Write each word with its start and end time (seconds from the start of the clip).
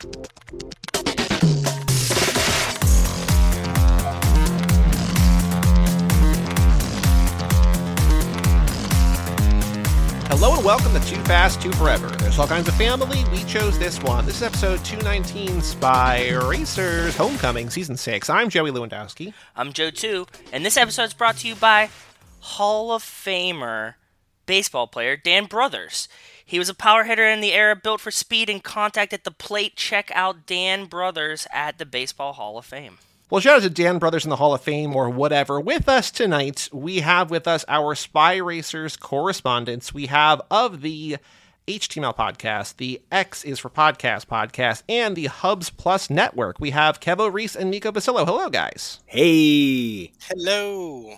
Hello 0.00 0.14
and 10.54 10.64
welcome 10.64 10.94
to 10.94 11.00
Too 11.06 11.22
Fast, 11.24 11.60
Too 11.60 11.70
Forever. 11.72 12.08
There's 12.16 12.38
all 12.38 12.46
kinds 12.46 12.66
of 12.68 12.74
family. 12.76 13.24
We 13.30 13.44
chose 13.44 13.78
this 13.78 14.02
one. 14.02 14.24
This 14.24 14.36
is 14.36 14.42
episode 14.42 14.82
219 14.86 15.60
Spy 15.60 16.30
Racers 16.48 17.14
Homecoming, 17.14 17.68
Season 17.68 17.98
6. 17.98 18.30
I'm 18.30 18.48
Joey 18.48 18.70
Lewandowski. 18.70 19.34
I'm 19.54 19.74
Joe 19.74 19.90
2, 19.90 20.26
and 20.50 20.64
this 20.64 20.78
episode 20.78 21.04
is 21.04 21.14
brought 21.14 21.36
to 21.38 21.48
you 21.48 21.56
by 21.56 21.90
Hall 22.38 22.90
of 22.90 23.02
Famer 23.02 23.96
baseball 24.46 24.86
player 24.86 25.14
Dan 25.16 25.46
Brouthers. 25.46 26.08
He 26.50 26.58
was 26.58 26.68
a 26.68 26.74
power 26.74 27.04
hitter 27.04 27.28
in 27.28 27.40
the 27.40 27.52
era 27.52 27.76
built 27.76 28.00
for 28.00 28.10
speed 28.10 28.50
and 28.50 28.60
contact 28.60 29.12
at 29.12 29.22
the 29.22 29.30
plate. 29.30 29.76
Check 29.76 30.10
out 30.16 30.46
Dan 30.46 30.88
Brouthers 30.88 31.46
at 31.52 31.78
the 31.78 31.86
Baseball 31.86 32.32
Hall 32.32 32.58
of 32.58 32.66
Fame. 32.66 32.98
Well, 33.30 33.40
shout 33.40 33.58
out 33.58 33.62
to 33.62 33.70
Dan 33.70 34.00
Brouthers 34.00 34.24
in 34.24 34.30
the 34.30 34.36
Hall 34.36 34.52
of 34.52 34.60
Fame 34.60 34.96
or 34.96 35.08
whatever. 35.08 35.60
With 35.60 35.88
us 35.88 36.10
tonight, 36.10 36.68
we 36.72 37.02
have 37.02 37.30
with 37.30 37.46
us 37.46 37.64
our 37.68 37.94
Spy 37.94 38.38
Racers 38.38 38.96
correspondents. 38.96 39.94
We 39.94 40.06
have 40.06 40.42
of 40.50 40.80
the 40.80 41.18
HTML 41.68 42.16
podcast, 42.16 42.78
the 42.78 43.00
X 43.12 43.44
is 43.44 43.60
for 43.60 43.70
Podcast 43.70 44.26
podcast, 44.26 44.82
and 44.88 45.14
the 45.14 45.26
Hubs 45.26 45.70
Plus 45.70 46.10
Network. 46.10 46.58
We 46.58 46.70
have 46.70 46.98
Kevo 46.98 47.32
Reese 47.32 47.54
and 47.54 47.70
Nico 47.70 47.92
Basillo. 47.92 48.26
Hello, 48.26 48.50
guys. 48.50 48.98
Hey. 49.06 50.10
Hello. 50.22 51.14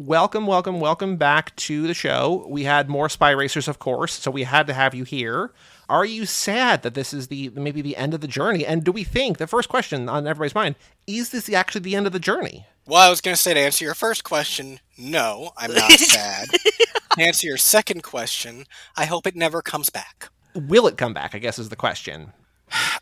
Welcome, 0.00 0.46
welcome, 0.46 0.78
welcome 0.78 1.16
back 1.16 1.56
to 1.56 1.88
the 1.88 1.92
show. 1.92 2.46
We 2.48 2.62
had 2.62 2.88
more 2.88 3.08
Spy 3.08 3.32
Racers, 3.32 3.66
of 3.66 3.80
course, 3.80 4.12
so 4.12 4.30
we 4.30 4.44
had 4.44 4.68
to 4.68 4.72
have 4.72 4.94
you 4.94 5.02
here. 5.02 5.50
Are 5.88 6.04
you 6.04 6.24
sad 6.24 6.84
that 6.84 6.94
this 6.94 7.12
is 7.12 7.26
the 7.26 7.48
maybe 7.48 7.82
the 7.82 7.96
end 7.96 8.14
of 8.14 8.20
the 8.20 8.28
journey? 8.28 8.64
And 8.64 8.84
do 8.84 8.92
we 8.92 9.02
think 9.02 9.38
the 9.38 9.48
first 9.48 9.68
question 9.68 10.08
on 10.08 10.28
everybody's 10.28 10.54
mind 10.54 10.76
is 11.08 11.30
this 11.30 11.52
actually 11.52 11.80
the 11.80 11.96
end 11.96 12.06
of 12.06 12.12
the 12.12 12.20
journey? 12.20 12.64
Well, 12.86 13.00
I 13.00 13.10
was 13.10 13.20
going 13.20 13.34
to 13.34 13.42
say 13.42 13.54
to 13.54 13.58
answer 13.58 13.84
your 13.84 13.94
first 13.94 14.22
question, 14.22 14.78
no, 14.96 15.50
I'm 15.56 15.74
not 15.74 15.90
sad. 15.98 16.46
to 16.50 17.20
answer 17.20 17.48
your 17.48 17.56
second 17.56 18.04
question, 18.04 18.66
I 18.96 19.06
hope 19.06 19.26
it 19.26 19.34
never 19.34 19.62
comes 19.62 19.90
back. 19.90 20.28
Will 20.54 20.86
it 20.86 20.96
come 20.96 21.12
back? 21.12 21.34
I 21.34 21.40
guess 21.40 21.58
is 21.58 21.70
the 21.70 21.74
question. 21.76 22.34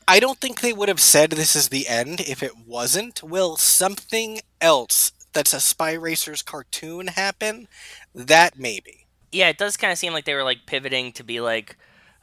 I 0.08 0.18
don't 0.18 0.38
think 0.38 0.62
they 0.62 0.72
would 0.72 0.88
have 0.88 1.00
said 1.00 1.28
this 1.28 1.56
is 1.56 1.68
the 1.68 1.88
end 1.88 2.20
if 2.20 2.42
it 2.42 2.56
wasn't. 2.66 3.22
Will 3.22 3.56
something 3.56 4.40
else 4.62 5.12
that's 5.36 5.54
a 5.54 5.60
Spy 5.60 5.92
Racers 5.92 6.42
cartoon 6.42 7.06
happen? 7.06 7.68
That 8.14 8.58
maybe. 8.58 9.06
Yeah, 9.30 9.48
it 9.48 9.58
does 9.58 9.76
kind 9.76 9.92
of 9.92 9.98
seem 9.98 10.12
like 10.12 10.24
they 10.24 10.34
were 10.34 10.42
like 10.44 10.66
pivoting 10.66 11.12
to 11.12 11.22
be 11.24 11.40
like, 11.40 11.76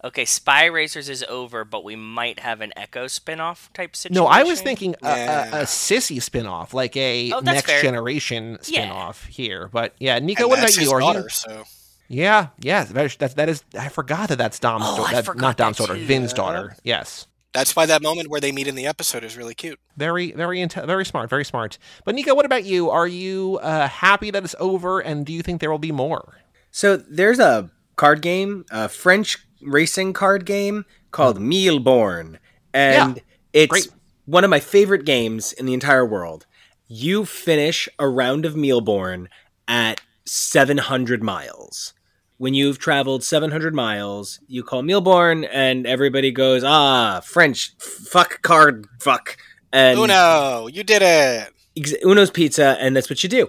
okay, 0.04 0.26
Spy 0.26 0.66
Racers 0.66 1.08
is 1.08 1.24
over, 1.30 1.64
but 1.64 1.84
we 1.84 1.96
might 1.96 2.40
have 2.40 2.60
an 2.60 2.74
Echo 2.76 3.08
spin-off 3.08 3.72
type 3.74 3.96
situation. 3.96 4.22
No, 4.22 4.28
I 4.28 4.44
was 4.44 4.62
thinking 4.62 4.96
a, 5.02 5.08
Yeah. 5.08 5.56
a, 5.56 5.62
a 5.62 5.64
sissy 5.64 6.22
spin-off, 6.22 6.74
like 6.74 6.98
a 6.98 7.32
Oh, 7.32 7.40
next 7.40 7.68
fair. 7.68 7.82
generation 7.82 8.58
Yeah. 8.66 9.14
here. 9.30 9.70
But 9.72 9.94
yeah, 10.00 10.20
Nico, 10.20 10.44
And 10.44 10.50
what 10.50 10.60
about 10.60 10.66
that's 10.66 10.76
you? 10.76 10.82
his 10.84 10.92
Are 10.92 11.00
daughter, 11.00 11.22
you? 11.22 11.30
so 11.30 11.64
Yeah, 12.10 12.48
yeah, 12.60 12.84
that 12.84 13.06
is, 13.06 13.16
that, 13.18 13.36
that 13.38 13.48
is. 13.50 13.64
I 13.80 13.88
forgot 13.90 14.28
that 14.30 14.38
that's 14.38 14.60
Dom's 14.60 14.84
Oh, 14.88 14.98
daughter. 14.98 15.22
That, 15.22 15.38
not 15.38 15.56
Dom's 15.58 15.78
that 15.78 15.88
daughter, 15.88 16.00
too. 16.00 16.06
Vin's 16.06 16.34
daughter. 16.34 16.76
Yes. 16.84 17.28
That's 17.54 17.76
why 17.76 17.86
that 17.86 18.02
moment 18.02 18.30
where 18.30 18.42
they 18.42 18.52
meet 18.52 18.68
in 18.68 18.76
the 18.76 18.88
episode 18.88 19.24
is 19.24 19.38
really 19.38 19.54
cute. 19.54 19.80
Very, 19.96 20.32
very, 20.32 20.58
inte- 20.58 20.86
very 20.88 21.06
smart, 21.06 21.30
very 21.30 21.46
smart. 21.46 21.78
But 22.04 22.16
Nico, 22.16 22.34
what 22.34 22.46
about 22.46 22.64
you? 22.66 22.90
Are 22.90 23.08
you 23.08 23.60
uh, 23.62 23.88
happy 23.88 24.32
that 24.32 24.44
it's 24.44 24.56
over, 24.60 25.00
and 25.00 25.26
do 25.26 25.32
you 25.32 25.44
think 25.44 25.62
there 25.62 25.70
will 25.72 25.78
be 25.78 25.92
more? 25.92 26.40
So 26.72 26.98
there's 26.98 27.40
a 27.40 27.70
card 27.96 28.22
game, 28.24 28.66
a 28.72 28.90
French 28.90 29.38
racing 29.62 30.14
card 30.14 30.46
game 30.46 30.86
called 31.12 31.40
Mille 31.40 31.80
Bornes, 31.80 32.38
and 32.74 33.22
it's 33.54 33.70
great. 33.70 33.88
one 34.26 34.44
of 34.44 34.50
my 34.50 34.60
favorite 34.60 35.06
games 35.06 35.54
in 35.54 35.68
the 35.68 35.76
entire 35.76 36.06
world. 36.06 36.48
You 36.88 37.24
finish 37.26 37.88
a 38.00 38.08
round 38.08 38.46
of 38.46 38.56
Mille 38.56 38.82
Bornes 38.82 39.28
at 39.68 40.02
700 40.26 41.22
miles. 41.22 41.94
When 42.38 42.54
you've 42.54 42.80
traveled 42.80 43.24
700 43.24 43.74
miles, 43.74 44.40
you 44.48 44.64
call 44.64 44.82
Mille 44.82 45.02
Bornes, 45.02 45.48
and 45.52 45.86
everybody 45.86 46.32
goes, 46.32 46.64
"Ah, 46.64 47.22
French, 47.22 47.76
fuck 47.78 48.42
card, 48.42 48.88
fuck." 49.00 49.38
And 49.72 49.98
Uno, 49.98 50.68
you 50.68 50.84
did 50.84 51.02
it. 51.02 51.50
ex- 51.78 51.94
Uno's 52.04 52.32
Pizza, 52.32 52.78
and 52.80 52.96
that's 52.96 53.10
what 53.10 53.24
you 53.24 53.30
do. 53.30 53.48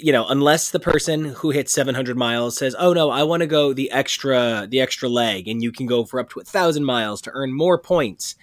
You 0.00 0.12
know, 0.12 0.26
unless 0.28 0.70
the 0.70 0.80
person 0.80 1.24
who 1.26 1.50
hits 1.50 1.72
700 1.72 2.16
miles 2.16 2.56
says, 2.56 2.76
"Oh 2.78 2.92
no, 2.92 3.10
I 3.10 3.22
want 3.22 3.40
to 3.40 3.46
go 3.46 3.72
the 3.72 3.90
extra, 3.90 4.66
the 4.68 4.80
extra 4.80 5.08
leg," 5.08 5.48
and 5.48 5.62
you 5.62 5.72
can 5.72 5.86
go 5.86 6.04
for 6.04 6.20
up 6.20 6.30
to 6.30 6.40
a 6.40 6.44
thousand 6.44 6.84
miles 6.84 7.20
to 7.22 7.30
earn 7.32 7.52
more 7.52 7.78
points. 7.78 8.36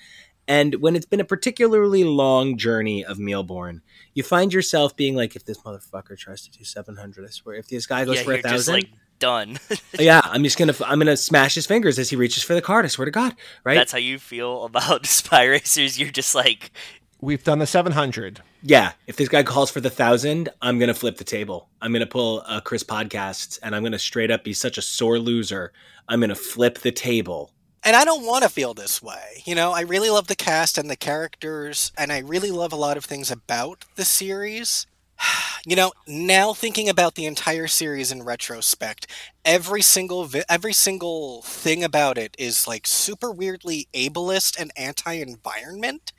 And 0.48 0.76
when 0.76 0.96
it's 0.96 1.06
been 1.06 1.22
a 1.22 1.26
particularly 1.26 2.04
long 2.04 2.58
journey 2.58 3.06
of 3.06 3.18
Mille 3.18 3.46
Bornes, 3.46 3.82
you 4.14 4.24
find 4.24 4.52
yourself 4.52 4.96
being 4.96 5.16
like, 5.16 5.36
"If 5.36 5.46
this 5.46 5.60
motherfucker 5.60 6.18
tries 6.18 6.42
to 6.42 6.52
do 6.52 6.64
700, 6.64 7.26
I 7.26 7.30
swear, 7.30 7.56
if 7.56 7.68
this 7.68 7.86
guy 7.86 8.04
goes 8.04 8.18
yeah, 8.18 8.24
for 8.24 8.32
a 8.32 8.36
you're 8.36 8.42
thousand, 8.44 8.74
like 8.74 8.90
done. 9.24 9.58
yeah, 10.00 10.20
I'm 10.26 10.44
just 10.44 10.58
gonna, 10.58 10.74
I'm 10.86 11.00
gonna 11.00 11.16
smash 11.16 11.56
his 11.56 11.66
fingers 11.66 11.98
as 11.98 12.10
he 12.10 12.18
reaches 12.18 12.44
for 12.44 12.54
the 12.54 12.62
card. 12.62 12.84
I 12.84 12.90
swear 12.90 13.06
to 13.06 13.12
God, 13.12 13.36
right? 13.64 13.76
That's 13.76 13.94
how 13.94 13.98
you 13.98 14.20
feel 14.20 14.66
about 14.66 15.06
Spy 15.20 15.46
Racers. 15.46 15.98
You're 15.98 16.12
just 16.12 16.36
like, 16.36 16.72
We've 17.22 17.42
done 17.42 17.60
the 17.60 17.66
700. 17.66 18.42
Yeah, 18.64 18.92
if 19.08 19.16
this 19.16 19.30
guy 19.30 19.44
calls 19.44 19.72
for 19.72 19.80
the 19.80 19.90
thousand, 19.90 20.50
I'm 20.62 20.78
gonna 20.78 20.94
flip 20.94 21.16
the 21.16 21.24
table. 21.24 21.70
I'm 21.82 21.94
gonna 21.94 22.06
pull 22.06 22.42
a 22.42 22.60
Chris 22.60 22.84
podcast, 22.84 23.60
and 23.64 23.74
I'm 23.74 23.82
gonna 23.82 23.98
straight 23.98 24.30
up 24.30 24.44
be 24.44 24.54
such 24.54 24.78
a 24.78 24.82
sore 24.82 25.20
loser. 25.20 25.72
I'm 26.10 26.20
gonna 26.20 26.36
flip 26.36 26.80
the 26.80 26.92
table. 26.92 27.52
And 27.86 27.96
I 27.96 28.04
don't 28.04 28.26
want 28.26 28.44
to 28.44 28.50
feel 28.50 28.74
this 28.74 29.02
way. 29.02 29.42
You 29.46 29.56
know, 29.56 29.72
I 29.72 29.82
really 29.82 30.10
love 30.10 30.28
the 30.28 30.36
cast 30.36 30.78
and 30.78 30.90
the 30.90 30.98
characters, 30.98 31.94
and 31.98 32.12
I 32.12 32.20
really 32.20 32.52
love 32.52 32.74
a 32.74 32.78
lot 32.78 32.98
of 32.98 33.06
things 33.06 33.32
about 33.32 33.86
the 33.96 34.06
series. 34.06 34.86
You 35.66 35.78
know, 35.78 35.94
now 36.06 36.52
thinking 36.54 36.90
about 36.90 37.16
the 37.16 37.26
entire 37.26 37.68
series 37.68 38.12
in 38.12 38.24
retrospect, 38.24 39.08
every 39.46 39.82
single 39.82 40.26
vi- 40.26 40.44
every 40.50 40.74
single 40.74 41.42
thing 41.44 41.86
about 41.86 42.18
it 42.18 42.36
is 42.38 42.68
like 42.68 42.86
super 42.86 43.32
weirdly 43.32 43.88
ableist 43.94 44.60
and 44.60 44.72
anti-environment, 44.76 46.12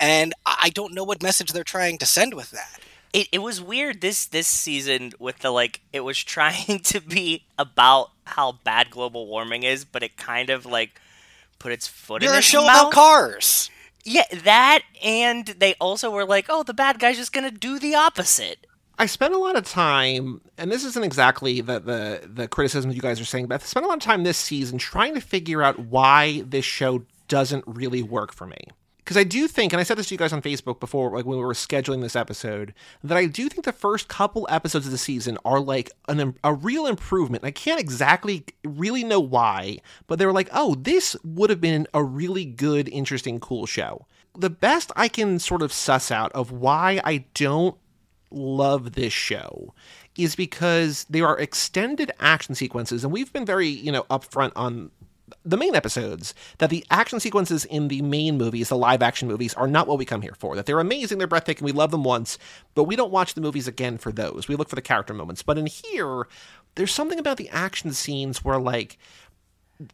and 0.00 0.34
I 0.44 0.70
don't 0.74 0.94
know 0.94 1.04
what 1.04 1.22
message 1.22 1.52
they're 1.52 1.62
trying 1.62 1.98
to 1.98 2.06
send 2.06 2.34
with 2.34 2.50
that. 2.50 2.80
it, 3.12 3.28
it 3.30 3.38
was 3.38 3.60
weird 3.60 4.00
this 4.00 4.26
this 4.26 4.48
season 4.48 5.12
with 5.20 5.38
the 5.38 5.50
like 5.52 5.80
it 5.92 6.00
was 6.00 6.18
trying 6.18 6.80
to 6.82 7.00
be 7.00 7.44
about 7.56 8.10
how 8.24 8.52
bad 8.64 8.90
global 8.90 9.28
warming 9.28 9.62
is, 9.62 9.84
but 9.84 10.02
it 10.02 10.16
kind 10.16 10.50
of 10.50 10.66
like 10.66 11.00
put 11.60 11.70
its 11.70 11.86
foot 11.86 12.22
You're 12.22 12.32
in 12.32 12.36
a 12.36 12.38
its 12.38 12.48
show 12.48 12.62
mouth. 12.66 12.88
about 12.88 12.92
cars. 12.92 13.70
Yeah, 14.04 14.24
that 14.44 14.82
and 15.02 15.46
they 15.46 15.74
also 15.80 16.10
were 16.10 16.24
like, 16.24 16.46
oh, 16.48 16.62
the 16.62 16.74
bad 16.74 16.98
guy's 16.98 17.16
just 17.16 17.32
gonna 17.32 17.50
do 17.50 17.78
the 17.78 17.94
opposite. 17.94 18.66
I 19.00 19.06
spent 19.06 19.32
a 19.32 19.38
lot 19.38 19.56
of 19.56 19.64
time, 19.64 20.40
and 20.56 20.72
this 20.72 20.84
isn't 20.84 21.04
exactly 21.04 21.60
the, 21.60 21.78
the 21.78 22.28
the 22.28 22.48
criticism 22.48 22.90
you 22.90 23.00
guys 23.00 23.20
are 23.20 23.24
saying, 23.24 23.46
but 23.46 23.62
I 23.62 23.64
spent 23.64 23.84
a 23.84 23.88
lot 23.88 23.98
of 23.98 24.02
time 24.02 24.24
this 24.24 24.38
season 24.38 24.78
trying 24.78 25.14
to 25.14 25.20
figure 25.20 25.62
out 25.62 25.78
why 25.78 26.42
this 26.42 26.64
show 26.64 27.04
doesn't 27.28 27.64
really 27.66 28.02
work 28.02 28.32
for 28.32 28.46
me. 28.46 28.58
Because 29.08 29.16
I 29.16 29.24
do 29.24 29.48
think, 29.48 29.72
and 29.72 29.80
I 29.80 29.84
said 29.84 29.96
this 29.96 30.08
to 30.08 30.14
you 30.14 30.18
guys 30.18 30.34
on 30.34 30.42
Facebook 30.42 30.80
before, 30.80 31.16
like 31.16 31.24
when 31.24 31.38
we 31.38 31.42
were 31.42 31.54
scheduling 31.54 32.02
this 32.02 32.14
episode, 32.14 32.74
that 33.02 33.16
I 33.16 33.24
do 33.24 33.48
think 33.48 33.64
the 33.64 33.72
first 33.72 34.06
couple 34.06 34.46
episodes 34.50 34.84
of 34.84 34.92
the 34.92 34.98
season 34.98 35.38
are 35.46 35.60
like 35.60 35.90
an, 36.10 36.34
a 36.44 36.52
real 36.52 36.84
improvement. 36.84 37.42
I 37.42 37.50
can't 37.50 37.80
exactly 37.80 38.44
really 38.66 39.04
know 39.04 39.18
why, 39.18 39.78
but 40.08 40.18
they 40.18 40.26
were 40.26 40.32
like, 40.34 40.50
oh, 40.52 40.74
this 40.74 41.16
would 41.24 41.48
have 41.48 41.58
been 41.58 41.86
a 41.94 42.04
really 42.04 42.44
good, 42.44 42.86
interesting, 42.90 43.40
cool 43.40 43.64
show. 43.64 44.04
The 44.36 44.50
best 44.50 44.92
I 44.94 45.08
can 45.08 45.38
sort 45.38 45.62
of 45.62 45.72
suss 45.72 46.10
out 46.10 46.30
of 46.32 46.52
why 46.52 47.00
I 47.02 47.24
don't 47.32 47.78
love 48.30 48.92
this 48.92 49.14
show 49.14 49.72
is 50.18 50.36
because 50.36 51.06
there 51.08 51.26
are 51.26 51.38
extended 51.38 52.12
action 52.20 52.54
sequences, 52.54 53.04
and 53.04 53.12
we've 53.12 53.32
been 53.32 53.46
very, 53.46 53.68
you 53.68 53.90
know, 53.90 54.02
upfront 54.10 54.52
on 54.54 54.90
the 55.44 55.56
main 55.56 55.74
episodes 55.74 56.34
that 56.58 56.70
the 56.70 56.84
action 56.90 57.20
sequences 57.20 57.64
in 57.64 57.88
the 57.88 58.02
main 58.02 58.38
movies, 58.38 58.68
the 58.68 58.76
live 58.76 59.02
action 59.02 59.28
movies, 59.28 59.54
are 59.54 59.66
not 59.66 59.86
what 59.86 59.98
we 59.98 60.04
come 60.04 60.22
here 60.22 60.36
for. 60.38 60.56
That 60.56 60.66
they're 60.66 60.80
amazing, 60.80 61.18
they're 61.18 61.26
breathtaking, 61.26 61.64
we 61.64 61.72
love 61.72 61.90
them 61.90 62.04
once, 62.04 62.38
but 62.74 62.84
we 62.84 62.96
don't 62.96 63.12
watch 63.12 63.34
the 63.34 63.40
movies 63.40 63.68
again 63.68 63.98
for 63.98 64.12
those. 64.12 64.48
We 64.48 64.56
look 64.56 64.68
for 64.68 64.76
the 64.76 64.82
character 64.82 65.14
moments. 65.14 65.42
But 65.42 65.58
in 65.58 65.66
here, 65.66 66.26
there's 66.74 66.92
something 66.92 67.18
about 67.18 67.36
the 67.36 67.48
action 67.50 67.92
scenes 67.92 68.44
where, 68.44 68.58
like, 68.58 68.98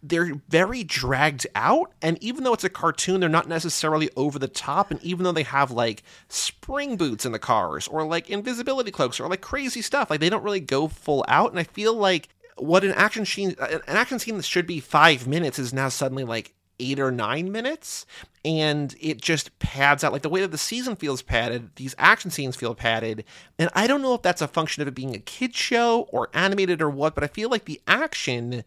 they're 0.03 0.41
very 0.49 0.83
dragged 0.83 1.47
out 1.55 1.93
and 2.01 2.17
even 2.23 2.43
though 2.43 2.55
it's 2.55 2.65
a 2.65 2.71
cartoon 2.71 3.21
they're 3.21 3.29
not 3.29 3.49
necessarily 3.49 4.09
over 4.17 4.39
the 4.39 4.49
top 4.49 4.91
and 4.91 5.03
even 5.03 5.25
though 5.25 5.33
they 5.33 5.43
have 5.43 5.71
like 5.71 6.03
spring 6.29 6.97
boots 6.97 7.27
in 7.27 7.33
the 7.33 7.39
cars 7.39 7.87
or 7.89 8.07
like 8.07 8.31
invisibility 8.31 8.91
cloaks 8.91 9.21
or 9.21 9.29
like 9.29 9.43
crazy 9.43 9.83
stuff 9.83 10.09
like 10.09 10.21
they 10.21 10.31
don't 10.31 10.43
really 10.43 10.61
go 10.61 10.89
full 10.89 11.23
out 11.29 11.51
and 11.51 11.59
i 11.59 11.65
feel 11.65 11.93
like 11.93 12.31
what 12.56 12.85
an 12.85 12.93
action 12.93 13.25
scene 13.25 13.55
an 13.61 13.83
action 13.87 14.19
scene 14.19 14.37
that 14.37 14.45
should 14.45 14.67
be 14.67 14.81
5 14.81 15.27
minutes 15.27 15.59
is 15.59 15.73
now 15.73 15.89
suddenly 15.89 16.25
like 16.25 16.55
8 16.81 16.99
or 16.99 17.11
9 17.11 17.53
minutes 17.53 18.05
and 18.45 18.95
it 19.01 19.21
just 19.21 19.59
pads 19.59 20.03
out 20.03 20.12
like 20.12 20.23
the 20.23 20.29
way 20.29 20.41
that 20.41 20.51
the 20.51 20.59
season 20.59 20.97
feels 20.97 21.23
padded 21.23 21.71
these 21.77 21.95
action 21.99 22.31
scenes 22.31 22.56
feel 22.56 22.75
padded 22.75 23.25
and 23.59 23.71
i 23.75 23.87
don't 23.87 24.03
know 24.03 24.15
if 24.15 24.23
that's 24.23 24.43
a 24.43 24.49
function 24.49 24.83
of 24.83 24.89
it 24.89 24.95
being 24.95 25.15
a 25.15 25.21
kid 25.21 25.55
show 25.55 26.03
or 26.11 26.31
animated 26.35 26.83
or 26.83 26.91
what 26.91 27.15
but 27.15 27.23
i 27.23 27.29
feel 27.29 27.49
like 27.49 27.65
the 27.65 27.81
action 27.87 28.65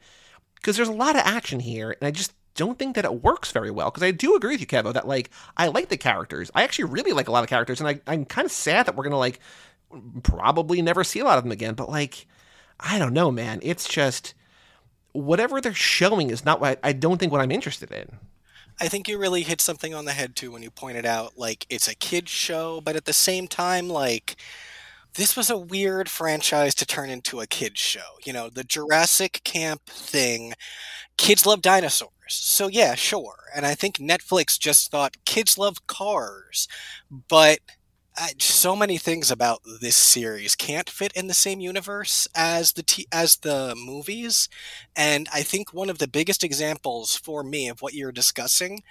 because 0.58 0.76
there's 0.76 0.90
a 0.90 0.94
lot 0.94 1.16
of 1.16 1.22
action 1.24 1.60
here, 1.60 1.96
and 2.00 2.08
I 2.08 2.12
just 2.12 2.34
don't 2.56 2.80
think 2.80 2.96
that 2.96 3.06
it 3.06 3.22
works 3.24 3.52
very 3.52 3.72
well 3.72 3.92
because 3.92 4.04
I 4.04 4.12
do 4.12 4.36
agree 4.36 4.56
with 4.56 4.62
you, 4.62 4.68
Kevo, 4.68 4.94
that 4.94 5.08
like 5.08 5.30
I 5.56 5.68
like 5.68 5.90
the 5.90 5.98
characters. 5.98 6.52
I 6.54 6.64
actually 6.64 6.86
really 6.86 7.14
like 7.14 7.28
a 7.28 7.32
lot 7.32 7.44
of 7.44 7.50
characters, 7.50 7.80
and 7.80 7.88
I, 7.88 8.02
I'm 8.08 8.26
kind 8.26 8.46
of 8.46 8.52
sad 8.52 8.86
that 8.86 8.96
we're 8.96 9.04
gonna 9.04 9.18
like 9.18 9.40
probably 10.24 10.82
never 10.82 11.04
see 11.04 11.20
a 11.20 11.26
lot 11.26 11.38
of 11.38 11.44
them 11.44 11.52
again. 11.52 11.76
But 11.76 11.90
like, 11.90 12.28
I 12.80 13.00
don't 13.00 13.14
know, 13.14 13.32
man. 13.32 13.60
It's 13.64 13.88
just 13.88 14.34
whatever 15.12 15.60
they're 15.60 15.74
showing 15.74 16.30
is 16.30 16.46
not 16.46 16.62
what 16.62 16.80
I, 16.84 16.94
don't 16.94 17.18
think 17.18 17.32
what 17.32 17.42
I'm 17.42 17.52
interested 17.52 17.92
in. 17.92 18.18
I 18.80 18.88
think 18.88 19.08
you 19.08 19.18
really 19.18 19.42
hit 19.42 19.60
something 19.62 19.96
on 19.96 20.06
the 20.06 20.12
head 20.12 20.36
too 20.36 20.52
when 20.52 20.62
you 20.62 20.70
pointed 20.70 21.06
out 21.06 21.38
like 21.38 21.66
it's 21.70 21.88
a 21.88 21.96
kids 21.96 22.30
show, 22.30 22.82
but 22.82 22.96
at 22.96 23.06
the 23.06 23.14
same 23.14 23.48
time, 23.48 23.90
like 23.90 24.36
this 25.16 25.36
was 25.36 25.50
a 25.50 25.58
weird 25.58 26.10
franchise 26.10 26.76
to 26.76 26.86
turn 26.86 27.10
into 27.10 27.40
a 27.40 27.48
kids 27.48 27.80
show. 27.80 28.20
You 28.24 28.34
know, 28.34 28.50
the 28.50 28.64
Jurassic 28.64 29.42
Camp 29.44 29.88
thing, 29.88 30.54
kids 31.18 31.46
love 31.48 31.64
dinosaurs. 31.64 32.12
So 32.28 32.68
yeah, 32.68 32.94
sure. 32.94 33.36
And 33.56 33.66
I 33.66 33.74
think 33.74 33.98
Netflix 33.98 34.60
just 34.60 34.92
thought 34.92 35.18
kids 35.26 35.58
love 35.58 35.88
cars, 35.88 36.68
but 37.10 37.60
I, 38.20 38.34
so 38.40 38.76
many 38.76 38.98
things 38.98 39.30
about 39.30 39.62
this 39.82 39.96
series 39.96 40.56
can't 40.56 40.90
fit 40.90 41.12
in 41.14 41.28
the 41.28 41.34
same 41.36 41.60
universe 41.60 42.28
as 42.36 42.74
the 42.74 42.82
t- 42.82 43.08
as 43.12 43.38
the 43.38 43.76
movies, 43.76 44.50
and 44.96 45.28
I 45.32 45.44
think 45.44 45.72
one 45.72 45.90
of 45.90 46.00
the 46.00 46.08
biggest 46.08 46.44
examples 46.44 47.16
for 47.16 47.44
me 47.44 47.68
of 47.68 47.82
what 47.82 47.94
you're 47.94 48.12
discussing 48.12 48.82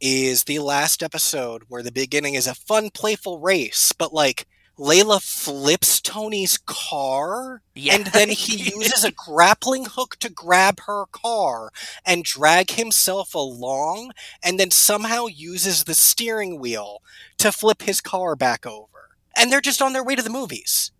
is 0.00 0.44
the 0.44 0.60
last 0.60 1.02
episode 1.02 1.64
where 1.68 1.82
the 1.82 1.92
beginning 1.92 2.34
is 2.34 2.46
a 2.46 2.54
fun, 2.54 2.90
playful 2.90 3.40
race, 3.40 3.92
but 3.98 4.12
like 4.14 4.46
Layla 4.80 5.20
flips 5.22 6.00
Tony's 6.00 6.56
car, 6.56 7.60
Yeah. 7.74 7.96
and 7.96 8.06
then 8.06 8.30
he 8.30 8.72
uses 8.74 9.04
a 9.04 9.12
grappling 9.12 9.84
hook 9.84 10.16
to 10.20 10.30
grab 10.30 10.80
her 10.86 11.04
car 11.12 11.70
and 12.06 12.24
drag 12.24 12.70
himself 12.70 13.34
along, 13.34 14.12
and 14.42 14.58
then 14.58 14.70
somehow 14.70 15.26
uses 15.26 15.84
the 15.84 15.94
steering 15.94 16.58
wheel 16.58 17.02
to 17.36 17.52
flip 17.52 17.82
his 17.82 18.00
car 18.00 18.34
back 18.34 18.64
over. 18.64 19.10
And 19.36 19.52
they're 19.52 19.60
just 19.60 19.82
on 19.82 19.92
their 19.92 20.02
way 20.02 20.16
to 20.16 20.22
the 20.22 20.30
movies. 20.30 20.92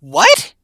What? 0.00 0.54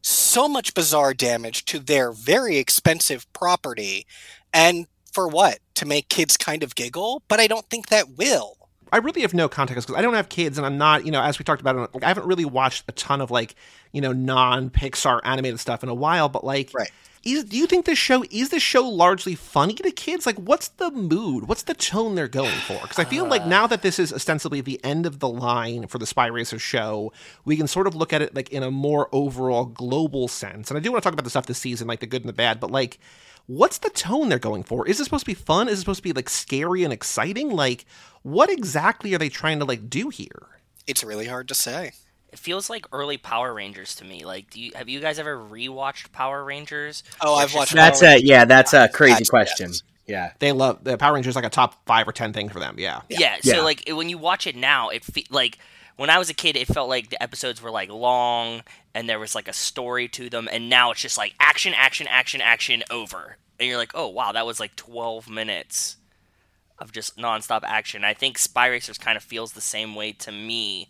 So 0.00 0.48
much 0.48 0.74
bizarre 0.74 1.12
damage 1.12 1.64
to 1.64 1.80
their 1.80 2.12
very 2.12 2.56
expensive 2.58 3.30
property. 3.32 4.06
And 4.54 4.86
for 5.12 5.26
what? 5.26 5.58
To 5.74 5.84
make 5.86 6.08
kids 6.08 6.36
kind 6.36 6.62
of 6.62 6.76
giggle? 6.76 7.24
But 7.26 7.40
I 7.40 7.48
don't 7.48 7.68
think 7.68 7.88
that 7.88 8.16
will. 8.16 8.65
I 8.92 8.98
really 8.98 9.22
have 9.22 9.34
no 9.34 9.48
context 9.48 9.86
because 9.86 9.98
I 9.98 10.02
don't 10.02 10.14
have 10.14 10.28
kids, 10.28 10.58
and 10.58 10.66
I'm 10.66 10.78
not, 10.78 11.04
you 11.04 11.10
know, 11.10 11.22
as 11.22 11.38
we 11.38 11.44
talked 11.44 11.60
about, 11.60 11.92
like, 11.94 12.04
I 12.04 12.08
haven't 12.08 12.26
really 12.26 12.44
watched 12.44 12.84
a 12.88 12.92
ton 12.92 13.20
of 13.20 13.30
like, 13.30 13.54
you 13.96 14.02
know, 14.02 14.12
non-Pixar 14.12 15.20
animated 15.24 15.58
stuff 15.58 15.82
in 15.82 15.88
a 15.88 15.94
while. 15.94 16.28
But 16.28 16.44
like, 16.44 16.70
Right. 16.74 16.90
is 17.24 17.44
do 17.44 17.56
you 17.56 17.66
think 17.66 17.86
this 17.86 17.98
show 17.98 18.22
is 18.30 18.50
this 18.50 18.62
show 18.62 18.86
largely 18.86 19.34
funny 19.34 19.72
to 19.72 19.90
kids? 19.90 20.26
Like, 20.26 20.36
what's 20.36 20.68
the 20.68 20.90
mood? 20.90 21.48
What's 21.48 21.62
the 21.62 21.72
tone 21.72 22.14
they're 22.14 22.28
going 22.28 22.58
for? 22.68 22.78
Because 22.82 22.98
I 22.98 23.04
feel 23.04 23.24
like 23.26 23.42
uh. 23.42 23.48
now 23.48 23.66
that 23.66 23.80
this 23.80 23.98
is 23.98 24.12
ostensibly 24.12 24.60
the 24.60 24.78
end 24.84 25.06
of 25.06 25.20
the 25.20 25.28
line 25.30 25.86
for 25.86 25.96
the 25.96 26.06
Spy 26.06 26.26
Racer 26.26 26.58
show, 26.58 27.10
we 27.46 27.56
can 27.56 27.66
sort 27.66 27.86
of 27.86 27.94
look 27.94 28.12
at 28.12 28.20
it 28.20 28.34
like 28.34 28.50
in 28.50 28.62
a 28.62 28.70
more 28.70 29.08
overall 29.12 29.64
global 29.64 30.28
sense. 30.28 30.70
And 30.70 30.76
I 30.76 30.80
do 30.82 30.92
want 30.92 31.02
to 31.02 31.06
talk 31.06 31.14
about 31.14 31.24
the 31.24 31.30
stuff 31.30 31.46
this 31.46 31.58
season, 31.58 31.88
like 31.88 32.00
the 32.00 32.06
good 32.06 32.22
and 32.22 32.28
the 32.28 32.34
bad, 32.34 32.60
but 32.60 32.70
like. 32.70 32.98
What's 33.48 33.78
the 33.78 33.90
tone 33.90 34.28
they're 34.28 34.40
going 34.40 34.64
for? 34.64 34.88
Is 34.88 34.98
it 34.98 35.04
supposed 35.04 35.24
to 35.24 35.30
be 35.30 35.34
fun? 35.34 35.68
Is 35.68 35.78
it 35.78 35.82
supposed 35.82 35.98
to 35.98 36.02
be 36.02 36.12
like 36.12 36.28
scary 36.28 36.82
and 36.82 36.92
exciting? 36.92 37.48
Like, 37.50 37.84
what 38.22 38.50
exactly 38.50 39.14
are 39.14 39.18
they 39.18 39.28
trying 39.28 39.60
to 39.60 39.64
like 39.64 39.88
do 39.88 40.08
here? 40.08 40.48
It's 40.88 41.04
really 41.04 41.26
hard 41.26 41.46
to 41.46 41.54
say. 41.54 41.92
It 42.36 42.40
feels 42.40 42.68
like 42.68 42.84
early 42.92 43.16
Power 43.16 43.54
Rangers 43.54 43.94
to 43.96 44.04
me. 44.04 44.26
Like, 44.26 44.50
do 44.50 44.60
you 44.60 44.72
have 44.74 44.90
you 44.90 45.00
guys 45.00 45.18
ever 45.18 45.38
rewatched 45.38 46.12
Power 46.12 46.44
Rangers? 46.44 47.02
Oh, 47.22 47.34
I've 47.34 47.54
watched 47.54 47.72
That's 47.74 48.00
Power 48.00 48.10
a 48.10 48.18
yeah. 48.18 48.44
That's 48.44 48.74
a 48.74 48.88
crazy 48.88 49.12
That's- 49.14 49.30
question. 49.30 49.68
yes. 49.70 49.82
Yeah. 50.06 50.32
They 50.38 50.52
love 50.52 50.84
the 50.84 50.98
Power 50.98 51.14
Rangers 51.14 51.34
like 51.34 51.46
a 51.46 51.50
top 51.50 51.84
five 51.86 52.06
or 52.06 52.12
ten 52.12 52.34
thing 52.34 52.50
for 52.50 52.60
them. 52.60 52.76
Yeah. 52.78 53.00
Yeah. 53.08 53.36
Yeah. 53.42 53.54
So 53.54 53.64
like 53.64 53.84
when 53.88 54.10
you 54.10 54.18
watch 54.18 54.46
it 54.46 54.54
now, 54.54 54.90
it 54.90 55.02
fe- 55.02 55.24
like 55.30 55.58
when 55.96 56.10
I 56.10 56.18
was 56.18 56.28
a 56.28 56.34
kid, 56.34 56.56
it 56.56 56.68
felt 56.68 56.90
like 56.90 57.08
the 57.08 57.20
episodes 57.22 57.62
were 57.62 57.70
like 57.70 57.88
long 57.90 58.62
and 58.94 59.08
there 59.08 59.18
was 59.18 59.34
like 59.34 59.48
a 59.48 59.52
story 59.54 60.08
to 60.08 60.28
them, 60.28 60.46
and 60.52 60.68
now 60.68 60.90
it's 60.90 61.00
just 61.00 61.16
like 61.16 61.34
action, 61.40 61.72
action, 61.74 62.06
action, 62.10 62.40
action, 62.42 62.82
over, 62.90 63.38
and 63.58 63.66
you're 63.68 63.78
like, 63.78 63.92
oh 63.94 64.08
wow, 64.08 64.32
that 64.32 64.44
was 64.46 64.60
like 64.60 64.76
12 64.76 65.28
minutes 65.30 65.96
of 66.78 66.92
just 66.92 67.16
nonstop 67.16 67.62
action. 67.64 68.04
I 68.04 68.12
think 68.14 68.36
Spy 68.38 68.66
Racers 68.66 68.98
kind 68.98 69.16
of 69.16 69.22
feels 69.22 69.52
the 69.52 69.60
same 69.62 69.94
way 69.94 70.12
to 70.12 70.30
me, 70.30 70.88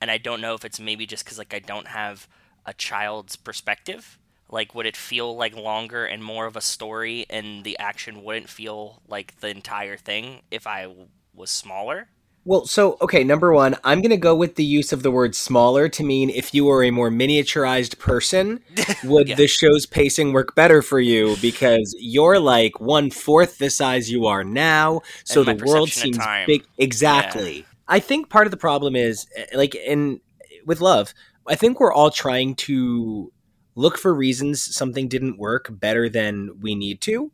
and 0.00 0.10
I 0.10 0.18
don't 0.18 0.40
know 0.40 0.54
if 0.54 0.64
it's 0.64 0.80
maybe 0.80 1.06
just 1.06 1.24
because 1.24 1.38
like 1.38 1.54
I 1.54 1.58
don't 1.60 1.88
have 1.88 2.28
a 2.66 2.72
child's 2.74 3.36
perspective. 3.36 4.18
Like, 4.50 4.74
would 4.74 4.86
it 4.86 4.96
feel 4.96 5.36
like 5.36 5.54
longer 5.56 6.06
and 6.06 6.22
more 6.24 6.46
of 6.46 6.56
a 6.56 6.60
story, 6.62 7.26
and 7.28 7.64
the 7.64 7.78
action 7.78 8.22
wouldn't 8.24 8.48
feel 8.48 9.02
like 9.08 9.38
the 9.40 9.48
entire 9.48 9.96
thing 9.98 10.42
if 10.50 10.66
I 10.66 10.84
w- 10.84 11.08
was 11.34 11.50
smaller? 11.50 12.08
Well, 12.44 12.64
so 12.66 12.96
okay, 13.02 13.24
number 13.24 13.52
one, 13.52 13.76
I'm 13.84 14.00
gonna 14.00 14.16
go 14.16 14.34
with 14.34 14.54
the 14.54 14.64
use 14.64 14.92
of 14.92 15.02
the 15.02 15.10
word 15.10 15.34
smaller 15.34 15.88
to 15.90 16.02
mean 16.04 16.30
if 16.30 16.54
you 16.54 16.64
were 16.64 16.82
a 16.82 16.90
more 16.90 17.10
miniaturized 17.10 17.98
person, 17.98 18.60
would 19.04 19.28
Yeah. 19.28 19.36
the 19.36 19.46
show's 19.46 19.84
pacing 19.86 20.32
work 20.32 20.54
better 20.54 20.80
for 20.80 20.98
you 21.00 21.36
because 21.42 21.94
you're 21.98 22.38
like 22.40 22.80
one 22.80 23.10
fourth 23.10 23.58
the 23.58 23.68
size 23.70 24.10
you 24.10 24.26
are 24.26 24.44
now, 24.44 25.02
so 25.24 25.44
the 25.44 25.54
world 25.54 25.92
seems 25.92 26.28
big. 26.46 26.64
Exactly. 26.78 27.67
I 27.88 28.00
think 28.00 28.28
part 28.28 28.46
of 28.46 28.50
the 28.50 28.56
problem 28.56 28.94
is 28.94 29.26
eh, 29.34 29.46
like 29.54 29.74
in 29.74 30.20
with 30.66 30.80
love, 30.80 31.14
I 31.46 31.54
think 31.54 31.80
we're 31.80 31.92
all 31.92 32.10
trying 32.10 32.54
to 32.56 33.32
look 33.74 33.96
for 33.96 34.12
reasons 34.14 34.62
something 34.74 35.08
didn't 35.08 35.38
work 35.38 35.68
better 35.70 36.08
than 36.08 36.50
we 36.60 36.74
need 36.74 37.00
to. 37.02 37.32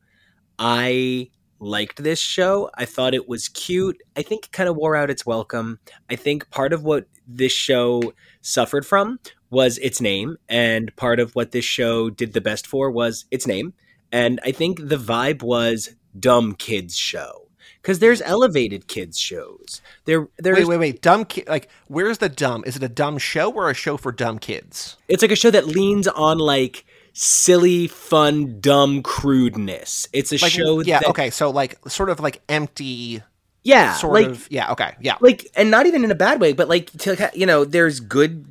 I 0.59 1.31
liked 1.59 2.03
this 2.03 2.21
show. 2.21 2.71
I 2.75 2.85
thought 2.85 3.15
it 3.15 3.29
was 3.29 3.49
cute. 3.49 4.01
I 4.17 4.23
think 4.23 4.47
it 4.47 4.53
kind 4.53 4.69
of 4.69 4.77
wore 4.77 4.95
out 4.95 5.11
its 5.11 5.27
welcome. 5.27 5.81
I 6.09 6.17
think 6.17 6.51
part 6.51 6.73
of 6.73 6.85
what 6.85 7.06
this 7.27 7.53
show 7.53 8.12
suffered 8.41 8.87
from 8.87 9.19
was 9.51 9.79
its 9.79 10.01
name, 10.01 10.37
and 10.49 10.95
part 10.97 11.19
of 11.19 11.35
what 11.35 11.53
this 11.53 11.65
show 11.65 12.11
did 12.11 12.35
the 12.35 12.41
best 12.41 12.67
for 12.67 12.91
was 12.91 13.25
its 13.31 13.47
name. 13.47 13.73
And 14.12 14.39
I 14.45 14.53
think 14.53 14.89
the 14.89 14.97
vibe 14.97 15.43
was 15.43 15.97
dumb 16.19 16.55
kids 16.55 16.97
show 16.97 17.44
because 17.85 17.99
there's 17.99 18.23
elevated 18.23 18.89
kids 18.89 19.19
shows. 19.19 19.83
There, 20.07 20.27
there's 20.39 20.57
Wait, 20.61 20.67
wait, 20.67 20.79
wait. 20.79 21.03
Dumb 21.03 21.27
kid. 21.27 21.47
Like, 21.47 21.69
where's 21.89 22.17
the 22.17 22.31
dumb? 22.31 22.65
Is 22.67 22.77
it 22.77 22.83
a 22.83 22.89
dumb 22.89 23.19
show 23.19 23.53
or 23.53 23.69
a 23.69 23.75
show 23.75 23.99
for 23.99 24.11
dumb 24.11 24.39
kids? 24.39 24.97
it's 25.07 25.21
like 25.21 25.31
a 25.31 25.37
show 25.37 25.51
that 25.51 25.67
leans 25.67 26.09
on 26.09 26.39
like 26.39 26.87
silly, 27.13 27.87
fun, 27.87 28.59
dumb 28.63 29.03
crudeness. 29.03 30.09
It's 30.15 30.33
a 30.33 30.39
Like, 30.43 30.51
show 30.53 30.81
yeah. 30.81 31.01
that, 31.01 31.09
Okay. 31.11 31.29
So 31.29 31.51
like, 31.51 31.79
sort 31.87 32.09
of 32.09 32.21
like 32.21 32.41
empty. 32.49 33.21
yeah, 33.65 33.93
Sort 33.93 34.15
like, 34.15 34.27
of. 34.29 34.49
Yeah. 34.51 34.73
Okay. 34.73 34.95
Yeah. 35.03 35.17
like 35.21 35.47
and 35.55 35.70
not 35.70 35.85
even 35.85 36.05
in 36.05 36.11
a 36.11 36.15
bad 36.15 36.41
way 36.41 36.55
but 36.55 36.69
like 36.70 36.91
to 36.93 37.31
you 37.35 37.44
know 37.44 37.65
there's 37.67 38.01
good 38.01 38.47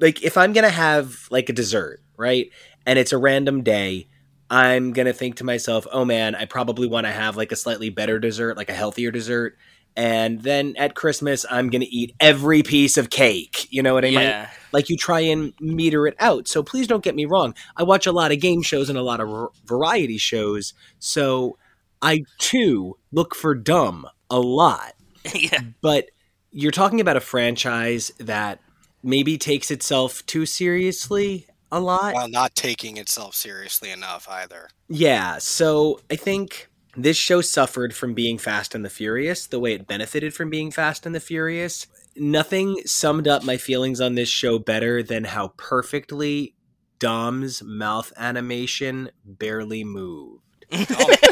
like 0.00 0.22
if 0.24 0.36
i'm 0.36 0.52
gonna 0.52 0.70
have 0.70 1.26
like 1.30 1.48
a 1.48 1.52
dessert 1.52 2.00
right 2.16 2.50
and 2.86 2.98
it's 2.98 3.12
a 3.12 3.18
random 3.18 3.62
day 3.62 4.06
i'm 4.52 4.92
gonna 4.92 5.12
think 5.14 5.36
to 5.36 5.44
myself 5.44 5.86
oh 5.92 6.04
man 6.04 6.34
i 6.34 6.44
probably 6.44 6.86
want 6.86 7.06
to 7.06 7.12
have 7.12 7.36
like 7.36 7.50
a 7.50 7.56
slightly 7.56 7.88
better 7.90 8.18
dessert 8.18 8.56
like 8.56 8.68
a 8.68 8.74
healthier 8.74 9.10
dessert. 9.10 9.56
And 9.96 10.40
then 10.42 10.74
at 10.78 10.94
christmas 10.94 11.44
i'm 11.50 11.68
gonna 11.70 11.86
eat 11.88 12.14
every 12.20 12.62
piece 12.62 12.96
of 12.96 13.10
cake. 13.10 13.66
You 13.70 13.82
know 13.82 13.94
what 13.94 14.04
i 14.04 14.08
mean? 14.08 14.20
Yeah. 14.20 14.48
like 14.72 14.88
you 14.90 14.96
try 14.96 15.20
and 15.20 15.52
meter 15.60 16.06
it 16.06 16.16
out. 16.18 16.48
So 16.48 16.62
please 16.62 16.86
don't 16.86 17.02
get 17.04 17.14
me 17.14 17.24
wrong. 17.26 17.54
I 17.76 17.82
watch 17.82 18.06
a 18.06 18.12
lot 18.12 18.30
of 18.32 18.40
game 18.40 18.62
shows 18.62 18.88
and 18.88 18.98
a 18.98 19.02
lot 19.02 19.20
of 19.20 19.28
r- 19.30 19.50
variety 19.66 20.18
shows. 20.18 20.74
So 20.98 21.56
i 22.00 22.24
too 22.38 22.96
look 23.10 23.34
for 23.34 23.54
dumb 23.54 24.06
a 24.30 24.38
lot. 24.40 24.92
Yeah. 25.34 25.60
but 25.80 26.06
you're 26.50 26.72
talking 26.72 27.00
about 27.00 27.16
a 27.16 27.20
franchise 27.20 28.10
that 28.18 28.60
maybe 29.02 29.38
takes 29.38 29.70
itself 29.70 30.24
too 30.26 30.44
seriously 30.46 31.46
a 31.72 31.80
lot. 31.80 32.14
while 32.14 32.28
not 32.28 32.54
taking 32.54 32.96
itself 32.98 33.34
seriously 33.34 33.90
enough 33.90 34.28
either. 34.28 34.68
Yeah, 34.88 35.38
so 35.38 36.00
I 36.10 36.16
think 36.16 36.68
this 36.96 37.16
show 37.16 37.40
suffered 37.40 37.94
from 37.94 38.14
being 38.14 38.38
Fast 38.38 38.74
and 38.74 38.84
the 38.84 38.90
Furious 38.90 39.46
the 39.46 39.58
way 39.58 39.72
it 39.72 39.86
benefited 39.86 40.34
from 40.34 40.50
being 40.50 40.70
Fast 40.70 41.06
and 41.06 41.14
the 41.14 41.20
Furious. 41.20 41.86
Nothing 42.14 42.82
summed 42.84 43.26
up 43.26 43.42
my 43.42 43.56
feelings 43.56 44.00
on 44.00 44.14
this 44.14 44.28
show 44.28 44.58
better 44.58 45.02
than 45.02 45.24
how 45.24 45.48
perfectly 45.56 46.54
Dom's 46.98 47.62
mouth 47.62 48.12
animation 48.16 49.10
barely 49.24 49.82
moved. 49.82 50.42
Oh. 50.72 51.16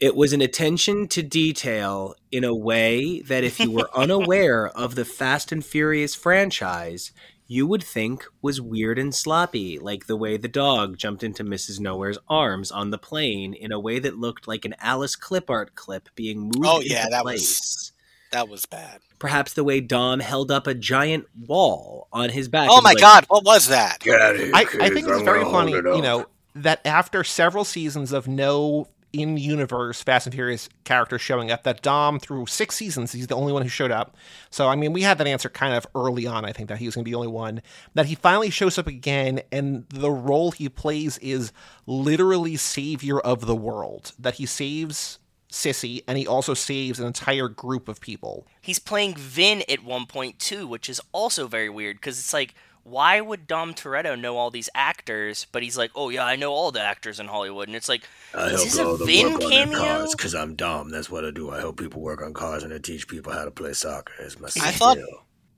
It 0.00 0.16
was 0.16 0.34
an 0.34 0.42
attention 0.42 1.08
to 1.08 1.22
detail 1.22 2.14
in 2.30 2.44
a 2.44 2.54
way 2.54 3.22
that 3.22 3.42
if 3.42 3.58
you 3.58 3.70
were 3.70 3.88
unaware 3.96 4.68
of 4.68 4.96
the 4.96 5.04
Fast 5.06 5.50
and 5.50 5.64
Furious 5.64 6.14
franchise, 6.14 7.10
you 7.46 7.66
would 7.66 7.82
think 7.82 8.24
was 8.40 8.60
weird 8.60 8.98
and 8.98 9.14
sloppy, 9.14 9.78
like 9.78 10.06
the 10.06 10.16
way 10.16 10.36
the 10.36 10.48
dog 10.48 10.96
jumped 10.96 11.22
into 11.22 11.44
Mrs. 11.44 11.78
Nowhere's 11.80 12.18
arms 12.28 12.70
on 12.70 12.90
the 12.90 12.98
plane 12.98 13.52
in 13.54 13.70
a 13.72 13.78
way 13.78 13.98
that 13.98 14.18
looked 14.18 14.48
like 14.48 14.64
an 14.64 14.74
Alice 14.80 15.14
clip 15.16 15.50
art 15.50 15.74
clip 15.74 16.08
being 16.14 16.40
moved 16.44 16.58
Oh, 16.64 16.80
yeah, 16.80 17.00
into 17.00 17.10
that 17.10 17.22
place. 17.22 17.40
was- 17.40 17.92
That 18.32 18.48
was 18.48 18.64
bad. 18.66 19.00
Perhaps 19.18 19.52
the 19.52 19.62
way 19.64 19.80
Dom 19.80 20.20
held 20.20 20.50
up 20.50 20.66
a 20.66 20.74
giant 20.74 21.26
wall 21.46 22.08
on 22.12 22.30
his 22.30 22.48
back. 22.48 22.68
Oh 22.70 22.80
my 22.82 22.90
like, 22.90 22.98
God, 23.00 23.24
what 23.28 23.44
was 23.44 23.68
that? 23.68 24.00
Get 24.00 24.20
out 24.20 24.34
of 24.34 24.40
I, 24.52 24.60
I 24.80 24.90
think 24.90 25.06
it's 25.08 25.22
very 25.22 25.44
funny, 25.44 25.72
you 25.72 26.02
know, 26.02 26.26
that 26.56 26.80
after 26.84 27.24
several 27.24 27.64
seasons 27.64 28.12
of 28.12 28.26
no 28.28 28.88
in 29.14 29.36
universe 29.36 30.02
Fast 30.02 30.26
and 30.26 30.34
Furious 30.34 30.68
character 30.84 31.18
showing 31.18 31.50
up. 31.50 31.62
That 31.62 31.82
Dom, 31.82 32.18
through 32.18 32.46
six 32.46 32.74
seasons, 32.74 33.12
he's 33.12 33.28
the 33.28 33.36
only 33.36 33.52
one 33.52 33.62
who 33.62 33.68
showed 33.68 33.90
up. 33.90 34.16
So, 34.50 34.68
I 34.68 34.74
mean, 34.74 34.92
we 34.92 35.02
had 35.02 35.18
that 35.18 35.26
answer 35.26 35.48
kind 35.48 35.74
of 35.74 35.86
early 35.94 36.26
on, 36.26 36.44
I 36.44 36.52
think, 36.52 36.68
that 36.68 36.78
he 36.78 36.86
was 36.86 36.94
going 36.94 37.04
to 37.04 37.08
be 37.08 37.12
the 37.12 37.18
only 37.18 37.28
one. 37.28 37.62
That 37.94 38.06
he 38.06 38.16
finally 38.16 38.50
shows 38.50 38.76
up 38.76 38.86
again, 38.86 39.40
and 39.52 39.86
the 39.88 40.10
role 40.10 40.50
he 40.50 40.68
plays 40.68 41.16
is 41.18 41.52
literally 41.86 42.56
savior 42.56 43.20
of 43.20 43.46
the 43.46 43.56
world. 43.56 44.12
That 44.18 44.34
he 44.34 44.46
saves 44.46 45.18
Sissy, 45.50 46.02
and 46.08 46.18
he 46.18 46.26
also 46.26 46.52
saves 46.52 46.98
an 46.98 47.06
entire 47.06 47.48
group 47.48 47.88
of 47.88 48.00
people. 48.00 48.46
He's 48.60 48.80
playing 48.80 49.14
Vin 49.14 49.62
at 49.68 49.84
one 49.84 50.06
point 50.06 50.40
too, 50.40 50.66
which 50.66 50.88
is 50.88 51.00
also 51.12 51.46
very 51.46 51.70
weird 51.70 51.96
because 51.96 52.18
it's 52.18 52.32
like, 52.32 52.54
why 52.84 53.20
would 53.20 53.46
Dom 53.46 53.74
Toretto 53.74 54.18
know 54.18 54.36
all 54.36 54.50
these 54.50 54.68
actors? 54.74 55.46
But 55.50 55.62
he's 55.62 55.76
like, 55.76 55.90
oh 55.94 56.10
yeah, 56.10 56.24
I 56.24 56.36
know 56.36 56.52
all 56.52 56.70
the 56.70 56.80
actors 56.82 57.18
in 57.18 57.26
Hollywood, 57.26 57.66
and 57.68 57.76
it's 57.76 57.88
like, 57.88 58.02
I 58.34 58.46
is 58.50 58.62
this 58.64 58.78
a 58.78 58.96
Vin 59.04 59.32
work 59.32 59.42
on 59.42 59.50
cameo? 59.50 60.06
because 60.12 60.34
I'm 60.34 60.54
Dom. 60.54 60.90
That's 60.90 61.10
what 61.10 61.24
I 61.24 61.30
do. 61.30 61.50
I 61.50 61.58
help 61.60 61.78
people 61.78 62.00
work 62.00 62.22
on 62.22 62.32
cars 62.32 62.62
and 62.62 62.72
I 62.72 62.78
teach 62.78 63.08
people 63.08 63.32
how 63.32 63.44
to 63.44 63.50
play 63.50 63.72
soccer. 63.72 64.12
It's 64.20 64.38
my 64.38 64.48
skill. 64.48 64.64
I 64.64 64.70
thought- 64.70 64.98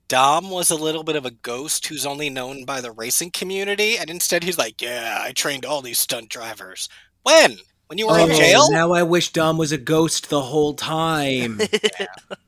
Dom 0.09 0.49
was 0.49 0.71
a 0.71 0.75
little 0.75 1.03
bit 1.03 1.17
of 1.17 1.25
a 1.25 1.31
ghost 1.31 1.85
who's 1.87 2.05
only 2.05 2.29
known 2.29 2.63
by 2.63 2.79
the 2.79 2.91
racing 2.91 3.31
community, 3.31 3.97
and 3.97 4.09
instead 4.09 4.41
he's 4.43 4.57
like, 4.57 4.81
"Yeah, 4.81 5.17
I 5.21 5.33
trained 5.33 5.65
all 5.65 5.81
these 5.81 5.99
stunt 5.99 6.29
drivers." 6.29 6.87
When? 7.23 7.57
When 7.87 7.97
you 7.99 8.07
were 8.07 8.17
in 8.19 8.31
Oh, 8.31 8.37
jail? 8.37 8.71
Now 8.71 8.93
I 8.93 9.03
wish 9.03 9.33
Dom 9.33 9.57
was 9.57 9.73
a 9.73 9.77
ghost 9.77 10.29
the 10.29 10.41
whole 10.41 10.73
time. 10.75 11.59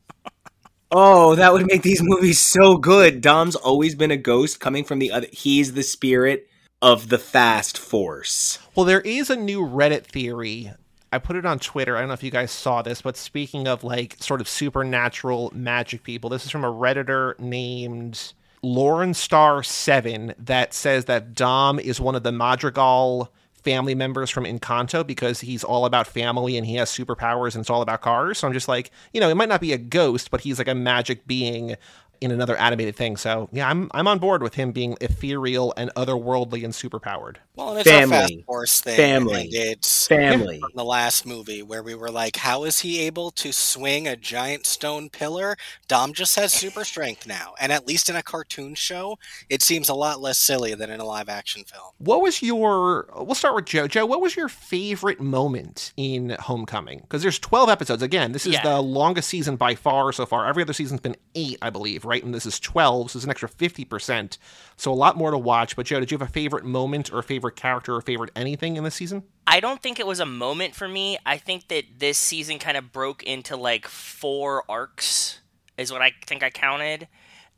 oh, 0.91 1.36
that 1.36 1.53
would 1.53 1.67
make 1.67 1.84
these 1.84 2.01
movies 2.01 2.39
so 2.39 2.77
good. 2.77 3.22
Dom's 3.22 3.55
always 3.55 3.96
been 3.96 4.12
a 4.12 4.17
ghost 4.17 4.60
coming 4.60 4.84
from 4.84 5.00
the 5.00 5.12
other. 5.12 5.27
He's 5.31 5.74
the 5.74 5.84
spirit 5.84 6.50
of 6.81 7.10
the 7.10 7.17
Fast 7.17 7.77
Force. 7.77 8.60
Well, 8.75 8.86
there 8.86 9.01
is 9.01 9.29
a 9.29 9.36
new 9.36 9.62
Reddit 9.62 10.05
theory. 10.05 10.72
I 11.12 11.17
put 11.17 11.36
it 11.36 11.46
on 11.46 11.60
Twitter. 11.60 11.98
I 11.98 12.01
don't 12.01 12.10
know 12.10 12.13
if 12.13 12.24
you 12.24 12.31
guys 12.31 12.51
saw 12.51 12.81
this, 12.81 13.01
but 13.01 13.17
speaking 13.17 13.67
of 13.67 13.84
like 13.84 14.17
sort 14.19 14.41
of 14.41 14.48
supernatural 14.48 15.51
magic 15.55 16.03
people, 16.03 16.29
this 16.29 16.46
is 16.46 16.51
from 16.51 16.63
a 16.63 16.72
Redditor 16.72 17.38
named 17.39 18.34
Lauren 18.62 19.13
Star 19.13 19.63
7 19.63 20.36
that 20.38 20.74
says 20.74 21.05
that 21.05 21.34
Dom 21.34 21.79
is 21.79 22.00
one 22.00 22.15
of 22.15 22.24
the 22.24 22.31
Madrigal 22.31 23.31
family 23.60 23.96
members 23.96 24.30
from 24.30 24.46
Encanto 24.46 25.06
because 25.06 25.42
he's 25.42 25.63
all 25.63 25.86
about 25.86 26.08
family 26.08 26.58
and 26.58 26.66
he 26.66 26.75
has 26.75 26.89
superpowers 26.89 27.56
and 27.56 27.62
it's 27.62 27.70
all 27.70 27.82
about 27.82 28.01
cars. 28.01 28.39
So 28.39 28.48
I'm 28.48 28.54
just 28.54 28.68
like, 28.68 28.92
you 29.13 29.20
know, 29.20 29.30
it 29.30 29.36
might 29.36 29.50
not 29.50 29.62
be 29.62 29.74
a 29.74 29.78
ghost, 29.78 30.32
but 30.32 30.42
he's 30.42 30.58
like 30.58 30.68
a 30.68 30.75
magic 30.75 31.28
being 31.28 31.75
in 32.21 32.31
another 32.31 32.55
animated 32.57 32.95
thing. 32.95 33.17
So 33.17 33.49
yeah, 33.51 33.69
I'm 33.69 33.89
I'm 33.93 34.07
on 34.07 34.19
board 34.19 34.41
with 34.43 34.55
him 34.55 34.71
being 34.71 34.97
ethereal 35.01 35.73
and 35.77 35.91
otherworldly 35.95 36.63
and 36.63 36.73
superpowered. 36.73 37.38
Well, 37.55 37.71
and 37.71 37.79
it's 37.79 37.89
a 37.89 37.91
Fast 37.91 38.09
Family. 38.11 38.43
Force 38.45 38.81
thing. 38.81 38.95
Family. 38.95 39.47
It's 39.51 40.07
Family. 40.07 40.59
from 40.59 40.71
the 40.75 40.83
last 40.85 41.25
movie 41.25 41.61
where 41.61 41.83
we 41.83 41.93
were 41.95 42.09
like, 42.09 42.38
how 42.38 42.63
is 42.63 42.79
he 42.79 42.99
able 43.01 43.31
to 43.31 43.51
swing 43.51 44.07
a 44.07 44.15
giant 44.15 44.65
stone 44.65 45.09
pillar? 45.09 45.57
Dom 45.88 46.13
just 46.13 46.35
has 46.38 46.53
super 46.53 46.85
strength 46.85 47.27
now. 47.27 47.53
And 47.59 47.71
at 47.71 47.85
least 47.85 48.09
in 48.09 48.15
a 48.15 48.23
cartoon 48.23 48.75
show, 48.75 49.17
it 49.49 49.61
seems 49.61 49.89
a 49.89 49.93
lot 49.93 50.21
less 50.21 50.38
silly 50.38 50.73
than 50.75 50.89
in 50.89 50.99
a 50.99 51.05
live 51.05 51.27
action 51.29 51.63
film. 51.65 51.91
What 51.97 52.21
was 52.21 52.41
your? 52.41 53.09
We'll 53.15 53.35
start 53.35 53.55
with 53.55 53.65
Joe. 53.65 53.88
Joe, 53.88 54.05
what 54.05 54.21
was 54.21 54.35
your 54.35 54.47
favorite 54.49 55.19
moment 55.19 55.91
in 55.97 56.35
Homecoming? 56.39 56.99
Because 56.99 57.21
there's 57.21 57.39
12 57.39 57.69
episodes. 57.69 58.01
Again, 58.01 58.31
this 58.31 58.45
is 58.45 58.53
Yeah. 58.53 58.63
the 58.63 58.81
longest 58.81 59.27
season 59.29 59.57
by 59.57 59.75
far 59.75 60.11
so 60.13 60.25
far. 60.25 60.47
Every 60.47 60.63
other 60.63 60.73
season's 60.73 61.01
been 61.01 61.17
eight, 61.35 61.57
I 61.61 61.69
believe, 61.69 62.05
right? 62.10 62.24
And 62.24 62.34
this 62.34 62.46
is 62.46 62.60
12, 62.60 63.12
so 63.12 63.18
it's 63.18 63.24
an 63.24 63.30
extra 63.30 63.48
50 63.48 63.86
percent. 63.86 64.38
So 64.75 64.92
a 64.92 64.94
lot 64.94 65.16
more 65.16 65.32
to 65.32 65.38
watch. 65.38 65.75
But 65.75 65.86
Joe, 65.86 66.00
did 66.00 66.12
you 66.12 66.18
have 66.18 66.28
a 66.28 66.32
favorite 66.32 66.66
moment 66.66 67.13
or 67.13 67.22
favorite 67.22 67.56
character 67.56 67.96
or 67.96 68.01
favorite 68.01 68.32
anything 68.36 68.75
in 68.75 68.84
this 68.84 68.96
season? 68.96 69.24
I 69.48 69.60
don't 69.60 69.82
think 69.82 70.00
it 70.00 70.08
was 70.08 70.20
a 70.20 70.25
moment 70.25 70.75
for 70.75 70.88
me. 70.88 71.18
I 71.25 71.38
think 71.38 71.70
that 71.70 71.86
this 72.00 72.18
season 72.18 72.60
kind 72.60 72.75
of 72.75 72.92
broke 72.92 73.24
into 73.24 73.56
like 73.56 73.88
four 73.88 74.63
arcs, 74.68 75.39
is 75.78 75.92
what 75.92 76.01
I 76.01 76.12
think 76.25 76.44
I 76.44 76.50
counted. 76.50 77.08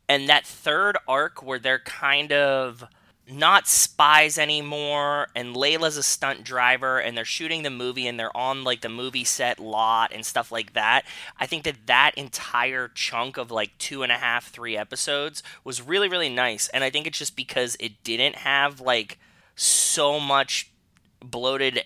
And 0.08 0.28
that 0.30 0.46
third 0.46 0.98
arc 1.08 1.42
where 1.42 1.60
they're 1.60 1.80
kind 1.80 2.34
of 2.34 2.84
not 3.32 3.68
spies 3.68 4.38
anymore, 4.38 5.28
and 5.36 5.56
Layla's 5.56 5.98
a 5.98 6.04
stunt 6.04 6.44
driver, 6.44 7.00
and 7.00 7.18
they're 7.18 7.26
shooting 7.26 7.64
the 7.64 7.70
movie, 7.70 8.08
and 8.08 8.20
they're 8.20 8.36
on 8.36 8.64
like 8.64 8.82
the 8.82 8.90
movie 8.90 9.24
set 9.24 9.60
lot 9.60 10.12
and 10.14 10.26
stuff 10.26 10.52
like 10.52 10.74
that. 10.74 11.06
I 11.40 11.46
think 11.46 11.64
that 11.64 11.88
that 11.88 12.12
entire 12.16 12.90
chunk 12.90 13.38
of 13.38 13.52
like 13.52 13.78
two 13.78 14.04
and 14.04 14.12
a 14.12 14.18
half, 14.18 14.50
three 14.50 14.78
episodes 14.78 15.42
was 15.64 15.82
really, 15.82 16.10
really 16.10 16.30
nice. 16.30 16.68
And 16.70 16.84
I 16.84 16.90
think 16.90 17.08
it's 17.08 17.18
just 17.18 17.36
because 17.36 17.78
it 17.80 18.04
didn't 18.04 18.36
have 18.36 18.82
like 18.82 19.20
so 19.56 20.20
much 20.20 20.72
bloated 21.24 21.84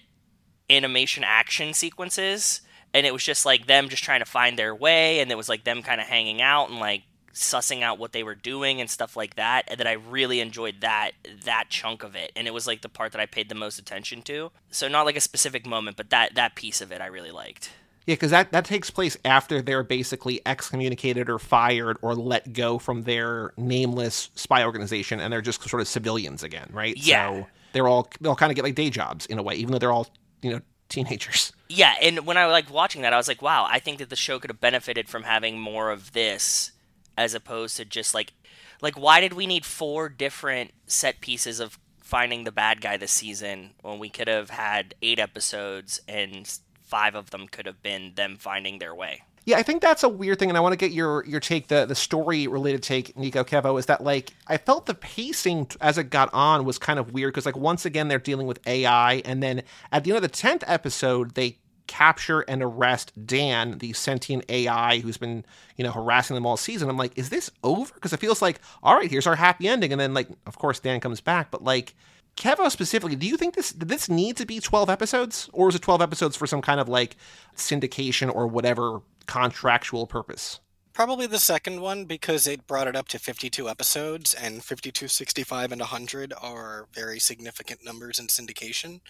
animation 0.70 1.24
action 1.24 1.74
sequences 1.74 2.62
and 2.94 3.06
it 3.06 3.14
was 3.14 3.24
just 3.24 3.46
like 3.46 3.68
them 3.68 3.90
just 3.90 4.04
trying 4.04 4.22
to 4.22 4.25
find 4.25 4.58
their 4.58 4.74
way 4.74 5.20
and 5.20 5.30
it 5.30 5.36
was 5.36 5.50
like 5.50 5.64
them 5.64 5.84
kind 5.84 6.00
of 6.00 6.08
hanging 6.08 6.42
out 6.42 6.70
and 6.70 6.80
like 6.80 7.04
sussing 7.36 7.84
out 7.84 8.00
what 8.00 8.13
they 8.13 8.24
were 8.24 8.34
doing 8.34 8.80
and 8.80 8.89
stuff 8.89 9.18
like 9.18 9.36
that 9.36 9.65
and 9.68 9.77
that 9.77 9.86
I 9.86 9.92
really 9.94 10.39
enjoyed 10.39 10.80
that 10.80 11.12
that 11.44 11.65
chunk 11.70 12.01
of 12.01 12.15
it 12.15 12.32
and 12.36 12.48
it 12.48 12.54
was 12.54 12.65
like 12.65 12.82
the 12.82 12.89
part 12.89 13.12
that 13.12 13.20
I 13.20 13.25
paid 13.25 13.50
the 13.50 13.56
most 13.56 13.77
attention 13.77 14.22
to 14.24 14.51
so 14.72 14.88
not 14.88 15.06
like 15.06 15.18
a 15.18 15.22
specific 15.22 15.65
moment 15.65 15.98
but 15.98 16.10
that 16.12 16.36
that 16.36 16.56
piece 16.56 16.80
of 16.80 16.94
it 16.94 17.01
I 17.01 17.08
really 17.08 17.32
liked 17.32 17.72
Yeah, 18.06 18.13
because 18.15 18.32
that, 18.32 18.51
that 18.54 18.63
takes 18.63 18.89
place 18.89 19.18
after 19.25 19.62
they're 19.62 19.84
basically 19.84 20.42
excommunicated 20.46 21.30
or 21.30 21.38
fired 21.38 21.98
or 22.01 22.15
let 22.15 22.54
go 22.54 22.80
from 22.80 23.04
their 23.04 23.51
nameless 23.58 24.30
spy 24.36 24.63
organization, 24.63 25.20
and 25.20 25.34
they're 25.34 25.42
just 25.42 25.68
sort 25.68 25.82
of 25.82 25.88
civilians 25.88 26.42
again, 26.44 26.70
right? 26.72 26.96
Yeah. 26.96 27.32
So 27.32 27.48
they're 27.74 27.88
all 27.88 28.08
they'll 28.22 28.36
kind 28.36 28.51
of 28.51 28.56
get 28.56 28.63
like 28.63 28.75
day 28.75 28.89
jobs 28.89 29.25
in 29.25 29.39
a 29.39 29.44
way, 29.44 29.56
even 29.56 29.72
though 29.74 29.80
they're 29.80 29.92
all 29.92 30.08
you 30.42 30.51
know 30.51 30.62
teenagers. 30.88 31.51
Yeah, 31.68 31.96
and 32.01 32.27
when 32.27 32.38
I 32.38 32.46
was 32.46 32.54
like 32.54 32.72
watching 32.72 33.01
that, 33.01 33.12
I 33.12 33.18
was 33.18 33.27
like, 33.27 33.42
wow, 33.42 33.68
I 33.68 33.80
think 33.80 33.98
that 33.98 34.10
the 34.10 34.15
show 34.15 34.38
could 34.39 34.51
have 34.51 34.62
benefited 34.62 35.10
from 35.10 35.24
having 35.24 35.60
more 35.60 35.89
of 35.89 36.13
this 36.13 36.72
as 37.18 37.34
opposed 37.34 37.78
to 37.78 37.86
just 37.86 38.14
like 38.14 38.34
like 38.82 38.98
why 39.00 39.22
did 39.22 39.34
we 39.34 39.48
need 39.48 39.66
four 39.66 40.10
different 40.10 40.72
set 40.88 41.22
pieces 41.22 41.60
of 41.60 41.80
finding 42.00 42.44
the 42.44 42.52
bad 42.52 42.82
guy 42.82 42.98
this 42.98 43.12
season 43.12 43.72
when 43.82 43.98
we 43.98 44.10
could 44.10 44.28
have 44.28 44.52
had 44.52 44.94
eight 45.02 45.18
episodes 45.20 46.02
and 46.08 46.60
five 46.84 47.16
of 47.16 47.32
them 47.32 47.48
could 47.48 47.66
have 47.66 47.82
been 47.82 48.14
them 48.16 48.38
finding 48.38 48.80
their 48.80 48.94
way. 48.94 49.24
Yeah, 49.46 49.58
I 49.58 49.64
think 49.64 49.82
that's 49.82 50.04
a 50.04 50.10
weird 50.10 50.40
thing, 50.40 50.50
and 50.50 50.58
I 50.58 50.62
want 50.62 50.74
to 50.74 50.78
get 50.78 50.92
your 50.92 51.24
your 51.26 51.40
take, 51.40 51.68
the 51.68 51.86
the 51.86 51.94
story 51.94 52.48
related 52.48 52.82
take, 52.82 53.16
Nico 53.16 53.44
Kevo, 53.44 53.78
is 53.78 53.86
that 53.86 54.04
like 54.04 54.34
I 54.48 54.58
felt 54.58 54.88
the 54.88 54.96
pacing 54.96 55.68
as 55.82 56.00
it 56.00 56.10
got 56.10 56.34
on 56.34 56.66
was 56.66 56.80
kind 56.80 56.98
of 56.98 57.14
weird 57.14 57.32
because 57.32 57.46
like 57.46 57.56
once 57.56 57.86
again 57.86 58.08
they're 58.08 58.18
dealing 58.18 58.48
with 58.48 58.60
AI, 58.68 59.22
and 59.24 59.44
then 59.44 59.62
at 59.92 60.04
the 60.04 60.12
end 60.12 60.18
of 60.18 60.24
the 60.24 60.30
tenth 60.30 60.64
episode 60.66 61.36
they 61.36 61.60
capture 61.88 62.42
and 62.42 62.62
arrest 62.63 63.12
Dan, 63.25 63.77
the 63.80 63.94
sentient 63.94 64.46
AI 64.50 65.00
who's 65.00 65.18
been 65.18 65.46
you 65.77 65.84
know 65.84 65.92
harassing 65.92 66.36
them 66.36 66.46
all 66.46 66.58
season. 66.58 66.89
I'm 66.89 66.98
like, 66.98 67.18
is 67.18 67.30
this 67.30 67.51
over? 67.63 67.94
Because 67.94 68.13
it 68.13 68.20
feels 68.20 68.42
like 68.42 68.60
all 68.84 68.96
right, 68.96 69.10
here's 69.10 69.27
our 69.27 69.36
happy 69.36 69.68
ending, 69.68 69.92
and 69.92 70.00
then 70.00 70.13
like 70.13 70.30
of 70.46 70.58
course 70.58 70.80
Dan 70.80 71.00
comes 71.00 71.22
back, 71.22 71.51
but 71.51 71.63
like. 71.63 71.94
Kevo 72.38 72.70
specifically, 72.70 73.15
do 73.15 73.25
you 73.25 73.38
think 73.38 73.56
this 73.56 73.72
this 73.72 74.10
need 74.10 74.36
to 74.36 74.46
be 74.46 74.60
12 74.60 74.89
episodes 74.89 75.50
or 75.54 75.70
is 75.70 75.75
it 75.75 75.82
12 75.82 76.01
episodes 76.01 76.36
for 76.36 76.46
some 76.46 76.62
kind 76.62 76.82
of 76.82 76.89
like 76.89 77.15
syndication 77.56 78.30
or 78.30 78.46
whatever 78.46 79.00
contractual 79.25 80.06
purpose? 80.06 80.60
Probably 80.96 81.27
the 81.27 81.39
second 81.39 81.82
one 81.82 82.06
because 82.06 82.48
it 82.48 82.68
brought 82.68 82.88
it 82.88 82.96
up 82.96 83.10
to 83.10 83.20
52 83.20 83.68
episodes, 83.68 84.34
and 84.34 84.63
52, 84.63 85.10
65, 85.10 85.74
and 85.74 85.82
100 85.82 86.32
are 86.42 86.88
very 86.94 87.20
significant 87.20 87.84
numbers 87.84 88.18
in 88.18 88.27
syndication 88.27 89.01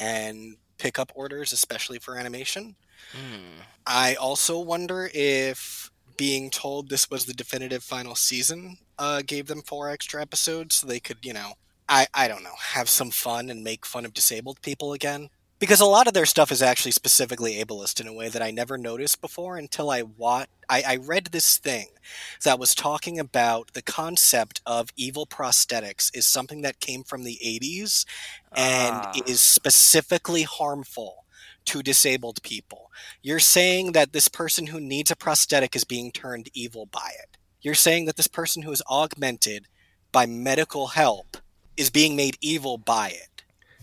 and 0.00 0.56
pickup 0.78 1.12
orders, 1.14 1.52
especially 1.52 1.98
for 1.98 2.16
animation. 2.16 2.76
Hmm. 3.12 3.60
I 3.86 4.14
also 4.14 4.58
wonder 4.58 5.10
if 5.12 5.90
being 6.16 6.50
told 6.50 6.88
this 6.88 7.10
was 7.10 7.24
the 7.24 7.34
definitive 7.34 7.82
final 7.82 8.14
season 8.14 8.78
uh, 8.98 9.22
gave 9.26 9.46
them 9.46 9.62
four 9.62 9.90
extra 9.90 10.20
episodes 10.22 10.76
so 10.76 10.86
they 10.86 11.00
could, 11.00 11.18
you 11.22 11.32
know, 11.32 11.52
I, 11.88 12.06
I 12.14 12.28
don't 12.28 12.42
know, 12.42 12.54
have 12.60 12.88
some 12.88 13.10
fun 13.10 13.50
and 13.50 13.62
make 13.62 13.84
fun 13.84 14.04
of 14.04 14.14
disabled 14.14 14.62
people 14.62 14.92
again. 14.92 15.28
Because 15.60 15.80
a 15.80 15.86
lot 15.86 16.06
of 16.06 16.14
their 16.14 16.26
stuff 16.26 16.50
is 16.52 16.60
actually 16.62 16.90
specifically 16.90 17.54
ableist 17.54 18.00
in 18.00 18.06
a 18.08 18.12
way 18.12 18.28
that 18.28 18.42
I 18.42 18.50
never 18.50 18.76
noticed 18.76 19.20
before 19.20 19.56
until 19.56 19.88
I 19.90 20.02
wa- 20.02 20.46
I, 20.68 20.82
I 20.86 20.96
read 20.96 21.26
this 21.26 21.58
thing 21.58 21.86
that 22.44 22.58
was 22.58 22.74
talking 22.74 23.18
about 23.18 23.72
the 23.72 23.82
concept 23.82 24.60
of 24.66 24.90
evil 24.96 25.26
prosthetics 25.26 26.10
is 26.14 26.26
something 26.26 26.62
that 26.62 26.80
came 26.80 27.02
from 27.04 27.22
the 27.24 27.38
80s 27.44 28.04
and 28.52 28.96
Ah. 28.96 29.12
is 29.26 29.40
specifically 29.42 30.42
harmful 30.42 31.24
to 31.66 31.82
disabled 31.82 32.42
people. 32.42 32.90
You're 33.22 33.38
saying 33.40 33.92
that 33.92 34.12
this 34.12 34.28
person 34.28 34.66
who 34.66 34.80
needs 34.80 35.10
a 35.10 35.16
prosthetic 35.16 35.74
is 35.76 35.84
being 35.84 36.12
turned 36.12 36.48
evil 36.52 36.86
by 36.86 37.10
it. 37.22 37.38
You're 37.62 37.74
saying 37.74 38.04
that 38.06 38.16
this 38.16 38.26
person 38.26 38.62
who 38.62 38.72
is 38.72 38.82
augmented 38.90 39.66
by 40.12 40.26
medical 40.26 40.88
help 40.88 41.38
is 41.76 41.90
being 41.90 42.16
made 42.16 42.36
evil 42.40 42.76
by 42.76 43.08
it. 43.10 43.33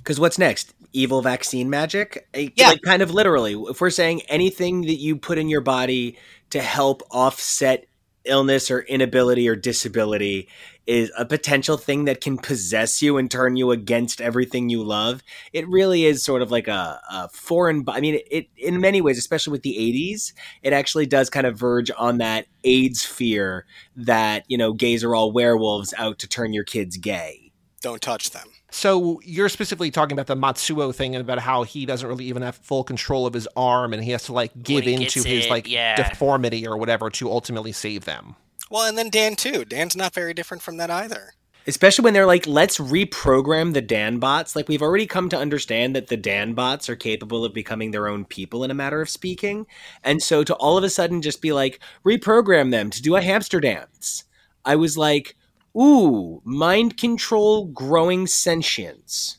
Because 0.04 0.20
what's 0.20 0.38
next? 0.38 0.74
Evil 0.94 1.22
vaccine 1.22 1.70
magic? 1.70 2.28
Eh, 2.34 2.50
Yeah. 2.56 2.70
Like, 2.70 2.82
kind 2.82 3.02
of 3.02 3.14
literally. 3.14 3.54
If 3.54 3.80
we're 3.82 3.90
saying 3.90 4.22
anything 4.24 4.82
that 4.82 4.96
you 4.96 5.16
put 5.16 5.38
in 5.38 5.48
your 5.48 5.62
body 5.62 6.18
to 6.50 6.62
help 6.62 7.02
offset 7.12 7.86
illness 8.26 8.70
or 8.70 8.82
inability 8.82 9.48
or 9.50 9.56
disability 9.56 10.48
is 10.88 11.12
a 11.18 11.26
potential 11.26 11.78
thing 11.78 12.06
that 12.06 12.22
can 12.22 12.38
possess 12.38 13.02
you 13.02 13.18
and 13.18 13.30
turn 13.30 13.56
you 13.56 13.72
against 13.72 14.20
everything 14.20 14.70
you 14.70 14.84
love. 14.84 15.24
It 15.54 15.68
really 15.68 16.06
is 16.06 16.24
sort 16.24 16.42
of 16.42 16.52
like 16.52 16.68
a, 16.68 17.00
a 17.10 17.30
foreign. 17.30 17.84
I 17.88 18.02
mean, 18.02 18.20
it 18.30 18.48
in 18.58 18.82
many 18.82 19.02
ways, 19.02 19.18
especially 19.18 19.52
with 19.52 19.62
the 19.64 19.76
'80s, 19.78 20.34
it 20.64 20.74
actually 20.74 21.06
does 21.06 21.30
kind 21.30 21.46
of 21.48 21.58
verge 21.58 21.92
on 21.98 22.18
that 22.18 22.48
AIDS 22.64 23.06
fear 23.06 23.66
that 23.96 24.44
you 24.48 24.58
know 24.58 24.74
gays 24.74 25.04
are 25.04 25.16
all 25.16 25.32
werewolves 25.32 25.94
out 25.98 26.20
to 26.20 26.28
turn 26.28 26.54
your 26.54 26.64
kids 26.64 26.98
gay. 26.98 27.52
Don't 27.82 28.02
touch 28.02 28.32
them. 28.32 28.48
So 28.72 29.20
you're 29.24 29.50
specifically 29.50 29.92
talking 29.92 30.14
about 30.14 30.28
the 30.28 30.36
Matsuo 30.36 30.96
thing 30.96 31.14
and 31.14 31.22
about 31.22 31.40
how 31.40 31.64
he 31.64 31.86
doesn't 31.86 32.08
really 32.08 32.26
even 32.26 32.42
have 32.42 32.56
full 32.56 32.84
control 32.86 33.28
of 33.28 33.34
his 33.34 33.48
arm 33.56 33.94
and 33.94 34.04
he 34.04 34.12
has 34.12 34.24
to 34.24 34.34
like 34.34 34.52
give 34.64 34.86
he 34.86 34.94
into 34.94 35.22
his 35.22 35.46
it, 35.46 35.50
like 35.50 35.68
yeah. 35.68 35.96
deformity 35.96 36.66
or 36.66 36.78
whatever 36.78 37.10
to 37.12 37.30
ultimately 37.30 37.74
save 37.74 38.06
them. 38.06 38.36
Well, 38.72 38.88
and 38.88 38.98
then 38.98 39.10
Dan 39.10 39.36
too. 39.36 39.66
Dan's 39.66 39.96
not 39.96 40.14
very 40.14 40.34
different 40.34 40.64
from 40.64 40.78
that 40.78 40.90
either. 40.90 41.34
Especially 41.68 42.04
when 42.04 42.14
they're 42.14 42.26
like, 42.26 42.48
let's 42.48 42.80
reprogram 42.80 43.74
the 43.74 43.82
Dan 43.82 44.18
bots. 44.18 44.56
Like, 44.56 44.68
we've 44.68 44.82
already 44.82 45.06
come 45.06 45.30
to 45.30 45.38
understand 45.38 45.96
that 45.96 46.08
the 46.08 46.18
Dan 46.18 46.54
bots 46.54 46.90
are 46.90 46.96
capable 46.96 47.46
of 47.46 47.54
becoming 47.54 47.92
their 47.92 48.08
own 48.08 48.26
people 48.26 48.64
in 48.64 48.72
a 48.72 48.74
matter 48.74 49.00
of 49.00 49.10
speaking. 49.10 49.68
And 50.04 50.24
so 50.24 50.44
to 50.44 50.56
all 50.56 50.78
of 50.78 50.84
a 50.84 50.90
sudden 50.90 51.22
just 51.22 51.40
be 51.40 51.52
like, 51.52 51.80
reprogram 52.04 52.72
them 52.72 52.90
to 52.90 53.02
do 53.02 53.16
a 53.16 53.22
hamster 53.22 53.60
dance, 53.60 54.24
I 54.66 54.76
was 54.76 54.98
like, 54.98 55.36
ooh, 55.76 56.42
mind 56.44 56.98
control 56.98 57.66
growing 57.66 58.28
sentience. 58.28 59.38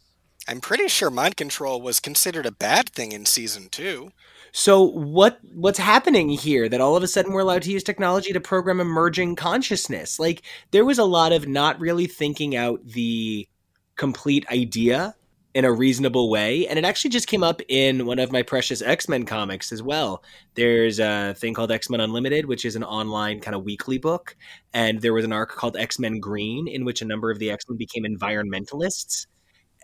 I'm 0.49 0.61
pretty 0.61 0.89
sure 0.89 1.11
mind 1.11 1.37
control 1.37 1.81
was 1.81 2.01
considered 2.01 2.47
a 2.47 2.53
bad 2.53 2.91
thing 2.91 3.13
in 3.13 3.27
season 3.27 3.69
two. 3.71 4.11
So 4.53 4.83
what 4.83 5.39
what's 5.55 5.79
happening 5.79 6.29
here 6.29 6.69
that 6.69 6.81
all 6.81 6.97
of 6.97 7.03
a 7.03 7.09
sudden 7.09 7.33
we're 7.33 7.41
allowed 7.41 7.63
to 7.63 7.71
use 7.71 7.83
technology 7.83 8.33
to 8.33 8.41
program 8.41 8.81
emerging 8.81 9.37
consciousness? 9.37 10.19
Like 10.19 10.43
there 10.73 10.85
was 10.85 10.99
a 10.99 11.05
lot 11.05 11.33
of 11.33 11.49
not 11.49 11.81
really 11.81 12.07
thinking 12.07 12.55
out 12.55 12.85
the 12.85 13.49
complete 13.97 14.45
idea 14.51 15.15
in 15.55 15.65
a 15.67 15.73
reasonable 15.73 16.31
way 16.31 16.67
and 16.67 16.79
it 16.79 16.85
actually 16.85 17.11
just 17.11 17.27
came 17.27 17.43
up 17.43 17.61
in 17.69 18.07
one 18.07 18.19
of 18.19 18.33
my 18.33 18.43
precious 18.43 18.81
X-Men 18.81 19.25
comics 19.27 19.71
as 19.71 19.83
well. 19.83 20.23
There's 20.55 20.99
a 20.99 21.35
thing 21.37 21.53
called 21.55 21.71
X-Men 21.71 22.01
Unlimited 22.01 22.47
which 22.47 22.65
is 22.65 22.75
an 22.77 22.85
online 22.85 23.41
kind 23.41 23.55
of 23.55 23.63
weekly 23.65 23.99
book 23.99 24.35
and 24.73 25.01
there 25.03 25.13
was 25.13 25.25
an 25.25 25.33
arc 25.33 25.51
called 25.51 25.77
X-Men 25.77 26.21
Green 26.21 26.69
in 26.69 26.85
which 26.85 27.03
a 27.03 27.05
number 27.05 27.31
of 27.31 27.39
the 27.39 27.51
X-Men 27.51 27.77
became 27.77 28.05
environmentalists 28.05 29.27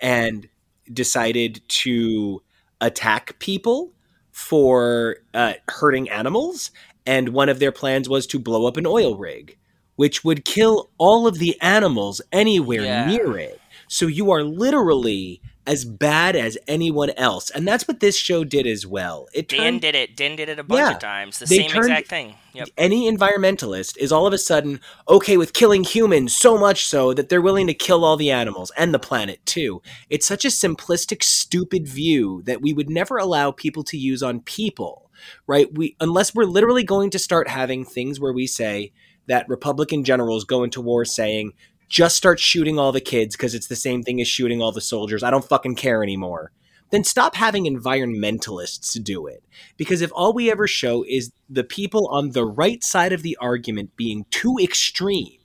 and 0.01 0.49
decided 0.93 1.61
to 1.69 2.43
attack 2.81 3.39
people 3.39 3.93
for 4.31 5.17
uh, 5.35 5.55
hurting 5.69 6.09
animals, 6.11 6.71
and 7.05 7.31
one 7.31 7.49
of 7.49 7.59
their 7.59 7.73
plans 7.73 8.09
was 8.09 8.27
to 8.29 8.39
blow 8.39 8.67
up 8.67 8.77
an 8.77 8.87
oil 8.87 9.17
rig, 9.17 9.59
which 9.97 10.23
would 10.25 10.45
kill 10.45 10.91
all 10.99 11.27
of 11.27 11.39
the 11.39 11.61
animals 11.61 12.21
anywhere 12.31 12.83
Yeah. 12.83 13.07
near 13.07 13.37
it. 13.37 13.61
So 13.89 14.07
you 14.07 14.31
are 14.31 14.45
literally 14.45 15.41
as 15.69 15.85
bad 15.85 16.35
as 16.35 16.57
anyone 16.67 17.11
else, 17.11 17.51
and 17.51 17.69
that's 17.69 17.87
what 17.87 18.01
this 18.01 18.17
show 18.17 18.43
did 18.43 18.67
as 18.67 18.87
well. 18.87 19.29
It 19.35 19.49
Dan 19.49 19.59
turned 19.61 19.81
did 19.83 19.95
it. 19.95 20.17
Dan 20.17 20.35
did 20.35 20.49
it 20.49 20.59
a 20.59 20.65
bunch 20.65 20.79
Yeah. 20.81 20.93
of 20.95 20.99
times. 20.99 21.39
The 21.39 21.47
same 21.47 21.69
turned- 21.71 21.85
exact 21.85 22.09
thing. 22.09 22.35
Yep. 22.55 22.71
any 22.77 23.09
environmentalist 23.09 23.97
is 23.99 24.11
all 24.11 24.27
of 24.27 24.33
a 24.33 24.39
sudden 24.39 24.81
okay 25.09 25.37
with 25.37 25.53
killing 25.53 25.85
humans 25.85 26.35
so 26.35 26.59
much 26.59 26.87
so 26.87 27.15
that 27.15 27.29
they're 27.29 27.43
willing 27.43 27.69
to 27.69 27.75
kill 27.75 28.05
all 28.05 28.17
the 28.17 28.33
animals 28.33 28.73
and 28.77 28.93
the 28.93 28.99
planet 28.99 29.39
too. 29.47 29.81
It's 30.11 30.27
such 30.27 30.45
a 30.45 30.49
simplistic, 30.49 31.23
stupid 31.23 31.87
view 31.87 32.43
that 32.47 32.61
we 32.61 32.73
would 32.73 32.91
never 32.91 33.17
allow 33.19 33.53
people 33.53 33.85
to 33.85 33.97
use 33.97 34.25
on 34.25 34.41
people, 34.41 35.09
right? 35.47 35.69
We 35.73 35.95
unless 36.01 36.35
we're 36.35 36.47
literally 36.47 36.83
going 36.83 37.11
to 37.11 37.19
start 37.19 37.49
having 37.49 37.85
things 37.85 38.19
where 38.19 38.33
we 38.33 38.47
say 38.49 38.91
that 39.29 39.49
Republican 39.49 40.03
generals 40.03 40.45
go 40.45 40.65
into 40.65 40.81
war 40.81 41.05
saying 41.05 41.53
just 41.89 42.17
start 42.17 42.39
shooting 42.39 42.79
all 42.79 42.93
the 42.93 43.01
kids 43.01 43.37
because 43.37 43.55
it's 43.55 43.69
the 43.69 43.77
same 43.77 44.03
thing 44.03 44.21
as 44.21 44.29
shooting 44.29 44.61
all 44.61 44.73
the 44.73 44.81
soldiers. 44.81 45.23
I 45.23 45.31
don't 45.31 45.45
fucking 45.45 45.77
care 45.77 46.03
anymore. 46.03 46.53
Then 46.91 47.05
stop 47.05 47.35
having 47.35 47.65
environmentalists 47.65 49.03
do 49.03 49.27
it. 49.27 49.43
Because 49.77 50.01
if 50.01 50.11
all 50.15 50.33
we 50.33 50.51
ever 50.51 50.67
show 50.67 51.05
is 51.07 51.33
the 51.49 51.65
people 51.65 52.09
on 52.09 52.31
the 52.31 52.47
right 52.47 52.83
side 52.83 53.13
of 53.13 53.23
the 53.23 53.37
argument 53.41 53.97
being 53.97 54.25
too 54.31 54.57
extreme, 54.61 55.39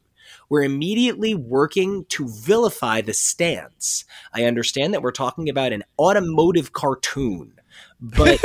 we're 0.50 0.64
immediately 0.64 1.34
working 1.34 2.06
to 2.10 2.28
vilify 2.28 3.02
the 3.02 3.14
stance. 3.14 4.06
I 4.34 4.44
understand 4.44 4.94
that 4.94 5.02
we're 5.02 5.12
talking 5.12 5.50
about 5.50 5.74
an 5.74 5.84
automotive 5.98 6.74
cartoon, 6.74 7.54
but 8.00 8.40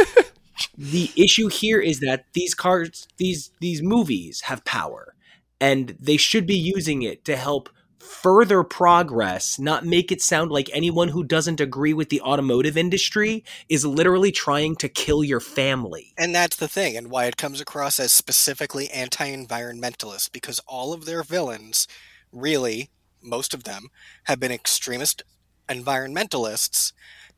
the 0.79 1.11
issue 1.17 1.49
here 1.49 1.81
is 1.81 2.01
that 2.01 2.25
these 2.33 2.55
cars, 2.55 3.07
these 3.19 3.51
these 3.61 3.83
movies 3.83 4.43
have 4.43 4.65
power, 4.65 5.15
and 5.61 5.97
they 6.01 6.17
should 6.17 6.47
be 6.47 6.57
using 6.57 7.03
it 7.03 7.25
to 7.27 7.37
help 7.37 7.69
further 7.99 8.63
progress, 8.63 9.59
not 9.59 9.85
make 9.85 10.11
it 10.11 10.23
sound 10.23 10.51
like 10.51 10.71
anyone 10.73 11.09
who 11.09 11.25
doesn't 11.25 11.61
agree 11.61 11.93
with 11.93 12.09
the 12.09 12.21
automotive 12.21 12.77
industry 12.77 13.45
is 13.69 13.85
literally 13.85 14.33
trying 14.33 14.77
to 14.77 14.89
kill 14.89 15.25
your 15.25 15.41
family. 15.41 16.13
And 16.17 16.35
that's 16.35 16.57
the 16.57 16.69
thing, 16.69 16.97
and 16.97 17.11
why 17.11 17.27
it 17.27 17.37
comes 17.37 17.61
across 17.61 17.99
as 18.01 18.13
specifically 18.13 18.89
anti 18.91 19.29
environmentalist, 19.29 20.33
because 20.33 20.61
all 20.67 20.93
of 20.93 21.05
their 21.05 21.23
villains, 21.23 21.87
really, 22.33 22.91
most 23.23 23.55
of 23.55 23.65
them, 23.65 23.89
have 24.25 24.41
been 24.41 24.53
extremist 24.53 25.23
environmentalists, 25.69 26.93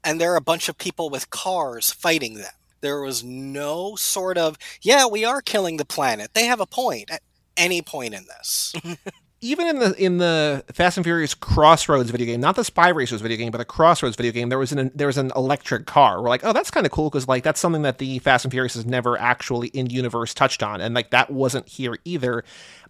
and 0.05 0.21
there 0.21 0.33
are 0.33 0.37
a 0.37 0.43
bunch 0.43 0.69
of 0.69 0.79
people 0.79 1.11
with 1.11 1.31
cars 1.31 1.91
fighting 1.91 2.35
them. 2.35 2.53
There 2.81 3.03
was 3.03 3.23
no 3.23 3.95
sort 3.97 4.39
of, 4.39 4.57
yeah, 4.81 5.07
we 5.07 5.25
are 5.25 5.43
killing 5.43 5.77
the 5.77 5.85
planet. 5.85 6.33
They 6.33 6.47
have 6.47 6.61
a 6.61 6.67
point 6.67 7.11
at 7.11 7.23
any 7.57 7.83
point 7.83 8.15
in 8.15 8.25
this. 8.25 8.73
even 9.43 9.67
in 9.67 9.79
the 9.79 9.95
in 10.05 10.19
the 10.19 10.65
Fast 10.73 10.99
and 10.99 11.05
Furious 11.05 11.35
Crossroads 11.35 12.11
video 12.11 12.27
game, 12.27 12.41
not 12.41 12.57
the 12.57 12.65
Spy 12.65 12.89
Racers 12.89 13.21
video 13.21 13.39
game, 13.39 13.51
but 13.51 13.59
the 13.59 13.65
Crossroads 13.65 14.17
video 14.17 14.33
game, 14.33 14.49
there 14.51 14.59
was 14.59 14.73
an 14.73 14.91
there 14.95 15.07
was 15.07 15.17
an 15.19 15.33
electric 15.35 15.87
car. 15.87 16.23
We're 16.23 16.29
like, 16.29 16.45
oh, 16.45 16.53
that's 16.53 16.71
kind 16.71 16.85
of 16.85 16.93
cool 16.93 17.09
because 17.09 17.27
like 17.27 17.43
that's 17.43 17.61
something 17.61 17.83
that 17.83 17.99
the 17.99 18.19
Fast 18.19 18.45
and 18.45 18.53
Furious 18.53 18.75
has 18.75 18.85
never 18.87 19.19
actually 19.19 19.69
in 19.69 19.89
universe 19.89 20.35
touched 20.35 20.63
on, 20.63 20.81
and 20.81 20.95
like 20.95 21.11
that 21.11 21.31
wasn't 21.31 21.69
here 21.69 21.97
either. 22.05 22.45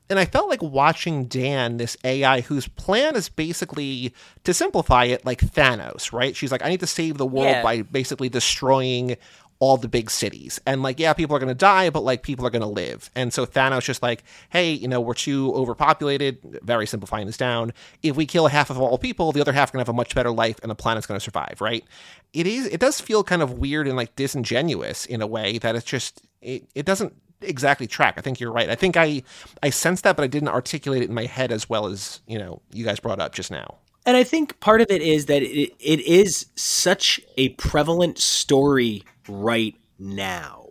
And 0.08 0.18
I 0.18 0.24
felt 0.24 0.48
like 0.48 0.60
watching 0.60 1.26
Dan, 1.26 1.76
this 1.76 1.96
AI 2.02 2.40
whose 2.40 2.66
plan 2.66 3.14
is 3.14 3.28
basically 3.28 4.12
to 4.42 4.52
simplify 4.52 5.04
it, 5.04 5.24
like 5.24 5.38
Thanos, 5.40 6.12
right? 6.12 6.34
She's 6.34 6.50
like, 6.50 6.64
I 6.64 6.68
need 6.68 6.80
to 6.80 6.86
save 6.88 7.16
the 7.16 7.26
world 7.26 7.46
Yeah. 7.46 7.62
by 7.62 7.82
basically 7.82 8.28
destroying 8.28 9.16
all 9.61 9.77
the 9.77 9.88
big 9.88 10.11
cities. 10.11 10.59
And 10.66 10.83
like, 10.83 10.99
yeah, 10.99 11.12
people 11.12 11.37
are 11.37 11.38
going 11.38 11.49
to 11.49 11.55
die, 11.55 11.90
but 11.90 12.03
like 12.03 12.23
people 12.23 12.46
are 12.46 12.51
going 12.51 12.62
to 12.62 12.66
live. 12.66 13.11
And 13.14 13.33
so 13.33 13.44
Thanos 13.44 13.83
just 13.83 14.03
like, 14.03 14.25
hey, 14.49 14.73
you 14.73 14.88
know, 14.88 15.03
we're 15.03 15.14
too 15.14 15.53
overpopulated, 15.55 16.38
very 16.62 16.87
simplifying 16.87 17.27
this 17.27 17.37
down. 17.37 17.75
If 18.03 18.16
we 18.16 18.25
kill 18.25 18.46
half 18.49 18.70
of 18.70 18.81
all 18.81 18.96
people, 18.96 19.33
the 19.33 19.40
other 19.42 19.53
half 19.53 19.68
are 19.68 19.73
going 19.75 19.85
to 19.85 19.88
have 19.88 19.94
a 19.94 19.96
much 19.96 20.14
better 20.14 20.31
life 20.31 20.59
and 20.62 20.70
the 20.70 20.75
planet's 20.75 21.07
going 21.07 21.20
to 21.20 21.25
survive, 21.25 21.59
right? 21.61 21.85
It 22.33 22.46
is 22.46 22.66
it 22.66 22.81
does 22.81 23.01
feel 23.01 23.23
kind 23.23 23.42
of 23.42 23.59
weird 23.59 23.87
and 23.87 23.96
like 23.96 24.16
disingenuous 24.16 25.05
in 25.05 25.20
a 25.20 25.27
way 25.27 25.59
that 25.59 25.77
it's 25.77 25.85
just 25.85 26.23
it, 26.40 26.64
it 26.75 26.87
doesn't 26.87 27.14
exactly 27.42 27.87
track. 27.87 28.14
I 28.16 28.23
think 28.23 28.40
you're 28.40 28.53
right. 28.53 28.70
I 28.70 28.77
think 28.77 28.96
I 28.96 29.23
I 29.62 29.70
sensed 29.70 30.05
that 30.05 30.16
but 30.16 30.23
I 30.23 30.29
didn't 30.29 30.49
articulate 30.49 31.03
it 31.03 31.09
in 31.11 31.14
my 31.14 31.27
head 31.27 31.53
as 31.53 31.68
well 31.68 31.87
as, 31.87 32.20
you 32.27 32.38
know, 32.38 32.62
you 32.73 32.85
guys 32.85 32.99
brought 32.99 33.20
up 33.20 33.35
just 33.35 33.51
now. 33.51 33.77
And 34.07 34.16
I 34.16 34.25
think 34.25 34.59
part 34.61 34.81
of 34.81 34.90
it 34.90 35.03
is 35.03 35.27
that 35.27 35.42
it, 35.42 35.75
it 35.79 36.01
is 36.01 36.46
such 36.55 37.20
a 37.37 37.51
prevalent 37.51 38.18
story 38.18 39.05
right 39.30 39.74
now. 39.98 40.66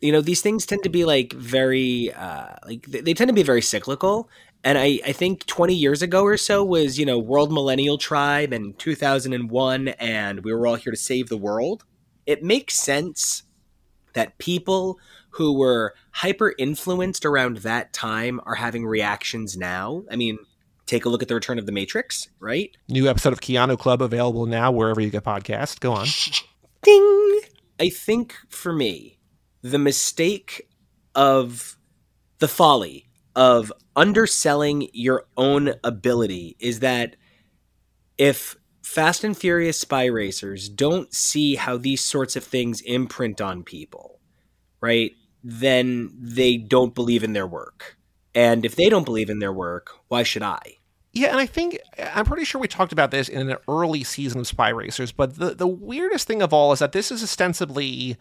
You 0.00 0.12
know, 0.12 0.20
these 0.20 0.40
things 0.40 0.64
tend 0.64 0.82
to 0.84 0.88
be 0.88 1.04
like 1.04 1.32
very, 1.32 2.12
uh, 2.12 2.54
like 2.66 2.86
they, 2.86 3.14
tend 3.14 3.28
to 3.28 3.34
be 3.34 3.42
very 3.42 3.62
cyclical. 3.62 4.28
And 4.64 4.78
I, 4.78 5.00
I 5.06 5.12
think 5.12 5.46
20 5.46 5.74
years 5.74 6.02
ago 6.02 6.22
or 6.24 6.36
so 6.36 6.64
was, 6.64 6.98
you 6.98 7.06
know, 7.06 7.18
World 7.18 7.52
Millennial 7.52 7.98
Tribe 7.98 8.52
and 8.52 8.78
2001, 8.78 9.88
and 9.88 10.44
we 10.44 10.52
were 10.52 10.66
all 10.66 10.76
here 10.76 10.92
to 10.92 10.98
save 10.98 11.28
the 11.28 11.36
world. 11.36 11.84
It 12.26 12.42
makes 12.42 12.74
sense 12.74 13.44
that 14.14 14.38
people 14.38 14.98
who 15.30 15.56
were 15.56 15.94
hyper 16.10 16.54
influenced 16.58 17.24
around 17.24 17.58
that 17.58 17.92
time 17.92 18.40
are 18.44 18.56
having 18.56 18.86
reactions 18.86 19.56
now. 19.56 20.04
I 20.10 20.16
mean, 20.16 20.38
take 20.86 21.04
a 21.04 21.08
look 21.08 21.22
at 21.22 21.28
the 21.28 21.34
return 21.34 21.58
of 21.58 21.66
the 21.66 21.72
Matrix, 21.72 22.28
right? 22.40 22.76
New 22.88 23.08
episode 23.08 23.32
of 23.32 23.40
Keanu 23.40 23.78
Club 23.78 24.02
available 24.02 24.46
now 24.46 24.72
wherever 24.72 25.00
you 25.00 25.10
get 25.10 25.24
podcasts. 25.24 25.78
Go 25.78 25.92
on. 25.92 26.06
Ding! 26.82 27.40
I 27.80 27.90
think 27.90 28.34
for 28.48 28.72
me, 28.72 29.18
the 29.62 29.78
mistake 29.78 30.68
of 31.14 31.76
the 32.38 32.48
folly 32.48 33.08
of 33.36 33.72
underselling 33.94 34.88
your 34.92 35.26
own 35.36 35.74
ability 35.84 36.56
is 36.58 36.80
that 36.80 37.16
if 38.16 38.56
Fast 38.82 39.22
and 39.22 39.36
Furious 39.36 39.78
spy 39.78 40.06
racers 40.06 40.68
don't 40.68 41.14
see 41.14 41.54
how 41.54 41.76
these 41.76 42.02
sorts 42.02 42.36
of 42.36 42.44
things 42.44 42.80
imprint 42.80 43.40
on 43.40 43.62
people, 43.62 44.20
right, 44.80 45.12
then 45.44 46.10
they 46.18 46.56
don't 46.56 46.94
believe 46.94 47.22
in 47.22 47.32
their 47.32 47.46
work. 47.46 47.96
And 48.34 48.64
if 48.64 48.76
they 48.76 48.88
don't 48.88 49.04
believe 49.04 49.30
in 49.30 49.38
their 49.38 49.52
work, 49.52 49.90
why 50.08 50.22
should 50.22 50.42
I? 50.42 50.77
Yeah, 51.12 51.28
and 51.28 51.40
I 51.40 51.46
think 51.46 51.78
I'm 52.14 52.24
pretty 52.24 52.44
sure 52.44 52.60
we 52.60 52.68
talked 52.68 52.92
about 52.92 53.10
this 53.10 53.28
in 53.28 53.50
an 53.50 53.56
early 53.66 54.04
season 54.04 54.40
of 54.40 54.46
Spy 54.46 54.68
Racers, 54.68 55.10
but 55.10 55.36
the 55.36 55.54
the 55.54 55.66
weirdest 55.66 56.26
thing 56.26 56.42
of 56.42 56.52
all 56.52 56.72
is 56.72 56.78
that 56.80 56.92
this 56.92 57.10
is 57.10 57.22
ostensibly 57.22 58.16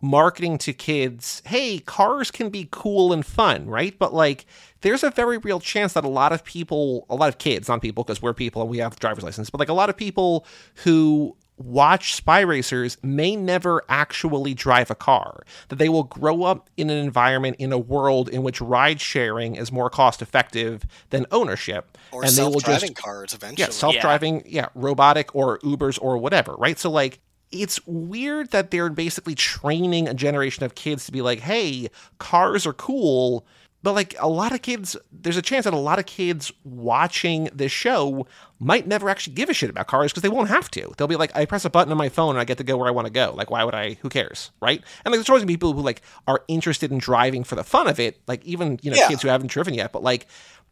marketing 0.00 0.58
to 0.58 0.72
kids, 0.72 1.42
hey, 1.46 1.80
cars 1.80 2.30
can 2.30 2.50
be 2.50 2.68
cool 2.70 3.12
and 3.12 3.26
fun, 3.26 3.66
right? 3.66 3.98
But 3.98 4.14
like, 4.14 4.46
there's 4.82 5.02
a 5.02 5.10
very 5.10 5.38
real 5.38 5.58
chance 5.60 5.94
that 5.94 6.04
a 6.04 6.08
lot 6.08 6.32
of 6.32 6.44
people, 6.44 7.04
a 7.10 7.16
lot 7.16 7.28
of 7.28 7.38
kids, 7.38 7.68
not 7.68 7.82
people, 7.82 8.04
because 8.04 8.22
we're 8.22 8.32
people 8.34 8.62
and 8.62 8.70
we 8.70 8.78
have 8.78 8.96
driver's 9.00 9.24
license, 9.24 9.50
but 9.50 9.58
like 9.58 9.68
a 9.68 9.74
lot 9.74 9.90
of 9.90 9.96
people 9.96 10.46
who 10.84 11.36
watch 11.58 12.14
spy 12.14 12.40
racers 12.40 12.96
may 13.02 13.34
never 13.36 13.82
actually 13.88 14.54
drive 14.54 14.90
a 14.90 14.94
car 14.94 15.42
that 15.68 15.76
they 15.76 15.88
will 15.88 16.04
grow 16.04 16.44
up 16.44 16.70
in 16.76 16.88
an 16.90 16.98
environment 16.98 17.56
in 17.58 17.72
a 17.72 17.78
world 17.78 18.28
in 18.28 18.42
which 18.42 18.60
ride 18.60 19.00
sharing 19.00 19.56
is 19.56 19.72
more 19.72 19.90
cost 19.90 20.22
effective 20.22 20.84
than 21.10 21.26
ownership 21.32 21.98
Or 22.12 22.22
and 22.24 22.32
they 22.32 22.42
will 22.42 22.52
self-driving 22.52 22.90
just 22.90 23.02
cars 23.02 23.34
eventually. 23.34 23.64
yeah 23.66 23.70
self-driving 23.70 24.44
yeah. 24.46 24.66
robotic 24.74 25.34
or 25.34 25.58
ubers 25.60 25.98
or 26.00 26.16
whatever 26.18 26.54
right 26.54 26.78
so 26.78 26.90
like 26.90 27.18
it's 27.50 27.84
weird 27.86 28.50
that 28.50 28.70
they're 28.70 28.90
basically 28.90 29.34
training 29.34 30.06
a 30.06 30.14
generation 30.14 30.64
of 30.64 30.74
kids 30.74 31.06
to 31.06 31.12
be 31.12 31.22
like 31.22 31.40
hey 31.40 31.88
cars 32.18 32.66
are 32.66 32.72
cool 32.74 33.46
but 33.88 33.94
like 33.94 34.14
a 34.18 34.28
lot 34.28 34.52
of 34.52 34.60
kids 34.60 34.96
there's 35.10 35.38
a 35.38 35.42
chance 35.42 35.64
that 35.64 35.72
a 35.72 35.78
lot 35.78 35.98
of 35.98 36.04
kids 36.04 36.52
watching 36.64 37.48
this 37.54 37.72
show 37.72 38.26
might 38.60 38.86
never 38.86 39.08
actually 39.08 39.32
give 39.32 39.48
a 39.48 39.54
shit 39.54 39.70
about 39.70 39.86
cars 39.86 40.12
because 40.12 40.22
they 40.22 40.28
won't 40.28 40.50
have 40.50 40.70
to 40.70 40.92
they'll 40.98 41.06
be 41.06 41.16
like 41.16 41.34
i 41.34 41.46
press 41.46 41.64
a 41.64 41.70
button 41.70 41.90
on 41.90 41.96
my 41.96 42.10
phone 42.10 42.30
and 42.34 42.38
i 42.40 42.44
get 42.44 42.58
to 42.58 42.64
go 42.64 42.76
where 42.76 42.86
i 42.88 42.90
want 42.90 43.06
to 43.06 43.12
go 43.12 43.32
like 43.34 43.50
why 43.50 43.64
would 43.64 43.74
i 43.74 43.94
who 44.02 44.10
cares 44.10 44.50
right 44.60 44.82
and 45.04 45.12
like 45.12 45.18
there's 45.18 45.28
always 45.30 45.40
gonna 45.42 45.46
be 45.46 45.54
people 45.54 45.72
who 45.72 45.80
like 45.80 46.02
are 46.26 46.44
interested 46.48 46.92
in 46.92 46.98
driving 46.98 47.44
for 47.44 47.54
the 47.54 47.64
fun 47.64 47.86
of 47.86 47.98
it 47.98 48.20
like 48.26 48.44
even 48.44 48.78
you 48.82 48.90
know 48.90 48.96
Yeah. 48.98 49.08
kids 49.08 49.22
who 49.22 49.28
haven't 49.28 49.46
driven 49.50 49.72
yet 49.72 49.90
but 49.92 50.02
like 50.02 50.26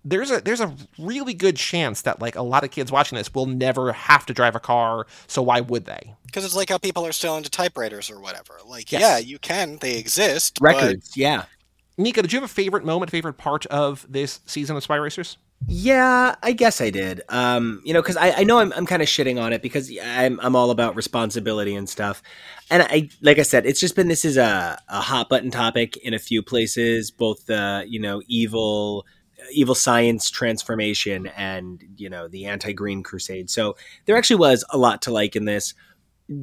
there's 0.04 0.30
a 0.30 0.40
there's 0.40 0.60
a 0.60 0.72
really 0.98 1.34
good 1.34 1.56
chance 1.56 2.02
that 2.02 2.20
like 2.20 2.36
a 2.36 2.42
lot 2.42 2.62
of 2.64 2.70
kids 2.70 2.92
watching 2.92 3.16
this 3.16 3.32
will 3.34 3.46
never 3.46 3.92
have 3.92 4.24
to 4.26 4.34
drive 4.34 4.54
a 4.54 4.60
car 4.60 5.06
so 5.26 5.42
why 5.42 5.60
would 5.60 5.84
they 5.86 6.14
Because 6.26 6.44
it's 6.44 6.54
like 6.54 6.68
how 6.68 6.78
people 6.78 7.04
are 7.06 7.12
still 7.12 7.36
into 7.36 7.50
typewriters 7.50 8.08
or 8.10 8.20
whatever. 8.20 8.58
Like, 8.66 8.92
Yes. 8.92 9.00
yeah, 9.00 9.18
you 9.18 9.38
can. 9.40 9.78
They 9.80 9.96
exist. 9.98 10.58
but- 10.60 10.74
Records, 10.76 11.16
yeah. 11.16 11.44
Nika, 11.98 12.22
did 12.22 12.32
you 12.32 12.40
have 12.40 12.48
a 12.48 12.52
favorite 12.52 12.84
moment, 12.84 13.10
favorite 13.10 13.34
part 13.34 13.64
of 13.66 14.06
this 14.08 14.40
season 14.46 14.76
of 14.76 14.82
Spy 14.82 14.96
Racers? 14.96 15.38
Yeah, 15.66 16.34
I 16.42 16.52
guess 16.52 16.80
I 16.80 16.90
did. 16.90 17.22
Um, 17.30 17.80
you 17.84 17.94
know, 17.94 18.02
because 18.02 18.16
I, 18.16 18.30
I 18.32 18.44
know 18.44 18.58
I'm, 18.58 18.72
I'm 18.74 18.84
kind 18.84 19.00
of 19.00 19.08
shitting 19.08 19.40
on 19.40 19.52
it 19.52 19.62
because 19.62 19.90
I'm, 20.02 20.38
I'm 20.40 20.54
all 20.54 20.70
about 20.70 20.94
responsibility 20.94 21.74
and 21.74 21.88
stuff. 21.88 22.22
And 22.70 22.82
I, 22.82 23.08
like 23.22 23.38
I 23.38 23.42
said, 23.42 23.64
it's 23.64 23.80
just 23.80 23.96
been 23.96 24.08
this 24.08 24.24
is 24.24 24.36
a, 24.36 24.78
a 24.88 25.00
hot 25.00 25.30
button 25.30 25.50
topic 25.50 25.96
in 25.96 26.12
a 26.12 26.18
few 26.18 26.42
places, 26.42 27.10
both 27.10 27.46
the 27.46 27.84
you 27.88 27.98
know 27.98 28.20
evil 28.26 29.06
evil 29.52 29.74
science 29.74 30.30
transformation 30.30 31.28
and 31.36 31.82
you 31.96 32.10
know 32.10 32.28
the 32.28 32.46
anti 32.46 32.72
green 32.72 33.02
crusade. 33.02 33.48
So 33.48 33.76
there 34.04 34.16
actually 34.16 34.36
was 34.36 34.64
a 34.70 34.78
lot 34.78 35.02
to 35.02 35.10
like 35.10 35.36
in 35.36 35.46
this. 35.46 35.74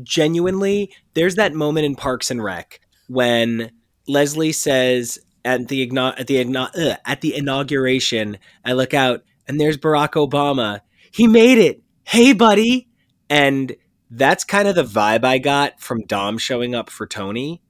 Genuinely, 0.02 0.92
there's 1.14 1.36
that 1.36 1.54
moment 1.54 1.86
in 1.86 1.96
Parks 1.96 2.32
and 2.32 2.44
Rec 2.44 2.80
when 3.08 3.72
Leslie 4.08 4.54
says 4.54 5.20
at 5.46 5.68
the 5.68 5.86
igno- 5.88 6.20
at 6.20 6.28
the 6.28 7.00
at 7.06 7.22
the 7.22 7.36
inauguration, 7.36 8.38
I 8.64 8.74
look 8.74 8.94
out 8.94 9.24
and 9.48 9.60
there's 9.60 9.78
Barack 9.78 10.12
Obama. 10.12 10.82
He 11.12 11.28
made 11.28 11.58
it. 11.58 11.82
Hey, 12.04 12.34
buddy. 12.34 12.88
And 13.30 13.76
that's 14.10 14.44
kind 14.44 14.68
of 14.68 14.76
the 14.76 14.84
vibe 14.84 15.24
I 15.26 15.38
got 15.38 15.80
from 15.80 16.02
Dom 16.06 16.38
showing 16.38 16.76
up 16.76 16.90
for 16.90 17.08
Tony. 17.08 17.62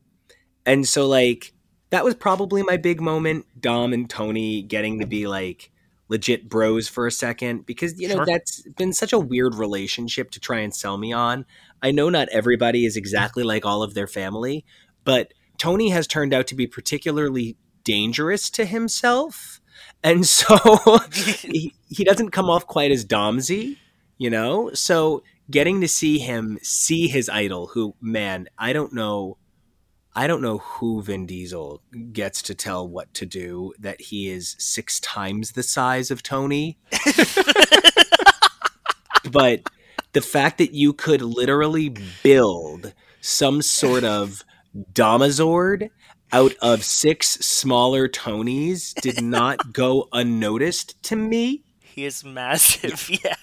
And 0.66 0.88
so 0.88 1.08
like 1.08 1.54
that 1.90 2.04
was 2.04 2.16
probably 2.16 2.64
my 2.64 2.78
big 2.78 3.00
moment, 3.02 3.46
Dom 3.60 3.94
and 3.94 4.10
Tony 4.10 4.62
getting 4.64 5.00
to 5.00 5.06
be 5.06 5.28
like 5.28 5.72
legit 6.10 6.50
bros 6.50 6.88
for 6.88 7.08
a 7.08 7.12
second 7.12 7.66
because 7.66 8.00
you 8.00 8.08
know 8.08 8.16
Sure. 8.16 8.26
that's 8.26 8.62
been 8.78 8.94
such 8.94 9.14
a 9.14 9.20
weird 9.20 9.56
relationship 9.56 10.32
to 10.32 10.40
try 10.40 10.60
and 10.60 10.76
sell 10.76 10.98
me 10.98 11.14
on. 11.14 11.46
I 11.82 11.92
know 11.92 12.10
not 12.10 12.30
everybody 12.30 12.86
is 12.86 12.98
exactly 12.98 13.44
like 13.44 13.66
all 13.66 13.84
of 13.84 13.94
their 13.94 14.08
family, 14.08 14.66
but 15.06 15.34
Tony 15.58 15.90
has 15.90 16.08
turned 16.08 16.34
out 16.34 16.48
to 16.48 16.56
be 16.56 16.68
particularly 16.68 17.58
dangerous 17.84 18.50
to 18.52 18.66
himself. 18.66 19.60
And 20.04 20.26
so 20.26 20.58
he, 21.14 21.74
he 21.90 22.04
doesn't 22.04 22.32
come 22.32 22.50
off 22.50 22.68
quite 22.68 22.92
as 22.92 23.06
Domsy, 23.06 23.78
you 24.18 24.30
know? 24.30 24.72
So 24.74 25.24
getting 25.50 25.82
to 25.82 25.88
see 25.88 26.20
him 26.20 26.60
see 26.62 27.08
his 27.08 27.30
idol, 27.30 27.68
who, 27.68 27.96
man, 28.02 28.48
I 28.58 28.74
don't 28.74 28.94
know. 28.94 29.38
I 30.16 30.28
don't 30.28 30.44
know 30.44 30.60
who 30.60 31.02
Vin 31.02 31.26
Diesel 31.26 31.82
gets 32.12 32.44
to 32.44 32.54
tell 32.54 32.88
what 32.88 33.12
to 33.16 33.26
do 33.26 33.74
that 33.80 34.00
he 34.00 34.30
is 34.30 34.56
six 34.60 35.00
times 35.00 35.54
the 35.54 35.64
size 35.64 36.12
of 36.12 36.22
Tony. 36.22 36.78
but 39.32 39.64
the 40.12 40.22
fact 40.22 40.60
that 40.60 40.76
you 40.76 40.94
could 40.94 41.24
literally 41.24 41.90
build 42.22 42.94
some 43.22 43.64
sort 43.64 44.04
of 44.04 44.44
Domazord 44.94 45.90
out 46.32 46.54
of 46.62 46.84
six 46.84 47.30
smaller 47.30 48.08
Tonys 48.10 48.94
did 49.02 49.22
not 49.24 49.72
go 49.72 50.08
unnoticed 50.12 51.02
to 51.04 51.16
me. 51.16 51.64
He 51.82 52.06
is 52.06 52.24
massive. 52.24 53.10
Yeah. 53.24 53.36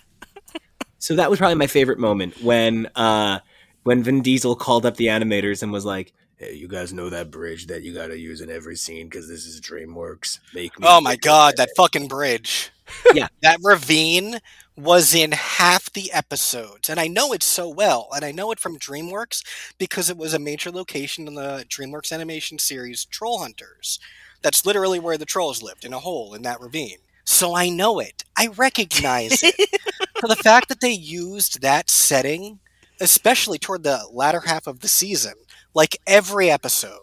So 0.99 1.17
that 1.17 1.31
was 1.31 1.39
probably 1.39 1.55
my 1.55 1.67
favorite 1.67 1.99
moment 1.99 2.43
when 2.43 2.87
uh 2.95 3.41
when 3.85 4.03
Vin 4.03 4.21
Diesel 4.21 4.55
called 4.55 4.85
up 4.85 4.97
the 4.97 5.07
animators 5.07 5.63
and 5.63 5.73
was 5.73 5.87
like, 5.87 6.13
"Hey, 6.37 6.53
you 6.55 6.69
guys 6.69 6.93
know 6.93 7.09
that 7.09 7.31
bridge 7.31 7.69
that 7.69 7.81
you 7.83 7.95
got 7.95 8.09
to 8.09 8.19
use 8.19 8.43
in 8.43 8.51
every 8.51 8.77
scene 8.77 9.09
because 9.09 9.27
this 9.27 9.47
is 9.47 9.63
DreamWorks. 9.63 10.41
Make 10.55 10.79
me." 10.79 10.87
Oh 10.87 11.01
my 11.01 11.17
god, 11.17 11.57
than 11.57 11.67
that 11.67 11.71
fucking 11.75 12.09
bridge. 12.09 12.71
Yeah. 13.15 13.29
That 13.43 13.61
ravine 13.63 14.41
was 14.83 15.15
in 15.15 15.33
half 15.33 15.93
the 15.93 16.13
episodes. 16.13 16.89
And 16.89 16.99
I 16.99 17.07
know 17.07 17.33
it 17.33 17.43
so 17.43 17.69
well. 17.69 18.09
And 18.15 18.25
I 18.25 18.33
know 18.33 18.51
it 18.53 18.59
from 18.61 18.79
DreamWorks 18.79 19.45
because 19.79 20.09
it 20.09 20.17
was 20.17 20.35
a 20.35 20.39
major 20.39 20.71
location 20.71 21.27
in 21.27 21.35
the 21.35 21.65
DreamWorks 21.69 22.13
animation 22.13 22.59
series 22.59 23.05
Troll 23.05 23.39
Hunters. 23.41 23.99
That's 24.43 24.65
literally 24.65 24.99
where 24.99 25.19
the 25.19 25.27
trolls 25.27 25.63
lived, 25.63 25.85
in 25.85 25.93
a 25.93 25.99
hole 25.99 26.35
in 26.35 26.43
that 26.43 26.61
ravine. 26.61 26.99
So 27.25 27.55
I 27.55 27.69
know 27.69 28.01
it. 28.01 28.25
I 28.37 28.49
recognize 28.49 29.43
it. 29.43 29.55
For 30.21 30.29
the 30.29 30.37
fact 30.37 30.69
that 30.69 30.81
they 30.81 30.93
used 30.93 31.61
that 31.63 31.91
setting, 31.91 32.61
especially 33.01 33.59
toward 33.59 33.83
the 33.83 34.07
latter 34.13 34.41
half 34.41 34.67
of 34.67 34.81
the 34.81 34.89
season, 34.89 35.35
like 35.75 35.99
every 36.07 36.51
episode, 36.51 36.99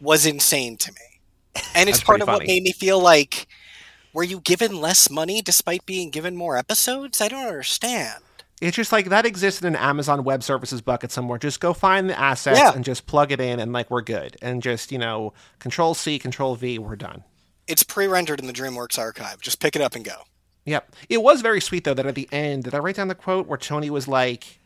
was 0.00 0.26
insane 0.26 0.76
to 0.78 0.92
me. 0.92 1.20
And 1.74 1.88
it's 1.88 1.98
That's 1.98 2.06
part 2.06 2.20
of 2.20 2.28
what 2.28 2.46
made 2.46 2.62
me 2.62 2.72
feel 2.72 3.00
like 3.00 3.46
were 4.14 4.22
you 4.24 4.40
given 4.40 4.80
less 4.80 5.10
money 5.10 5.42
despite 5.42 5.84
being 5.84 6.08
given 6.10 6.36
more 6.36 6.56
episodes? 6.56 7.20
I 7.20 7.28
don't 7.28 7.46
understand. 7.46 8.22
It's 8.62 8.76
just 8.76 8.92
like 8.92 9.10
that 9.10 9.26
exists 9.26 9.60
in 9.60 9.66
an 9.68 9.76
Amazon 9.76 10.24
Web 10.24 10.42
Services 10.42 10.80
bucket 10.80 11.10
somewhere. 11.10 11.38
Just 11.38 11.60
go 11.60 11.74
find 11.74 12.08
the 12.08 12.18
assets 12.18 12.58
Yeah. 12.58 12.72
and 12.72 12.84
just 12.84 13.06
plug 13.06 13.32
it 13.32 13.40
in, 13.40 13.60
and 13.60 13.72
like 13.72 13.90
we're 13.90 14.00
good. 14.00 14.36
And 14.40 14.62
just 14.62 14.90
you 14.92 14.98
know, 14.98 15.34
Control 15.58 15.92
C, 15.92 16.18
Control 16.18 16.54
V, 16.54 16.78
we're 16.78 16.96
done. 16.96 17.24
It's 17.66 17.82
pre-rendered 17.82 18.40
in 18.40 18.46
the 18.46 18.52
DreamWorks 18.52 18.98
archive. 18.98 19.40
Just 19.40 19.60
pick 19.60 19.74
it 19.74 19.82
up 19.82 19.94
and 19.94 20.04
go. 20.04 20.22
Yep. 20.66 20.94
It 21.10 21.22
was 21.22 21.42
very 21.42 21.60
sweet 21.60 21.84
though 21.84 21.94
that 21.94 22.06
at 22.06 22.14
the 22.14 22.28
end, 22.32 22.64
did 22.64 22.74
I 22.74 22.78
write 22.78 22.96
down 22.96 23.08
the 23.08 23.14
quote 23.14 23.46
where 23.46 23.58
Tony 23.58 23.90
was 23.90 24.06
like, 24.08 24.60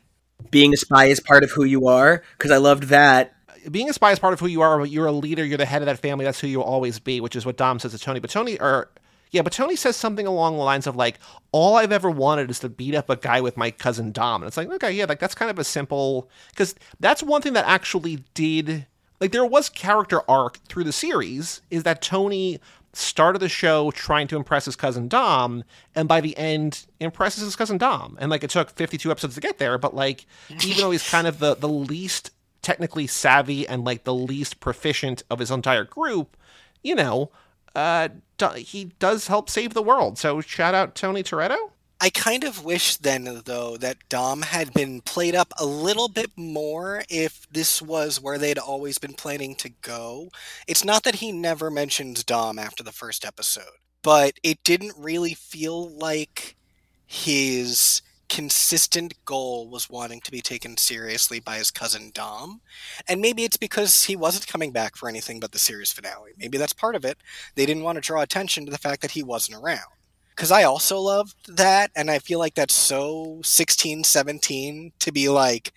Being 0.51 0.73
a 0.75 0.77
spy 0.77 1.07
is 1.07 1.19
part 1.19 1.43
of 1.43 1.51
who 1.51 1.65
you 1.65 1.89
are 1.89 2.23
because 2.37 2.51
I 2.53 2.59
loved 2.59 2.85
that. 2.85 3.33
being 3.71 3.89
a 3.91 3.93
spy 3.93 4.13
is 4.13 4.19
part 4.21 4.33
of 4.35 4.39
who 4.41 4.47
you 4.47 4.61
are, 4.61 4.79
but 4.79 4.91
you're 4.91 5.07
a 5.07 5.13
leader, 5.13 5.45
you're 5.45 5.59
the 5.59 5.65
head 5.67 5.83
of 5.83 5.87
that 5.87 5.99
family, 5.99 6.25
that's 6.25 6.39
who 6.41 6.47
you'll 6.47 6.63
always 6.63 6.99
be, 7.01 7.21
which 7.21 7.35
is 7.35 7.45
what 7.47 7.57
Dom 7.57 7.79
says 7.81 7.93
to 7.93 7.99
Tony. 7.99 8.21
But 8.21 8.31
Tony, 8.31 8.61
or 8.61 8.91
yeah, 9.31 9.43
but 9.43 9.53
Tony 9.53 9.77
says 9.77 9.97
something 9.97 10.27
along 10.27 10.57
the 10.57 10.63
lines 10.63 10.87
of 10.87 10.97
like, 10.97 11.19
all 11.53 11.77
I've 11.77 11.93
ever 11.93 12.11
wanted 12.11 12.51
is 12.51 12.59
to 12.61 12.69
beat 12.69 12.95
up 12.95 13.11
a 13.11 13.17
guy 13.17 13.41
with 13.41 13.57
my 13.57 13.71
cousin 13.71 14.13
Dom. 14.13 14.43
And 14.43 14.49
it's 14.49 14.57
like, 14.57 14.71
okay, 14.71 14.93
yeah, 14.93 15.07
like 15.07 15.19
that's 15.19 15.35
kind 15.35 15.51
of 15.51 15.59
a 15.59 15.65
simple, 15.65 16.29
because 16.51 16.75
that's 17.01 17.23
one 17.23 17.43
thing 17.43 17.53
that 17.55 17.67
actually 17.67 18.25
did, 18.35 18.87
like, 19.21 19.33
there 19.33 19.45
was 19.45 19.69
character 19.69 20.21
arc 20.31 20.59
through 20.69 20.85
the 20.85 20.93
series, 20.93 21.61
is 21.71 21.83
that 21.83 22.03
Tony 22.03 22.61
started 22.95 23.39
the 23.39 23.49
show 23.49 23.91
trying 23.91 24.27
to 24.29 24.37
impress 24.37 24.65
his 24.65 24.77
cousin 24.77 25.09
Dom, 25.09 25.63
and 25.95 26.09
by 26.09 26.21
the 26.21 26.37
end, 26.39 26.87
impresses 27.01 27.45
his 27.45 27.57
cousin 27.57 27.79
Dom. 27.79 28.17
And 28.21 28.31
like, 28.31 28.43
it 28.45 28.51
took 28.51 28.71
52 28.71 29.11
episodes 29.11 29.35
to 29.35 29.41
get 29.41 29.59
there, 29.59 29.79
but 29.79 29.95
like, 29.95 30.27
even 30.65 30.79
though 30.79 30.91
he's 30.91 31.09
kind 31.09 31.27
of 31.27 31.39
the, 31.39 31.55
the 31.55 31.69
least 31.69 32.31
technically 32.63 33.07
savvy 33.07 33.67
and 33.69 33.85
like 33.85 34.05
the 34.05 34.15
least 34.15 34.61
proficient 34.61 35.23
of 35.31 35.39
his 35.39 35.51
entire 35.51 35.85
group, 35.85 36.37
you 36.83 36.95
know, 36.95 37.31
uh, 37.75 38.09
he 38.57 38.93
does 38.99 39.27
help 39.27 39.51
save 39.51 39.75
the 39.75 39.83
world. 39.83 40.19
So 40.19 40.41
shout 40.41 40.75
out 40.75 40.95
Tony 40.95 41.23
Toretto. 41.23 41.57
I 42.01 42.11
kind 42.11 42.45
of 42.45 42.65
wish 42.65 42.97
then, 42.97 43.43
though, 43.45 43.77
that 43.79 43.97
Dom 44.09 44.43
had 44.43 44.73
been 44.73 45.01
played 45.01 45.35
up 45.35 45.53
a 45.59 45.67
little 45.67 46.09
bit 46.09 46.31
more 46.37 47.03
if 47.09 47.45
this 47.51 47.83
was 47.83 48.21
where 48.21 48.39
they'd 48.39 48.59
always 48.59 48.99
been 48.99 49.15
planning 49.15 49.57
to 49.57 49.69
go. 49.83 50.29
It's 50.69 50.85
not 50.85 51.03
that 51.03 51.17
he 51.17 51.33
never 51.33 51.71
mentions 51.73 52.23
Dom 52.23 52.57
after 52.57 52.85
the 52.85 52.93
first 52.93 53.25
episode, 53.25 53.65
but 54.03 54.35
it 54.45 54.63
didn't 54.63 54.95
really 54.97 55.35
feel 55.35 55.91
like 55.91 56.57
his 57.05 58.01
consistent 58.29 59.15
goal 59.25 59.69
was 59.69 59.89
wanting 59.91 60.21
to 60.21 60.31
be 60.31 60.41
taken 60.41 60.77
seriously 60.77 61.41
by 61.41 61.57
his 61.57 61.71
cousin 61.71 62.11
Dom. 62.15 62.61
And 63.09 63.21
maybe 63.21 63.45
it's 63.45 63.57
because 63.57 64.05
he 64.05 64.17
wasn't 64.17 64.47
coming 64.47 64.73
back 64.73 64.97
for 64.97 65.09
anything 65.09 65.41
but 65.41 65.53
the 65.53 65.59
series 65.59 65.93
finale. 65.93 66.33
Maybe 66.39 66.59
that's 66.59 66.73
part 66.73 66.95
of 66.95 67.05
it. 67.05 67.19
They 67.55 67.67
didn't 67.67 67.85
want 67.85 67.97
to 67.97 68.03
draw 68.03 68.21
attention 68.23 68.65
to 68.67 68.71
the 68.71 68.79
fact 68.79 69.03
that 69.03 69.13
he 69.13 69.23
wasn't 69.23 69.59
around. 69.63 69.91
because 70.39 70.53
I 70.53 70.63
also 70.63 71.01
loved 71.01 71.57
that, 71.57 71.91
and 71.97 72.09
I 72.09 72.21
feel 72.21 72.39
like 72.39 72.55
that's 72.55 72.73
so 72.73 73.41
16, 73.43 74.05
17 74.05 74.93
to 75.01 75.11
be 75.11 75.29
like, 75.29 75.73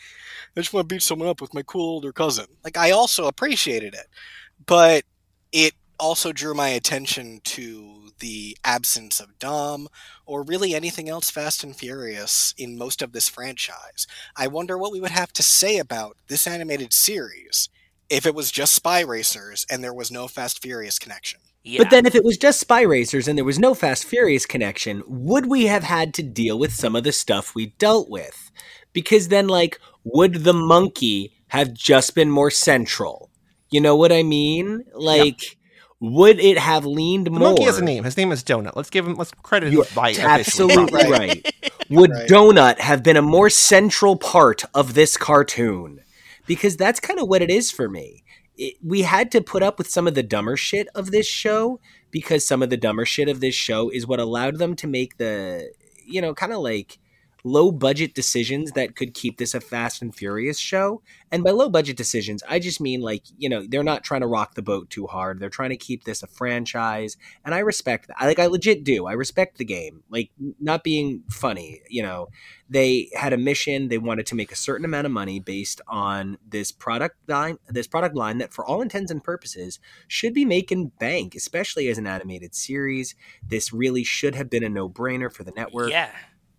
I 0.56 0.60
just 0.60 0.72
want 0.72 0.88
to 0.88 0.94
beat 0.94 1.02
someone 1.02 1.28
up 1.30 1.42
with 1.42 1.56
my 1.56 1.64
cool 1.64 1.90
older 1.90 2.14
cousin. 2.14 2.46
Like, 2.64 2.78
I 2.78 2.92
also 2.92 3.26
appreciated 3.26 3.96
it, 3.96 4.06
but 4.68 5.04
it 5.52 5.74
also 6.00 6.32
drew 6.32 6.54
my 6.54 6.70
attention 6.70 7.42
to 7.46 8.01
the 8.22 8.58
absence 8.64 9.20
of 9.20 9.38
Dom 9.38 9.90
or 10.26 10.44
really 10.44 10.74
anything 10.74 11.10
else 11.10 11.30
Fast 11.30 11.64
and 11.64 11.76
Furious 11.76 12.54
in 12.58 12.78
most 12.78 13.02
of 13.02 13.12
this 13.12 13.28
franchise. 13.28 14.08
I 14.38 14.48
wonder 14.48 14.78
what 14.78 14.94
we 14.94 15.02
would 15.02 15.12
have 15.12 15.34
to 15.34 15.44
say 15.44 15.78
about 15.78 16.16
this 16.28 16.48
animated 16.48 16.94
series 16.94 17.68
if 18.10 18.26
it 18.26 18.34
was 18.34 18.52
just 18.52 18.74
Spy 18.74 19.02
Racers 19.02 19.66
and 19.70 19.84
there 19.84 19.94
was 19.94 20.12
no 20.12 20.28
Fast 20.28 20.62
Furious 20.62 20.98
connection. 20.98 21.42
Yeah. 21.64 21.80
But 21.80 21.92
then, 21.92 22.06
if 22.08 22.16
it 22.16 22.24
was 22.24 22.38
just 22.38 22.60
Spy 22.60 22.82
Racers 22.82 23.28
and 23.28 23.38
there 23.38 23.46
was 23.46 23.60
no 23.60 23.76
Fast 23.76 24.06
Furious 24.06 24.48
connection, 24.48 25.04
would 25.06 25.46
we 25.46 25.66
have 25.66 25.84
had 25.84 26.14
to 26.16 26.24
deal 26.24 26.58
with 26.58 26.74
some 26.74 26.96
of 26.96 27.04
the 27.04 27.12
stuff 27.12 27.54
we 27.54 27.68
dealt 27.78 28.10
with? 28.10 28.52
Because 28.94 29.28
then, 29.28 29.48
like, 29.48 29.80
would 30.04 30.44
the 30.44 30.54
monkey 30.54 31.34
have 31.50 31.74
just 31.74 32.16
been 32.16 32.32
more 32.32 32.50
central? 32.50 33.30
You 33.70 33.80
know 33.80 33.96
what 33.96 34.12
I 34.12 34.24
mean? 34.24 34.86
Like, 34.94 35.58
would 36.02 36.40
it 36.40 36.58
have 36.58 36.86
leaned 36.86 37.28
The 37.28 37.32
more? 37.32 37.40
monkey 37.40 37.64
has 37.64 37.78
a 37.78 37.84
name. 37.84 38.04
His 38.04 38.18
name 38.18 38.32
is 38.34 38.44
Donut. 38.44 38.76
Let's 38.76 38.90
give 38.90 39.08
him. 39.08 39.16
Let's 39.16 39.32
credit 39.44 39.72
You're 39.72 39.86
him 39.86 39.96
by 39.96 40.14
absolutely 40.20 40.84
officially. 41.02 41.12
right. 41.12 41.56
Would 41.90 42.12
Right. 42.12 42.28
Donut 42.28 42.80
have 42.80 43.04
been 43.04 43.16
a 43.18 43.22
more 43.22 43.50
central 43.50 44.16
part 44.18 44.64
of 44.74 44.94
this 44.96 45.16
cartoon? 45.16 46.02
Because 46.48 46.76
that's 46.76 47.00
kind 47.00 47.20
of 47.20 47.28
what 47.30 47.42
it 47.42 47.50
is 47.52 47.72
for 47.72 47.88
me. 47.88 48.24
It, 48.58 48.76
we 48.84 49.04
had 49.04 49.32
to 49.32 49.42
put 49.42 49.62
up 49.64 49.78
with 49.78 49.90
some 49.90 50.08
of 50.08 50.16
the 50.16 50.24
dumber 50.24 50.58
shit 50.58 50.88
of 50.96 51.12
this 51.12 51.28
show 51.28 51.80
because 52.10 52.46
some 52.46 52.62
of 52.64 52.70
the 52.70 52.78
dumber 52.78 53.06
shit 53.06 53.30
of 53.30 53.40
this 53.40 53.56
show 53.56 53.90
is 53.90 54.06
what 54.08 54.20
allowed 54.20 54.58
them 54.58 54.76
to 54.78 54.88
make 54.88 55.18
the, 55.18 55.72
you 56.06 56.22
know, 56.22 56.34
kind 56.34 56.52
of 56.52 56.60
like 56.60 56.98
low 57.44 57.72
budget 57.72 58.14
decisions 58.14 58.72
that 58.72 58.96
could 58.96 59.14
keep 59.14 59.38
this 59.38 59.54
a 59.54 59.62
Fast 59.62 60.02
and 60.02 60.14
Furious 60.14 60.58
show. 60.58 61.02
And 61.32 61.44
by 61.44 61.52
low 61.52 61.70
budget 61.70 61.98
decisions, 61.98 62.44
I 62.48 62.60
just 62.60 62.82
mean 62.82 63.02
like, 63.02 63.24
you 63.38 63.50
know, 63.50 63.66
they're 63.68 63.84
not 63.84 64.04
trying 64.04 64.22
to 64.22 64.28
rock 64.28 64.56
the 64.56 64.62
boat 64.62 64.90
too 64.90 65.08
hard. 65.08 65.40
They're 65.40 65.50
trying 65.50 65.70
to 65.70 65.78
keep 65.78 66.04
this 66.04 66.24
a 66.24 66.28
franchise. 66.28 67.18
And 67.46 67.56
I 67.56 67.60
respect 67.60 68.08
that. 68.08 68.18
I 68.20 68.28
like 68.28 68.40
I 68.40 68.48
legit 68.48 68.84
do. 68.84 69.06
I 69.06 69.14
respect 69.14 69.58
the 69.58 69.66
game. 69.66 70.04
Like 70.10 70.30
not 70.60 70.84
being 70.84 71.24
funny, 71.30 71.82
you 71.90 72.04
know. 72.04 72.28
They 72.70 73.10
had 73.16 73.34
a 73.34 73.38
mission, 73.38 73.90
they 73.90 73.98
wanted 73.98 74.26
to 74.28 74.36
make 74.36 74.54
a 74.54 74.56
certain 74.56 74.86
amount 74.86 75.06
of 75.06 75.12
money 75.12 75.42
based 75.42 75.82
on 75.90 76.38
this 76.48 76.72
product 76.72 77.18
line, 77.28 77.58
this 77.68 77.86
product 77.86 78.16
line 78.16 78.38
that 78.38 78.54
for 78.54 78.66
all 78.66 78.82
intents 78.82 79.12
and 79.12 79.22
purposes 79.22 79.78
should 80.08 80.34
be 80.34 80.46
making 80.46 80.94
bank, 80.98 81.36
especially 81.36 81.90
as 81.90 81.98
an 81.98 82.08
animated 82.08 82.56
series. 82.56 83.14
This 83.46 83.74
really 83.74 84.06
should 84.06 84.36
have 84.36 84.50
been 84.50 84.64
a 84.64 84.70
no-brainer 84.70 85.30
for 85.30 85.44
the 85.44 85.52
network. 85.52 85.90
yeah. 85.92 86.12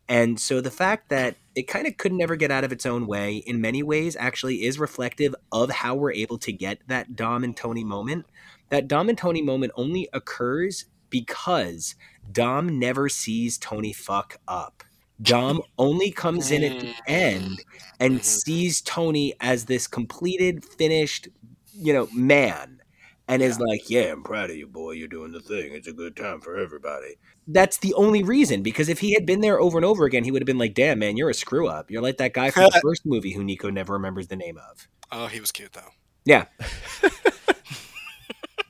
And 0.08 0.38
so 0.38 0.60
the 0.60 0.70
fact 0.70 1.08
that 1.08 1.36
it 1.54 1.68
kind 1.68 1.86
of 1.86 1.96
could 1.96 2.12
never 2.12 2.36
get 2.36 2.50
out 2.50 2.64
of 2.64 2.72
its 2.72 2.86
own 2.86 3.06
way 3.06 3.36
in 3.36 3.60
many 3.60 3.82
ways 3.82 4.16
actually 4.18 4.64
is 4.64 4.78
reflective 4.78 5.34
of 5.52 5.70
how 5.70 5.94
we're 5.94 6.12
able 6.12 6.38
to 6.38 6.52
get 6.52 6.78
that 6.88 7.16
Dom 7.16 7.44
and 7.44 7.56
Tony 7.56 7.84
moment. 7.84 8.26
That 8.70 8.88
Dom 8.88 9.08
and 9.08 9.16
Tony 9.18 9.42
moment 9.42 9.72
only 9.76 10.08
occurs 10.12 10.86
because 11.10 11.94
Dom 12.30 12.78
never 12.78 13.08
sees 13.08 13.58
Tony 13.58 13.92
fuck 13.92 14.38
up. 14.48 14.82
Dom 15.20 15.62
only 15.78 16.10
comes 16.10 16.50
in 16.50 16.64
at 16.64 16.80
the 16.80 16.94
end 17.06 17.62
and 18.00 18.20
Mhm. 18.20 18.24
sees 18.24 18.80
Tony 18.80 19.34
as 19.40 19.66
this 19.66 19.86
completed, 19.86 20.64
finished, 20.64 21.28
you 21.72 21.92
know, 21.92 22.08
man. 22.12 22.82
And 23.28 23.40
is 23.42 23.61
like, 23.61 23.88
yeah, 23.88 24.12
I'm 24.12 24.22
proud 24.22 24.50
of 24.50 24.56
you, 24.56 24.66
boy. 24.66 24.92
You're 24.92 25.08
doing 25.08 25.32
the 25.32 25.40
thing. 25.40 25.72
It's 25.72 25.88
a 25.88 25.92
good 25.92 26.16
time 26.16 26.40
for 26.40 26.56
everybody 26.56 27.16
that's 27.48 27.78
the 27.78 27.92
only 27.94 28.22
reason 28.22 28.62
because 28.62 28.88
if 28.88 29.00
he 29.00 29.14
had 29.14 29.26
been 29.26 29.40
there 29.40 29.61
over 29.61 29.78
and 29.78 29.85
over 29.85 30.04
again, 30.04 30.24
he 30.24 30.30
would 30.30 30.42
have 30.42 30.46
been 30.46 30.58
like, 30.58 30.74
"Damn, 30.74 30.98
man, 31.00 31.16
you're 31.16 31.30
a 31.30 31.35
screw 31.35 31.68
up. 31.68 31.90
You're 31.90 32.02
like 32.02 32.18
that 32.18 32.35
guy 32.35 32.50
from 32.50 32.64
the 32.64 32.80
first 32.82 33.04
movie 33.04 33.32
who 33.32 33.42
Nico 33.42 33.70
never 33.70 33.94
remembers 33.94 34.28
the 34.28 34.37
name 34.37 34.58
of." 34.58 34.88
Oh, 35.11 35.26
he 35.26 35.40
was 35.40 35.50
cute 35.50 35.72
though. 35.72 35.90
Yeah, 36.24 36.44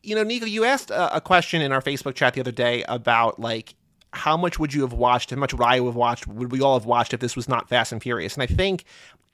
You 0.02 0.16
know, 0.16 0.24
Nico, 0.24 0.46
you 0.46 0.64
asked 0.64 0.90
a, 0.90 1.16
a 1.16 1.20
question 1.20 1.62
in 1.62 1.70
our 1.70 1.80
Facebook 1.80 2.14
chat 2.14 2.34
the 2.34 2.40
other 2.40 2.50
day 2.50 2.84
about 2.88 3.38
like 3.38 3.74
how 4.12 4.36
much 4.36 4.58
would 4.58 4.74
you 4.74 4.82
have 4.82 4.92
watched? 4.92 5.30
How 5.30 5.36
much 5.36 5.54
would 5.54 5.64
I 5.64 5.80
have 5.80 5.94
watched? 5.94 6.26
Would 6.26 6.52
we 6.52 6.60
all 6.60 6.78
have 6.78 6.86
watched 6.86 7.14
if 7.14 7.20
this 7.20 7.34
was 7.34 7.48
not 7.48 7.68
Fast 7.68 7.92
and 7.92 8.02
Furious? 8.02 8.34
And 8.34 8.42
I 8.42 8.46
think 8.46 8.84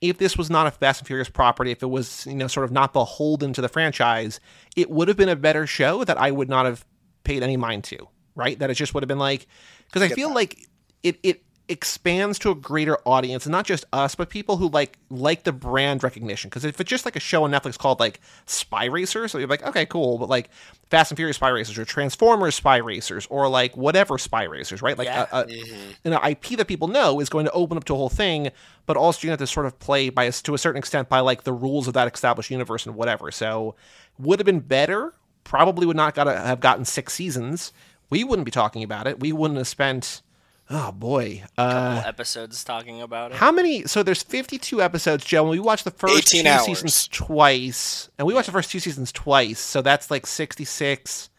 if 0.01 0.17
this 0.17 0.37
was 0.37 0.49
not 0.49 0.67
a 0.67 0.71
Fast 0.71 1.01
and 1.01 1.07
Furious 1.07 1.29
property, 1.29 1.71
if 1.71 1.83
it 1.83 1.89
was 1.89 2.25
you 2.25 2.35
know 2.35 2.47
sort 2.47 2.63
of 2.63 2.71
not 2.71 2.93
beholden 2.93 3.53
to 3.53 3.61
the 3.61 3.69
franchise, 3.69 4.39
it 4.75 4.89
would 4.89 5.07
have 5.07 5.17
been 5.17 5.29
a 5.29 5.35
better 5.35 5.67
show 5.67 6.03
that 6.03 6.17
I 6.17 6.31
would 6.31 6.49
not 6.49 6.65
have 6.65 6.85
paid 7.23 7.43
any 7.43 7.57
mind 7.57 7.83
to. 7.85 8.07
Right? 8.35 8.57
That 8.57 8.69
it 8.69 8.75
just 8.75 8.93
would 8.93 9.03
have 9.03 9.09
been 9.09 9.19
like 9.19 9.47
because 9.87 10.01
I 10.01 10.09
feel 10.09 10.33
like 10.33 10.67
it 11.03 11.19
it 11.23 11.43
expands 11.69 12.39
to 12.39 12.51
a 12.51 12.55
greater 12.55 12.97
audience 13.05 13.45
and 13.45 13.51
not 13.51 13.65
just 13.65 13.85
us 13.93 14.15
but 14.15 14.29
people 14.29 14.57
who 14.57 14.67
like 14.69 14.97
like 15.09 15.43
the 15.43 15.51
brand 15.53 16.03
recognition. 16.03 16.49
Because 16.49 16.65
if 16.65 16.79
it's 16.81 16.89
just 16.89 17.05
like 17.05 17.15
a 17.15 17.19
show 17.19 17.43
on 17.43 17.51
netflix 17.51 17.77
called 17.77 17.99
like 17.99 18.19
spy 18.45 18.85
racers 18.85 19.31
so 19.31 19.37
you're 19.37 19.47
like 19.47 19.63
okay 19.63 19.85
cool 19.85 20.17
but 20.17 20.29
like 20.29 20.49
fast 20.89 21.11
and 21.11 21.17
furious 21.17 21.37
spy 21.37 21.49
racers 21.49 21.77
or 21.77 21.85
transformers 21.85 22.55
spy 22.55 22.77
racers 22.77 23.27
or 23.29 23.47
like 23.47 23.77
whatever 23.77 24.17
spy 24.17 24.43
racers 24.43 24.81
right? 24.81 24.97
Like 24.97 25.05
Yeah. 25.07 25.27
a, 25.31 25.41
a, 25.41 25.45
Mm-hmm. 25.45 26.11
an 26.13 26.31
ip 26.31 26.43
that 26.57 26.67
people 26.67 26.87
know 26.87 27.19
is 27.19 27.29
going 27.29 27.45
to 27.45 27.51
open 27.51 27.77
up 27.77 27.83
to 27.85 27.93
a 27.93 27.97
whole 27.97 28.09
thing 28.09 28.49
but 28.85 28.97
also 28.97 29.25
you 29.25 29.29
have 29.29 29.39
to 29.39 29.47
sort 29.47 29.65
of 29.67 29.77
play 29.79 30.09
by 30.09 30.29
to 30.29 30.53
a 30.53 30.57
certain 30.57 30.79
extent 30.79 31.07
by 31.09 31.19
like 31.19 31.43
the 31.43 31.53
rules 31.53 31.87
of 31.87 31.93
that 31.93 32.11
established 32.13 32.49
universe 32.49 32.85
and 32.87 32.95
whatever. 32.95 33.29
So 33.31 33.75
would 34.17 34.39
have 34.39 34.45
been 34.45 34.59
better 34.61 35.13
probably 35.43 35.85
would 35.85 35.95
not 35.97 36.15
gotta 36.15 36.37
have 36.39 36.59
gotten 36.59 36.85
six 36.85 37.13
seasons. 37.13 37.71
We 38.09 38.23
wouldn't 38.23 38.45
be 38.45 38.51
talking 38.51 38.81
about 38.83 39.05
it. 39.07 39.19
We 39.19 39.31
wouldn't 39.31 39.57
have 39.57 39.67
spent 39.67 40.21
oh 40.69 40.91
boy 40.91 41.43
uh 41.57 41.95
Couple 41.95 42.09
episodes 42.09 42.63
talking 42.63 43.01
about 43.01 43.31
it. 43.31 43.37
how 43.37 43.51
many? 43.51 43.83
So 43.85 44.03
there's 44.03 44.23
52 44.23 44.81
episodes, 44.81 45.25
Joe. 45.25 45.41
And 45.43 45.51
we 45.51 45.59
watched 45.59 45.83
the 45.85 45.91
first 45.91 46.27
two 46.27 46.45
hours. 46.47 46.65
seasons 46.65 47.07
twice, 47.07 48.09
and 48.17 48.27
we 48.27 48.33
watched 48.33 48.47
the 48.47 48.51
first 48.51 48.71
two 48.71 48.79
seasons 48.79 49.11
twice. 49.11 49.59
So 49.59 49.81
that's 49.81 50.11
like 50.11 50.25
66. 50.27 51.29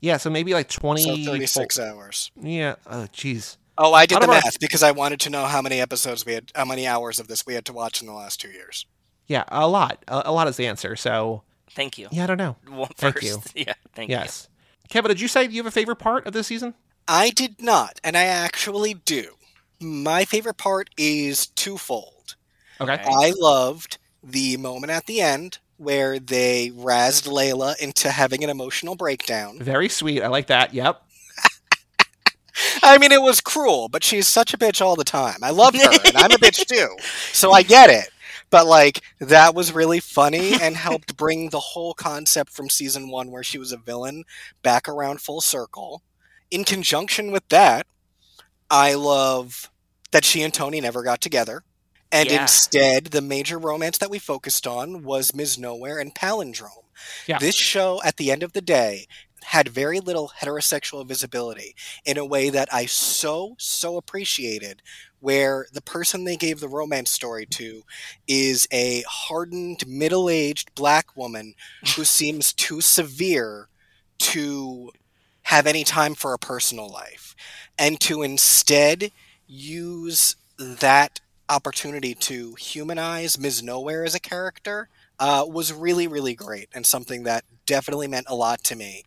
Yeah, 0.00 0.16
so 0.16 0.30
maybe 0.30 0.52
like 0.54 0.68
20. 0.68 1.24
So 1.24 1.30
36 1.32 1.78
hours. 1.80 2.30
Yeah. 2.40 2.76
Oh, 2.86 3.08
jeez. 3.12 3.56
Oh, 3.76 3.92
I 3.94 4.06
did 4.06 4.16
Out 4.16 4.20
the 4.20 4.24
of 4.26 4.30
our- 4.30 4.40
math 4.44 4.60
because 4.60 4.82
I 4.82 4.90
wanted 4.92 5.20
to 5.20 5.30
know 5.30 5.44
how 5.46 5.62
many 5.62 5.80
episodes 5.80 6.24
we 6.26 6.34
had, 6.34 6.50
how 6.54 6.64
many 6.64 6.86
hours 6.86 7.18
of 7.18 7.28
this 7.28 7.46
we 7.46 7.54
had 7.54 7.64
to 7.66 7.72
watch 7.72 8.00
in 8.00 8.06
the 8.06 8.12
last 8.12 8.40
two 8.40 8.50
years. 8.50 8.86
Yeah, 9.26 9.44
a 9.48 9.68
lot. 9.68 10.04
A, 10.08 10.22
a 10.26 10.32
lot 10.32 10.48
is 10.48 10.56
the 10.56 10.66
answer. 10.66 10.96
So 10.96 11.42
Thank 11.70 11.98
you. 11.98 12.08
yeah, 12.10 12.24
I 12.24 12.26
don't 12.26 12.38
know. 12.38 12.56
Well, 12.70 12.88
Thank 12.96 13.16
first. 13.20 13.54
you. 13.56 13.64
Yeah, 13.66 13.74
thank 13.94 14.10
you. 14.10 14.16
Yes. 14.16 14.48
Kevin, 14.88 15.08
did 15.10 15.20
you 15.20 15.28
say 15.28 15.44
you 15.44 15.58
have 15.58 15.66
a 15.66 15.70
favorite 15.70 15.96
part 15.96 16.26
of 16.26 16.32
this 16.32 16.46
season? 16.46 16.74
I 17.08 17.30
did 17.30 17.62
not, 17.62 17.98
and 18.04 18.16
I 18.16 18.24
actually 18.24 18.92
do. 18.92 19.32
My 19.80 20.26
favorite 20.26 20.58
part 20.58 20.90
is 20.98 21.46
twofold. 21.46 22.36
Okay. 22.80 23.02
I 23.02 23.32
loved 23.38 23.98
the 24.22 24.56
moment 24.58 24.90
at 24.90 25.06
the 25.06 25.22
end 25.22 25.58
where 25.78 26.18
they 26.18 26.70
razzed 26.74 27.26
Layla 27.26 27.78
into 27.78 28.10
having 28.10 28.44
an 28.44 28.50
emotional 28.50 28.94
breakdown. 28.94 29.58
Very 29.58 29.88
sweet. 29.88 30.22
I 30.22 30.28
like 30.28 30.48
that. 30.48 30.74
Yep. 30.74 31.02
I 32.82 32.98
mean, 32.98 33.12
it 33.12 33.22
was 33.22 33.40
cruel, 33.40 33.88
but 33.88 34.04
she's 34.04 34.26
such 34.26 34.52
a 34.52 34.58
bitch 34.58 34.82
all 34.82 34.96
the 34.96 35.04
time. 35.04 35.38
I 35.42 35.50
love 35.50 35.74
her, 35.74 35.90
and 36.04 36.16
I'm 36.16 36.32
a 36.32 36.36
bitch 36.36 36.66
too, 36.68 36.94
so 37.32 37.52
I 37.52 37.62
get 37.62 37.88
it. 37.88 38.10
But 38.50 38.66
like, 38.66 39.00
that 39.20 39.54
was 39.54 39.72
really 39.72 40.00
funny 40.00 40.54
and 40.60 40.76
helped 40.76 41.16
bring 41.16 41.50
the 41.50 41.60
whole 41.60 41.94
concept 41.94 42.50
from 42.50 42.68
season 42.68 43.08
one, 43.08 43.30
where 43.30 43.42
she 43.42 43.58
was 43.58 43.72
a 43.72 43.76
villain, 43.76 44.24
back 44.62 44.88
around 44.88 45.20
full 45.20 45.40
circle. 45.40 46.02
In 46.50 46.64
conjunction 46.64 47.30
with 47.30 47.48
that, 47.48 47.86
I 48.70 48.94
love 48.94 49.70
that 50.12 50.24
she 50.24 50.42
and 50.42 50.52
Tony 50.52 50.80
never 50.80 51.02
got 51.02 51.20
together. 51.20 51.62
And 52.10 52.30
Yeah. 52.30 52.42
instead, 52.42 53.06
the 53.06 53.20
major 53.20 53.58
romance 53.58 53.98
that 53.98 54.10
we 54.10 54.18
focused 54.18 54.66
on 54.66 55.02
was 55.02 55.34
Ms. 55.34 55.58
Nowhere 55.58 55.98
and 55.98 56.14
Palindrome. 56.14 56.84
Yeah. 57.26 57.38
This 57.38 57.54
show, 57.54 58.00
at 58.02 58.16
the 58.16 58.30
end 58.30 58.42
of 58.42 58.54
the 58.54 58.62
day, 58.62 59.06
had 59.44 59.68
very 59.68 60.00
little 60.00 60.32
heterosexual 60.40 61.06
visibility 61.06 61.74
in 62.04 62.16
a 62.16 62.24
way 62.24 62.50
that 62.50 62.72
I 62.72 62.86
so, 62.86 63.54
so 63.58 63.96
appreciated, 63.96 64.82
where 65.20 65.66
the 65.72 65.82
person 65.82 66.24
they 66.24 66.36
gave 66.36 66.60
the 66.60 66.68
romance 66.68 67.10
story 67.10 67.46
to 67.46 67.82
is 68.26 68.66
a 68.72 69.02
hardened, 69.02 69.86
middle 69.86 70.28
aged 70.30 70.74
black 70.74 71.16
woman 71.16 71.54
who 71.94 72.04
seems 72.04 72.52
too 72.52 72.80
severe 72.80 73.68
to 74.18 74.90
have 75.48 75.66
any 75.66 75.82
time 75.82 76.14
for 76.14 76.34
a 76.34 76.38
personal 76.38 76.90
life, 76.90 77.34
and 77.78 77.98
to 77.98 78.22
instead 78.22 79.10
use 79.46 80.36
that 80.58 81.20
opportunity 81.48 82.14
to 82.14 82.54
humanize 82.56 83.38
Ms. 83.38 83.62
Nowhere 83.62 84.04
as 84.04 84.14
a 84.14 84.20
character 84.20 84.90
uh, 85.18 85.46
was 85.48 85.72
really, 85.72 86.06
really 86.06 86.34
great, 86.34 86.68
and 86.74 86.84
something 86.84 87.22
that 87.22 87.44
definitely 87.64 88.06
meant 88.06 88.26
a 88.28 88.34
lot 88.34 88.62
to 88.64 88.76
me 88.76 89.04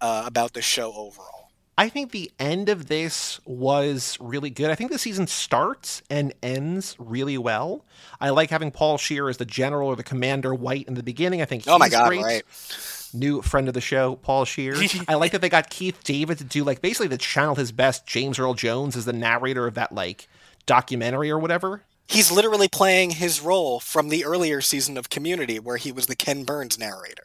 uh, 0.00 0.22
about 0.26 0.52
the 0.52 0.62
show 0.62 0.92
overall. 0.92 1.50
I 1.76 1.88
think 1.88 2.12
the 2.12 2.30
end 2.38 2.68
of 2.68 2.86
this 2.86 3.40
was 3.44 4.16
really 4.20 4.50
good. 4.50 4.70
I 4.70 4.76
think 4.76 4.92
the 4.92 4.98
season 4.98 5.26
starts 5.26 6.02
and 6.08 6.32
ends 6.40 6.94
really 7.00 7.38
well. 7.38 7.84
I 8.20 8.30
like 8.30 8.50
having 8.50 8.70
Paul 8.70 8.96
Scheer 8.96 9.28
as 9.28 9.38
the 9.38 9.44
general 9.44 9.88
or 9.88 9.96
the 9.96 10.04
commander 10.04 10.54
white 10.54 10.86
in 10.86 10.94
the 10.94 11.02
beginning. 11.02 11.42
I 11.42 11.46
think 11.46 11.64
Oh 11.66 11.78
my 11.78 11.88
god, 11.88 12.06
great. 12.08 12.22
right? 12.22 12.42
New 13.14 13.42
friend 13.42 13.68
of 13.68 13.74
the 13.74 13.80
show, 13.80 14.16
Paul 14.16 14.44
Scheer. 14.44 14.76
I 15.08 15.14
like 15.14 15.32
that 15.32 15.40
they 15.40 15.48
got 15.48 15.70
Keith 15.70 16.02
David 16.04 16.38
to 16.38 16.44
do 16.44 16.64
like 16.64 16.80
basically 16.80 17.08
to 17.08 17.18
channel 17.18 17.54
his 17.54 17.72
best 17.72 18.06
James 18.06 18.38
Earl 18.38 18.54
Jones 18.54 18.96
as 18.96 19.04
the 19.04 19.12
narrator 19.12 19.66
of 19.66 19.74
that 19.74 19.92
like 19.92 20.28
documentary 20.66 21.30
or 21.30 21.38
whatever. 21.38 21.82
He's 22.06 22.32
literally 22.32 22.68
playing 22.68 23.10
his 23.10 23.40
role 23.40 23.78
from 23.78 24.08
the 24.08 24.24
earlier 24.24 24.60
season 24.60 24.96
of 24.96 25.10
Community, 25.10 25.60
where 25.60 25.76
he 25.76 25.92
was 25.92 26.06
the 26.06 26.16
Ken 26.16 26.42
Burns 26.42 26.76
narrator. 26.78 27.22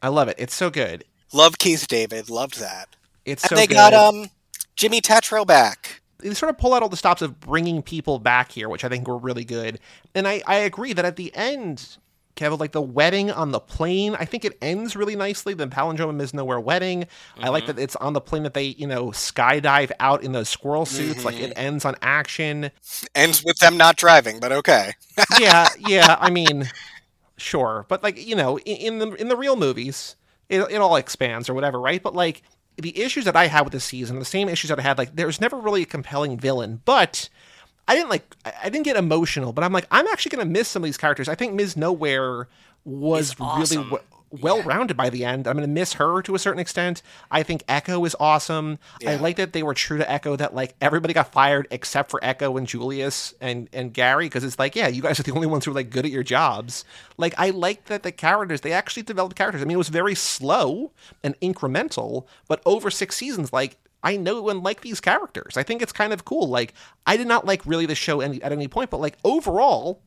I 0.00 0.08
love 0.08 0.28
it. 0.28 0.36
It's 0.38 0.54
so 0.54 0.70
good. 0.70 1.04
Love 1.32 1.58
Keith 1.58 1.88
David. 1.88 2.30
Loved 2.30 2.60
that. 2.60 2.94
It's 3.24 3.42
and 3.42 3.50
so 3.50 3.54
they 3.56 3.66
good. 3.66 3.74
got 3.74 3.94
um 3.94 4.30
Jimmy 4.76 5.00
Tatro 5.00 5.44
back. 5.44 6.00
they 6.18 6.32
sort 6.34 6.50
of 6.50 6.58
pull 6.58 6.72
out 6.72 6.82
all 6.82 6.88
the 6.88 6.96
stops 6.96 7.20
of 7.20 7.40
bringing 7.40 7.82
people 7.82 8.18
back 8.20 8.52
here, 8.52 8.68
which 8.68 8.84
I 8.84 8.88
think 8.88 9.08
were 9.08 9.18
really 9.18 9.44
good. 9.44 9.80
And 10.14 10.26
I, 10.28 10.42
I 10.46 10.56
agree 10.56 10.92
that 10.92 11.04
at 11.04 11.16
the 11.16 11.34
end, 11.34 11.96
Kevin, 12.38 12.60
like 12.60 12.70
the 12.70 12.80
wedding 12.80 13.32
on 13.32 13.50
the 13.50 13.58
plane, 13.58 14.14
I 14.14 14.24
think 14.24 14.44
it 14.44 14.56
ends 14.62 14.94
really 14.94 15.16
nicely. 15.16 15.54
The 15.54 15.66
palindrome 15.66 16.10
and 16.10 16.18
Ms. 16.18 16.32
Nowhere 16.32 16.60
wedding. 16.60 17.08
I 17.40 17.48
like 17.48 17.64
mm-hmm. 17.64 17.74
that 17.74 17.82
it's 17.82 17.96
on 17.96 18.12
the 18.12 18.20
plane 18.20 18.44
that 18.44 18.54
they, 18.54 18.66
you 18.66 18.86
know, 18.86 19.06
skydive 19.08 19.90
out 19.98 20.22
in 20.22 20.30
those 20.30 20.48
squirrel 20.48 20.86
suits. 20.86 21.24
Like 21.24 21.34
it 21.40 21.50
mm-hmm. 21.50 21.58
ends 21.58 21.84
on 21.84 21.96
action. 22.00 22.70
Ends 23.16 23.44
with 23.44 23.58
them 23.58 23.76
not 23.76 23.96
driving, 23.96 24.38
but 24.38 24.52
okay. 24.52 24.92
yeah, 25.40 25.68
yeah. 25.80 26.16
I 26.20 26.30
mean, 26.30 26.70
sure, 27.38 27.86
but 27.88 28.04
like 28.04 28.24
you 28.24 28.36
know, 28.36 28.56
in, 28.60 28.76
in 28.76 28.98
the 29.00 29.12
in 29.14 29.26
the 29.26 29.36
real 29.36 29.56
movies, 29.56 30.14
it, 30.48 30.60
it 30.60 30.76
all 30.76 30.94
expands 30.94 31.48
or 31.48 31.54
whatever, 31.54 31.80
right? 31.80 32.00
But 32.00 32.14
like 32.14 32.42
the 32.76 32.96
issues 33.00 33.24
that 33.24 33.34
I 33.34 33.48
had 33.48 33.62
with 33.62 33.72
the 33.72 33.80
season, 33.80 34.20
the 34.20 34.24
same 34.24 34.48
issues 34.48 34.68
that 34.68 34.78
I 34.78 34.82
had, 34.82 34.96
like 34.96 35.16
there's 35.16 35.40
never 35.40 35.58
really 35.58 35.82
a 35.82 35.86
compelling 35.86 36.38
villain, 36.38 36.82
but. 36.84 37.28
I 37.88 37.94
didn't 37.94 38.10
like. 38.10 38.24
I 38.62 38.68
didn't 38.68 38.84
get 38.84 38.96
emotional, 38.96 39.52
but 39.52 39.64
I'm 39.64 39.72
like, 39.72 39.86
I'm 39.90 40.06
actually 40.06 40.36
gonna 40.36 40.44
miss 40.50 40.68
some 40.68 40.82
of 40.82 40.86
these 40.86 40.98
characters. 40.98 41.28
I 41.28 41.34
think 41.34 41.54
Ms. 41.54 41.76
Nowhere 41.76 42.46
was 42.84 43.34
awesome. 43.40 43.78
really 43.78 43.90
w- 43.90 44.04
well 44.30 44.62
rounded 44.62 44.94
by 44.96 45.08
the 45.08 45.24
end. 45.24 45.48
I'm 45.48 45.56
gonna 45.56 45.66
miss 45.66 45.94
her 45.94 46.20
to 46.22 46.34
a 46.34 46.38
certain 46.38 46.60
extent. 46.60 47.00
I 47.30 47.42
think 47.42 47.64
Echo 47.66 48.04
is 48.04 48.14
awesome. 48.20 48.78
I 49.06 49.16
like 49.16 49.36
that 49.36 49.54
they 49.54 49.62
were 49.62 49.72
true 49.72 49.96
to 49.96 50.10
Echo. 50.10 50.36
That 50.36 50.54
like 50.54 50.74
everybody 50.82 51.14
got 51.14 51.32
fired 51.32 51.66
except 51.70 52.10
for 52.10 52.20
Echo 52.22 52.58
and 52.58 52.66
Julius 52.66 53.32
and 53.40 53.70
and 53.72 53.92
Gary 53.94 54.26
because 54.26 54.44
it's 54.44 54.58
like, 54.58 54.76
yeah, 54.76 54.88
you 54.88 55.00
guys 55.00 55.18
are 55.18 55.22
the 55.22 55.32
only 55.32 55.46
ones 55.46 55.64
who 55.64 55.70
are 55.70 55.74
like 55.74 55.88
good 55.88 56.04
at 56.04 56.10
your 56.10 56.22
jobs. 56.22 56.84
Like 57.16 57.34
I 57.38 57.50
like 57.50 57.86
that 57.86 58.02
the 58.02 58.12
characters 58.12 58.60
they 58.60 58.72
actually 58.72 59.04
developed 59.04 59.34
characters. 59.34 59.62
I 59.62 59.64
mean, 59.64 59.76
it 59.76 59.78
was 59.78 59.88
very 59.88 60.14
slow 60.14 60.92
and 61.24 61.40
incremental, 61.40 62.26
but 62.48 62.60
over 62.66 62.90
six 62.90 63.16
seasons, 63.16 63.50
like 63.50 63.78
I 64.02 64.16
know 64.16 64.48
and 64.48 64.62
like 64.62 64.82
these 64.82 65.00
characters. 65.00 65.56
I 65.56 65.62
think 65.62 65.82
it's 65.82 65.92
kind 65.92 66.12
of 66.12 66.24
cool. 66.24 66.48
Like 66.48 66.74
I 67.06 67.16
did 67.16 67.26
not 67.26 67.46
like 67.46 67.64
really 67.66 67.86
the 67.86 67.94
show 67.94 68.20
any, 68.20 68.42
at 68.42 68.52
any 68.52 68.68
point, 68.68 68.90
but 68.90 69.00
like 69.00 69.16
overall, 69.24 70.02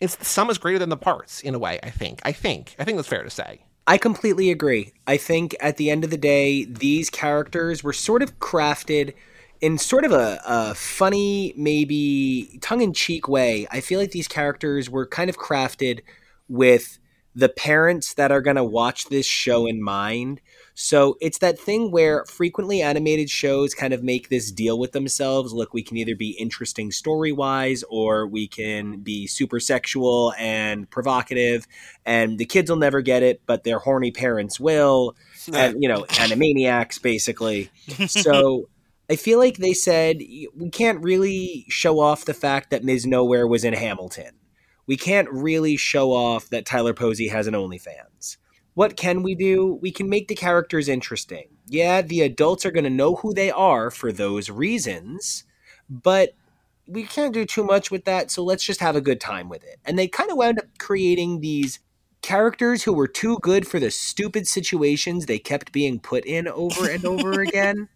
it's 0.00 0.16
the 0.16 0.24
sum 0.24 0.50
is 0.50 0.58
greater 0.58 0.78
than 0.78 0.88
the 0.88 0.96
parts 0.96 1.40
in 1.40 1.54
a 1.54 1.58
way. 1.58 1.78
I 1.82 1.90
think. 1.90 2.20
I 2.22 2.32
think. 2.32 2.74
I 2.78 2.84
think 2.84 2.96
that's 2.96 3.08
fair 3.08 3.22
to 3.22 3.30
say. 3.30 3.64
I 3.86 3.96
completely 3.96 4.50
agree. 4.50 4.92
I 5.06 5.16
think 5.16 5.56
at 5.60 5.78
the 5.78 5.90
end 5.90 6.04
of 6.04 6.10
the 6.10 6.18
day, 6.18 6.64
these 6.64 7.08
characters 7.08 7.82
were 7.82 7.94
sort 7.94 8.22
of 8.22 8.38
crafted 8.38 9.14
in 9.60 9.78
sort 9.78 10.04
of 10.04 10.12
a, 10.12 10.40
a 10.46 10.74
funny, 10.74 11.54
maybe 11.56 12.58
tongue 12.60 12.82
in 12.82 12.92
cheek 12.92 13.28
way. 13.28 13.66
I 13.70 13.80
feel 13.80 13.98
like 13.98 14.12
these 14.12 14.28
characters 14.28 14.90
were 14.90 15.06
kind 15.06 15.30
of 15.30 15.38
crafted 15.38 16.00
with 16.48 16.98
the 17.34 17.48
parents 17.48 18.14
that 18.14 18.30
are 18.30 18.40
going 18.40 18.56
to 18.56 18.64
watch 18.64 19.06
this 19.06 19.26
show 19.26 19.66
in 19.66 19.82
mind. 19.82 20.40
So 20.80 21.16
it's 21.20 21.38
that 21.38 21.58
thing 21.58 21.90
where 21.90 22.24
frequently 22.26 22.82
animated 22.82 23.28
shows 23.28 23.74
kind 23.74 23.92
of 23.92 24.04
make 24.04 24.28
this 24.28 24.52
deal 24.52 24.78
with 24.78 24.92
themselves. 24.92 25.52
Look, 25.52 25.74
we 25.74 25.82
can 25.82 25.96
either 25.96 26.14
be 26.14 26.30
interesting 26.38 26.92
story 26.92 27.32
wise 27.32 27.82
or 27.90 28.28
we 28.28 28.46
can 28.46 29.00
be 29.00 29.26
super 29.26 29.58
sexual 29.58 30.32
and 30.38 30.88
provocative, 30.88 31.66
and 32.06 32.38
the 32.38 32.44
kids 32.44 32.70
will 32.70 32.78
never 32.78 33.00
get 33.00 33.24
it, 33.24 33.42
but 33.44 33.64
their 33.64 33.80
horny 33.80 34.12
parents 34.12 34.60
will. 34.60 35.16
And, 35.52 35.82
you 35.82 35.88
know, 35.88 36.04
animaniacs, 36.04 37.02
basically. 37.02 37.70
So. 38.06 38.68
I 39.10 39.16
feel 39.16 39.38
like 39.38 39.56
they 39.56 39.72
said 39.72 40.18
we 40.54 40.68
can't 40.70 41.02
really 41.02 41.64
show 41.70 41.98
off 41.98 42.26
the 42.26 42.34
fact 42.34 42.68
that 42.68 42.84
Ms. 42.84 43.06
Nowhere 43.06 43.46
was 43.46 43.64
in 43.64 43.72
Hamilton. 43.72 44.32
We 44.86 44.98
can't 44.98 45.30
really 45.30 45.78
show 45.78 46.12
off 46.12 46.50
that 46.50 46.66
Tyler 46.66 46.92
Posey 46.92 47.28
has 47.28 47.46
an 47.46 47.54
OnlyFans. 47.54 48.36
What 48.78 48.96
can 48.96 49.24
we 49.24 49.34
do? 49.34 49.76
We 49.82 49.90
can 49.90 50.08
make 50.08 50.28
the 50.28 50.36
characters 50.36 50.88
interesting. 50.88 51.48
Yeah, 51.66 52.00
the 52.00 52.20
adults 52.20 52.64
are 52.64 52.70
going 52.70 52.84
to 52.84 52.90
know 52.90 53.16
who 53.16 53.34
they 53.34 53.50
are 53.50 53.90
for 53.90 54.12
those 54.12 54.50
reasons, 54.50 55.42
but 55.90 56.36
we 56.86 57.02
can't 57.02 57.34
do 57.34 57.44
too 57.44 57.64
much 57.64 57.90
with 57.90 58.04
that, 58.04 58.30
so 58.30 58.44
let's 58.44 58.62
just 58.62 58.78
have 58.78 58.94
a 58.94 59.00
good 59.00 59.20
time 59.20 59.48
with 59.48 59.64
it. 59.64 59.80
And 59.84 59.98
they 59.98 60.06
kind 60.06 60.30
of 60.30 60.36
wound 60.36 60.60
up 60.60 60.66
creating 60.78 61.40
these 61.40 61.80
characters 62.22 62.84
who 62.84 62.92
were 62.92 63.08
too 63.08 63.40
good 63.42 63.66
for 63.66 63.80
the 63.80 63.90
stupid 63.90 64.46
situations 64.46 65.26
they 65.26 65.40
kept 65.40 65.72
being 65.72 65.98
put 65.98 66.24
in 66.24 66.46
over 66.46 66.88
and 66.88 67.04
over 67.04 67.40
again. 67.42 67.88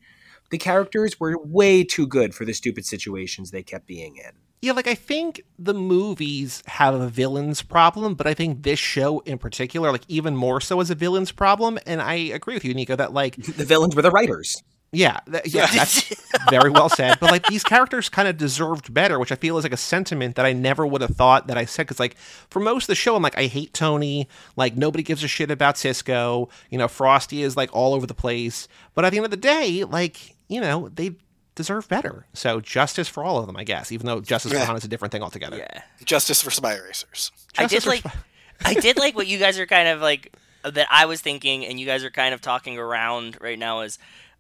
The 0.50 0.58
characters 0.58 1.20
were 1.20 1.38
way 1.38 1.84
too 1.84 2.08
good 2.08 2.34
for 2.34 2.44
the 2.44 2.54
stupid 2.54 2.86
situations 2.86 3.52
they 3.52 3.62
kept 3.62 3.86
being 3.86 4.16
in. 4.16 4.32
Yeah, 4.62 4.72
like 4.72 4.86
I 4.86 4.94
think 4.94 5.42
the 5.58 5.74
movies 5.74 6.62
have 6.66 6.94
a 6.94 7.08
villain's 7.08 7.62
problem, 7.62 8.14
but 8.14 8.28
I 8.28 8.34
think 8.34 8.62
this 8.62 8.78
show 8.78 9.18
in 9.20 9.36
particular, 9.38 9.90
like 9.90 10.04
even 10.06 10.36
more 10.36 10.60
so, 10.60 10.80
is 10.80 10.88
a 10.88 10.94
villain's 10.94 11.32
problem. 11.32 11.80
And 11.84 12.00
I 12.00 12.14
agree 12.14 12.54
with 12.54 12.64
you, 12.64 12.72
Nico, 12.72 12.94
that 12.94 13.12
like 13.12 13.34
The 13.56 13.64
villains 13.64 13.96
were 13.96 14.02
the 14.02 14.12
writers. 14.12 14.62
Yeah, 14.94 15.20
that, 15.26 15.48
yeah, 15.48 15.66
that's 15.66 16.14
very 16.50 16.70
well 16.70 16.90
said. 16.90 17.18
But 17.18 17.30
like 17.30 17.46
these 17.46 17.64
characters 17.64 18.10
kind 18.10 18.28
of 18.28 18.36
deserved 18.36 18.92
better, 18.92 19.18
which 19.18 19.32
I 19.32 19.36
feel 19.36 19.56
is 19.56 19.64
like 19.64 19.72
a 19.72 19.78
sentiment 19.78 20.36
that 20.36 20.44
I 20.44 20.52
never 20.52 20.86
would 20.86 21.00
have 21.00 21.16
thought 21.16 21.46
that 21.46 21.56
I 21.56 21.64
said. 21.64 21.84
Because 21.84 21.98
like 21.98 22.16
for 22.50 22.60
most 22.60 22.84
of 22.84 22.88
the 22.88 22.94
show, 22.94 23.16
I'm 23.16 23.22
like, 23.22 23.38
I 23.38 23.46
hate 23.46 23.72
Tony. 23.72 24.28
Like 24.54 24.76
nobody 24.76 25.02
gives 25.02 25.24
a 25.24 25.28
shit 25.28 25.50
about 25.50 25.78
Cisco. 25.78 26.50
You 26.70 26.76
know, 26.78 26.88
Frosty 26.88 27.42
is 27.42 27.56
like 27.56 27.74
all 27.74 27.94
over 27.94 28.06
the 28.06 28.14
place. 28.14 28.68
But 28.94 29.06
at 29.06 29.10
the 29.10 29.16
end 29.16 29.24
of 29.24 29.30
the 29.30 29.36
day, 29.38 29.82
like 29.82 30.36
you 30.48 30.60
know, 30.60 30.90
they 30.90 31.16
deserve 31.54 31.88
better. 31.88 32.26
So 32.32 32.60
justice 32.60 33.08
for 33.08 33.22
all 33.24 33.38
of 33.38 33.46
them, 33.46 33.56
I 33.56 33.64
guess. 33.64 33.92
Even 33.92 34.06
though 34.06 34.20
justice 34.20 34.52
for 34.52 34.58
Yeah. 34.58 34.64
Han 34.66 34.76
is 34.76 34.84
a 34.84 34.88
different 34.88 35.12
thing 35.12 35.22
altogether. 35.22 35.56
Yeah. 35.58 35.82
Justice 36.04 36.40
for 36.42 36.50
spy 36.50 36.76
racers. 36.78 37.30
I 37.58 37.66
did 37.66 37.86
like 37.86 38.00
sp- 38.06 38.16
I 38.64 38.74
did 38.74 38.96
like 38.98 39.14
what 39.16 39.26
you 39.26 39.38
guys 39.38 39.58
are 39.58 39.66
kind 39.66 39.88
of 39.88 40.00
like 40.00 40.34
that 40.64 40.86
I 40.90 41.06
was 41.06 41.20
thinking 41.20 41.66
and 41.66 41.78
you 41.80 41.86
guys 41.86 42.04
are 42.04 42.10
kind 42.10 42.32
of 42.34 42.40
talking 42.40 42.78
around 42.78 43.36
right 43.40 43.58
now 43.58 43.80
is 43.80 43.98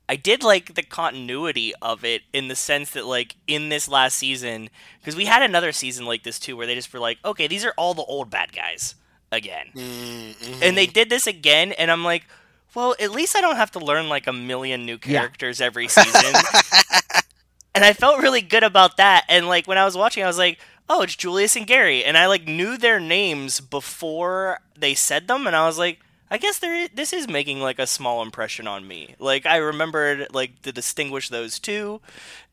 I 0.08 0.16
did 0.16 0.42
like 0.44 0.74
the 0.74 0.82
continuity 0.82 1.72
of 1.82 2.04
it 2.04 2.22
in 2.32 2.48
the 2.48 2.54
sense 2.56 2.90
that 2.90 3.06
like 3.06 3.34
in 3.46 3.68
this 3.68 3.88
last 3.88 4.16
season 4.18 4.68
because 5.00 5.16
we 5.16 5.24
had 5.24 5.42
another 5.42 5.72
season 5.72 6.04
like 6.06 6.22
this 6.22 6.38
too 6.38 6.56
where 6.56 6.66
they 6.66 6.74
just 6.76 6.92
were 6.92 7.00
like 7.00 7.18
okay 7.24 7.46
these 7.48 7.64
are 7.64 7.74
all 7.76 7.94
the 7.94 8.02
old 8.04 8.30
bad 8.30 8.52
guys 8.52 8.94
again 9.32 9.66
Mm-hmm. 9.74 10.62
and 10.62 10.76
they 10.76 10.86
did 10.86 11.08
this 11.10 11.26
again 11.26 11.72
and 11.72 11.90
I'm 11.90 12.04
like 12.04 12.24
well 12.74 12.94
at 13.00 13.10
least 13.10 13.36
I 13.36 13.40
don't 13.40 13.56
have 13.56 13.70
to 13.72 13.78
learn 13.78 14.08
like 14.08 14.26
a 14.26 14.32
million 14.32 14.84
new 14.86 14.98
Yeah. 15.04 15.20
characters 15.20 15.60
every 15.60 15.88
season 15.88 16.34
and 17.74 17.84
I 17.84 17.92
felt 17.92 18.20
really 18.22 18.40
good 18.42 18.62
about 18.64 18.96
that. 18.98 19.24
And 19.28 19.46
like 19.48 19.66
when 19.66 19.78
I 19.78 19.84
was 19.84 19.96
watching, 19.96 20.22
I 20.22 20.26
was 20.26 20.38
like, 20.38 20.58
"Oh, 20.88 21.02
it's 21.02 21.16
Julius 21.16 21.56
and 21.56 21.66
Gary," 21.66 22.04
and 22.04 22.16
I 22.18 22.26
like 22.26 22.44
knew 22.46 22.76
their 22.76 23.00
names 23.00 23.60
before 23.60 24.60
they 24.76 24.94
said 24.94 25.26
them, 25.28 25.46
and 25.46 25.56
I 25.56 25.66
was 25.66 25.78
like, 25.78 25.98
"I 26.30 26.38
guess 26.38 26.58
there 26.58 26.88
this 26.88 27.12
is 27.12 27.28
making 27.28 27.60
like 27.60 27.78
a 27.78 27.86
small 27.86 28.22
impression 28.22 28.66
on 28.66 28.86
me." 28.86 29.14
Like 29.18 29.46
I 29.46 29.56
remembered 29.56 30.28
like 30.34 30.62
to 30.62 30.72
distinguish 30.72 31.28
those 31.28 31.58
two. 31.58 32.00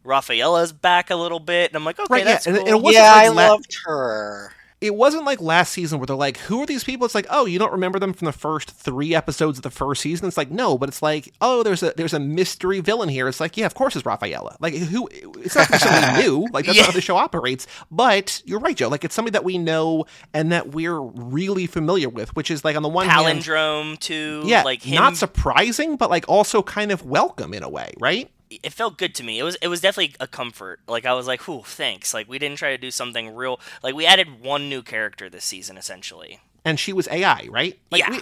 Rafaela's 0.05 0.71
back 0.71 1.09
a 1.09 1.15
little 1.15 1.39
bit, 1.41 1.69
and 1.71 1.75
I'm 1.75 1.83
like, 1.85 1.99
"Okay, 1.99 2.07
Right, 2.09 2.25
yeah, 2.25 2.25
that's 2.25 2.47
and 2.47 2.55
it- 2.55 2.59
cool." 2.59 2.67
and 2.67 2.77
it 2.77 2.81
wasn't 2.81 3.03
yeah, 3.03 3.11
like 3.11 3.25
I 3.25 3.27
la- 3.29 3.47
loved 3.49 3.75
her. 3.85 4.53
It 4.81 4.95
wasn't 4.95 5.25
like 5.25 5.41
last 5.41 5.73
season 5.73 5.99
where 5.99 6.05
they're 6.05 6.15
like, 6.15 6.37
who 6.37 6.61
are 6.63 6.65
these 6.65 6.85
people? 6.85 7.03
It's 7.05 7.13
like, 7.13 7.25
oh, 7.29 7.45
you 7.45 7.59
don't 7.59 7.73
remember 7.73 7.99
them 7.99 8.13
from 8.13 8.25
the 8.27 8.31
first 8.31 8.71
three 8.71 9.13
episodes 9.13 9.57
of 9.59 9.63
the 9.63 9.69
first 9.69 10.01
season. 10.01 10.27
It's 10.27 10.37
like, 10.37 10.51
no, 10.51 10.77
but 10.77 10.87
it's 10.87 11.01
like, 11.01 11.33
oh, 11.41 11.63
there's 11.63 11.83
a 11.83 11.93
there's 11.97 12.13
a 12.13 12.19
mystery 12.19 12.79
villain 12.79 13.09
here. 13.09 13.27
It's 13.27 13.41
like, 13.41 13.57
yeah, 13.57 13.65
of 13.65 13.73
course 13.73 13.95
it's 13.97 14.05
Rafaela. 14.05 14.55
Like 14.61 14.73
who? 14.75 15.09
It's 15.11 15.55
not 15.55 15.67
somebody 15.67 16.21
new. 16.23 16.47
Like 16.53 16.65
that's 16.65 16.77
Yeah. 16.77 16.85
how 16.85 16.91
the 16.91 17.01
show 17.01 17.17
operates. 17.17 17.67
But 17.91 18.41
you're 18.45 18.59
right, 18.61 18.75
Joe. 18.77 18.87
Like 18.87 19.03
it's 19.03 19.13
somebody 19.15 19.33
that 19.33 19.43
we 19.43 19.57
know 19.57 20.05
and 20.33 20.51
that 20.53 20.69
we're 20.69 20.99
really 21.01 21.65
familiar 21.67 22.07
with, 22.07 22.33
which 22.37 22.49
is 22.49 22.63
like 22.63 22.77
on 22.77 22.83
the 22.83 22.89
one 22.89 23.07
hand, 23.07 23.41
palindrome 23.41 23.99
too. 23.99 24.43
yeah, 24.45 24.63
like 24.63 24.81
him. 24.81 24.95
not 24.95 25.17
surprising, 25.17 25.97
but 25.97 26.09
like 26.09 26.23
also 26.29 26.63
kind 26.63 26.91
of 26.91 27.05
welcome 27.05 27.53
in 27.53 27.63
a 27.63 27.69
way, 27.69 27.91
right? 27.99 28.29
It 28.49 28.73
felt 28.73 28.97
good 28.97 29.13
to 29.15 29.23
me. 29.23 29.39
It 29.39 29.43
was 29.43 29.55
it 29.61 29.67
was 29.67 29.81
definitely 29.81 30.15
a 30.19 30.27
comfort. 30.27 30.79
Like 30.87 31.05
I 31.05 31.13
was 31.13 31.27
like, 31.27 31.41
"Whew, 31.47 31.63
thanks." 31.65 32.13
Like 32.13 32.27
we 32.27 32.39
didn't 32.39 32.57
try 32.57 32.71
to 32.71 32.77
do 32.77 32.91
something 32.91 33.35
real. 33.35 33.59
Like 33.83 33.95
we 33.95 34.05
added 34.05 34.41
one 34.41 34.69
new 34.69 34.81
character 34.81 35.29
this 35.29 35.45
season, 35.45 35.77
essentially. 35.77 36.39
and 36.65 36.79
she 36.79 36.91
was 36.93 37.07
AI, 37.09 37.47
right? 37.49 37.77
Like, 37.91 38.01
Yeah. 38.01 38.11
we, 38.11 38.19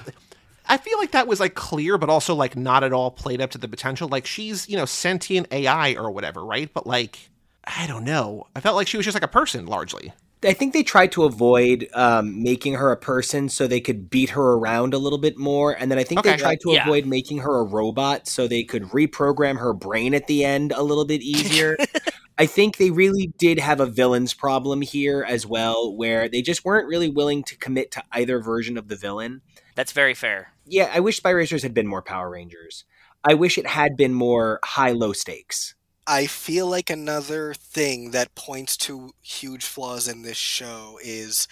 I 0.70 0.78
feel 0.78 0.98
like 0.98 1.12
that 1.12 1.28
was 1.28 1.40
like 1.40 1.56
clear, 1.56 1.98
but 1.98 2.10
also 2.10 2.36
like 2.36 2.56
not 2.58 2.84
at 2.84 2.92
all 2.92 3.10
played 3.10 3.40
up 3.42 3.52
to 3.52 3.58
the 3.58 3.68
potential. 3.70 4.10
Like 4.10 4.26
she's 4.26 4.68
you 4.68 4.76
know 4.78 4.86
sentient 4.86 5.48
AI 5.52 5.94
or 5.96 6.12
whatever, 6.12 6.44
right? 6.44 6.70
But 6.74 6.86
like 6.86 7.30
I 7.63 7.88
don't 7.88 8.04
know. 8.04 8.48
I 8.56 8.60
felt 8.60 8.76
like 8.76 8.88
she 8.88 8.98
was 8.98 9.06
just 9.06 9.16
like 9.16 9.24
a 9.24 9.28
person 9.30 9.66
largely. 9.66 10.12
I 10.43 10.54
think 10.54 10.73
they 10.73 10.84
tried 10.84 11.12
to 11.13 11.23
avoid 11.23 11.88
um, 11.93 12.44
making 12.44 12.75
her 12.75 12.92
a 12.92 12.98
person 12.98 13.50
so 13.50 13.65
they 13.65 13.81
could 13.81 14.10
beat 14.10 14.29
her 14.31 14.54
around 14.54 14.94
a 14.94 14.98
little 14.98 15.17
bit 15.17 15.38
more, 15.38 15.71
and 15.73 15.90
then 15.92 15.98
I 15.98 16.04
think 16.04 16.19
Okay. 16.19 16.31
they 16.31 16.38
tried 16.38 16.60
to 16.62 16.71
Yeah. 16.73 16.83
avoid 16.83 17.06
making 17.06 17.40
her 17.40 17.60
a 17.60 17.63
robot 17.63 18.27
so 18.27 18.48
they 18.48 18.63
could 18.63 18.83
reprogram 18.83 19.58
her 19.60 19.73
brain 19.73 20.13
at 20.13 20.27
the 20.27 20.46
end 20.46 20.71
a 20.71 20.83
little 20.83 21.06
bit 21.06 21.21
easier. 21.21 21.75
I 22.38 22.46
think 22.46 22.77
they 22.77 22.92
really 22.92 23.33
did 23.40 23.58
have 23.58 23.79
a 23.79 23.88
villains 23.88 24.35
problem 24.35 24.81
here 24.81 25.25
as 25.27 25.48
well, 25.48 25.96
where 25.96 26.29
they 26.29 26.44
just 26.44 26.63
weren't 26.63 26.88
really 26.88 27.10
willing 27.10 27.44
to 27.46 27.58
commit 27.58 27.90
to 27.92 28.04
either 28.12 28.40
version 28.40 28.77
of 28.77 28.90
the 28.90 28.96
villain. 28.96 29.42
That's 29.73 29.92
very 29.92 30.13
fair. 30.13 30.54
Yeah, 30.67 30.92
I 30.94 31.00
wish 31.00 31.17
Spy 31.17 31.31
Racers 31.31 31.63
had 31.63 31.73
been 31.73 31.88
more 31.88 32.04
Power 32.04 32.29
Rangers. 32.29 32.83
I 33.23 33.33
wish 33.33 33.58
it 33.58 33.65
had 33.65 33.98
been 33.98 34.13
more 34.13 34.60
high 34.63 34.92
low 34.92 35.13
stakes. 35.13 35.73
I 36.08 36.25
feel 36.25 36.67
like 36.67 36.89
another 36.89 37.53
thing 37.53 38.12
that 38.12 38.33
points 38.33 38.77
to 38.77 39.12
huge 39.21 39.65
flaws 39.65 40.08
in 40.08 40.21
this 40.21 40.37
show 40.37 40.97
is 41.03 41.49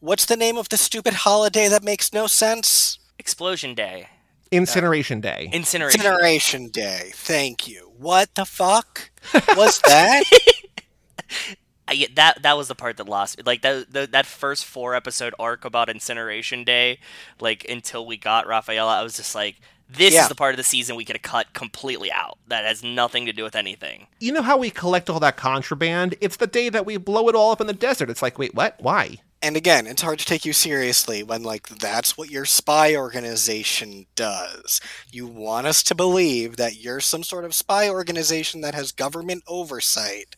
what's 0.00 0.24
the 0.24 0.36
name 0.36 0.56
of 0.56 0.70
the 0.70 0.78
stupid 0.78 1.12
holiday 1.12 1.68
that 1.68 1.84
makes 1.84 2.12
no 2.12 2.26
sense? 2.26 2.98
Explosion 3.18 3.74
Day. 3.74 4.08
Incineration 4.50 5.20
Day. 5.20 5.50
Uh, 5.52 5.56
Incineration. 5.56 6.00
Incineration 6.00 6.68
Day. 6.68 7.10
Thank 7.12 7.68
you. 7.68 7.92
What 7.98 8.34
the 8.34 8.46
fuck 8.46 9.10
was 9.56 9.80
that? 9.82 10.24
Uh, 10.32 11.54
I, 11.86 12.06
that 12.14 12.42
that 12.42 12.56
was 12.56 12.68
the 12.68 12.74
part 12.74 12.96
that 12.96 13.08
lost. 13.08 13.36
Me. 13.36 13.42
Like 13.44 13.62
that 13.62 13.92
the, 13.92 14.06
that 14.06 14.24
first 14.24 14.64
four 14.64 14.94
episode 14.94 15.34
arc 15.38 15.64
about 15.64 15.90
Incineration 15.90 16.64
Day, 16.64 17.00
like 17.40 17.68
until 17.68 18.06
we 18.06 18.16
got 18.16 18.46
Rafaela, 18.46 19.00
I 19.00 19.02
was 19.02 19.16
just 19.16 19.34
like, 19.34 19.60
this 19.96 20.14
Yeah. 20.14 20.22
is 20.22 20.28
the 20.28 20.34
part 20.34 20.52
of 20.52 20.56
the 20.56 20.64
season 20.64 20.96
we 20.96 21.04
could 21.04 21.16
have 21.16 21.22
cut 21.22 21.52
completely 21.52 22.10
out. 22.12 22.38
That 22.48 22.64
has 22.64 22.82
nothing 22.82 23.26
to 23.26 23.32
do 23.32 23.42
with 23.42 23.56
anything. 23.56 24.06
You 24.20 24.32
know 24.32 24.42
how 24.42 24.56
we 24.56 24.70
collect 24.70 25.10
all 25.10 25.20
that 25.20 25.36
contraband? 25.36 26.14
It's 26.20 26.36
the 26.36 26.46
day 26.46 26.68
that 26.68 26.86
we 26.86 26.96
blow 26.96 27.28
it 27.28 27.34
all 27.34 27.50
up 27.52 27.60
in 27.60 27.66
the 27.66 27.72
desert. 27.72 28.10
It's 28.10 28.22
like, 28.22 28.38
wait, 28.38 28.54
what? 28.54 28.76
Why? 28.80 29.18
and 29.42 29.56
again, 29.56 29.86
it's 29.86 30.02
hard 30.02 30.18
to 30.18 30.26
take 30.26 30.44
you 30.44 30.52
seriously 30.52 31.22
when 31.22 31.42
like 31.42 31.66
that's 31.66 32.18
what 32.18 32.28
your 32.28 32.44
spy 32.44 32.94
organization 32.94 34.04
does. 34.14 34.82
You 35.10 35.26
want 35.26 35.66
us 35.66 35.82
to 35.84 35.94
believe 35.94 36.56
that 36.58 36.76
you're 36.76 37.00
some 37.00 37.22
sort 37.22 37.46
of 37.46 37.54
spy 37.54 37.88
organization 37.88 38.60
that 38.60 38.74
has 38.74 38.92
government 38.92 39.42
oversight. 39.48 40.36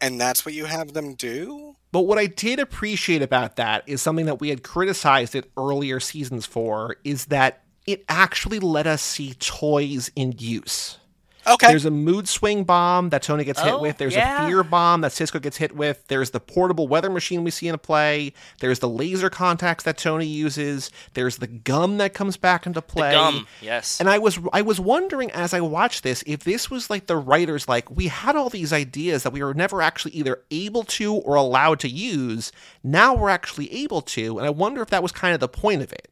And 0.00 0.20
that's 0.20 0.46
what 0.46 0.54
you 0.54 0.66
have 0.66 0.92
them 0.92 1.14
do? 1.14 1.74
But 1.90 2.02
what 2.02 2.16
I 2.18 2.26
did 2.26 2.60
appreciate 2.60 3.22
about 3.22 3.56
that 3.56 3.82
is 3.88 4.00
something 4.00 4.26
that 4.26 4.38
we 4.40 4.50
had 4.50 4.62
criticized 4.62 5.34
it 5.34 5.50
earlier 5.56 5.98
seasons 5.98 6.46
for 6.46 6.96
is 7.02 7.26
that 7.26 7.63
it 7.86 8.04
actually 8.08 8.58
let 8.58 8.86
us 8.86 9.02
see 9.02 9.34
toys 9.34 10.10
in 10.16 10.34
use. 10.38 10.98
Okay. 11.46 11.66
There's 11.68 11.84
a 11.84 11.90
mood 11.90 12.26
swing 12.28 12.64
bomb 12.64 13.10
that 13.10 13.22
Tony 13.22 13.44
gets 13.44 13.60
hit 13.60 13.74
Oh, 13.74 13.80
with. 13.80 13.98
There's 13.98 14.14
yeah. 14.14 14.46
a 14.46 14.48
fear 14.48 14.62
bomb 14.62 15.02
that 15.02 15.12
Cisco 15.12 15.38
gets 15.38 15.56
hit 15.56 15.76
with. 15.76 16.06
There's 16.08 16.30
the 16.30 16.40
portable 16.40 16.88
weather 16.88 17.10
machine 17.10 17.44
we 17.44 17.50
see 17.50 17.68
in 17.68 17.74
a 17.74 17.78
play. 17.78 18.32
There's 18.60 18.78
the 18.78 18.88
laser 18.88 19.28
contacts 19.28 19.84
that 19.84 19.98
Tony 19.98 20.26
uses. 20.26 20.90
There's 21.12 21.36
the 21.36 21.46
gum 21.46 21.98
that 21.98 22.14
comes 22.14 22.36
back 22.36 22.66
into 22.66 22.80
play. 22.80 23.10
The 23.10 23.16
gum, 23.16 23.46
yes. 23.60 24.00
And 24.00 24.08
I 24.08 24.18
was 24.18 24.38
I 24.52 24.62
was 24.62 24.80
wondering 24.80 25.30
as 25.32 25.52
I 25.52 25.60
watched 25.60 26.02
this 26.02 26.24
if 26.26 26.44
this 26.44 26.70
was 26.70 26.88
like 26.88 27.06
the 27.06 27.16
writers 27.16 27.68
like 27.68 27.90
we 27.90 28.06
had 28.08 28.36
all 28.36 28.48
these 28.48 28.72
ideas 28.72 29.22
that 29.22 29.32
we 29.32 29.42
were 29.42 29.54
never 29.54 29.82
actually 29.82 30.12
either 30.12 30.42
able 30.50 30.84
to 30.84 31.14
or 31.14 31.34
allowed 31.34 31.80
to 31.80 31.88
use. 31.88 32.52
Now 32.82 33.14
we're 33.14 33.28
actually 33.28 33.70
able 33.72 34.00
to, 34.02 34.38
and 34.38 34.46
I 34.46 34.50
wonder 34.50 34.80
if 34.80 34.88
that 34.90 35.02
was 35.02 35.12
kind 35.12 35.34
of 35.34 35.40
the 35.40 35.48
point 35.48 35.82
of 35.82 35.92
it. 35.92 36.08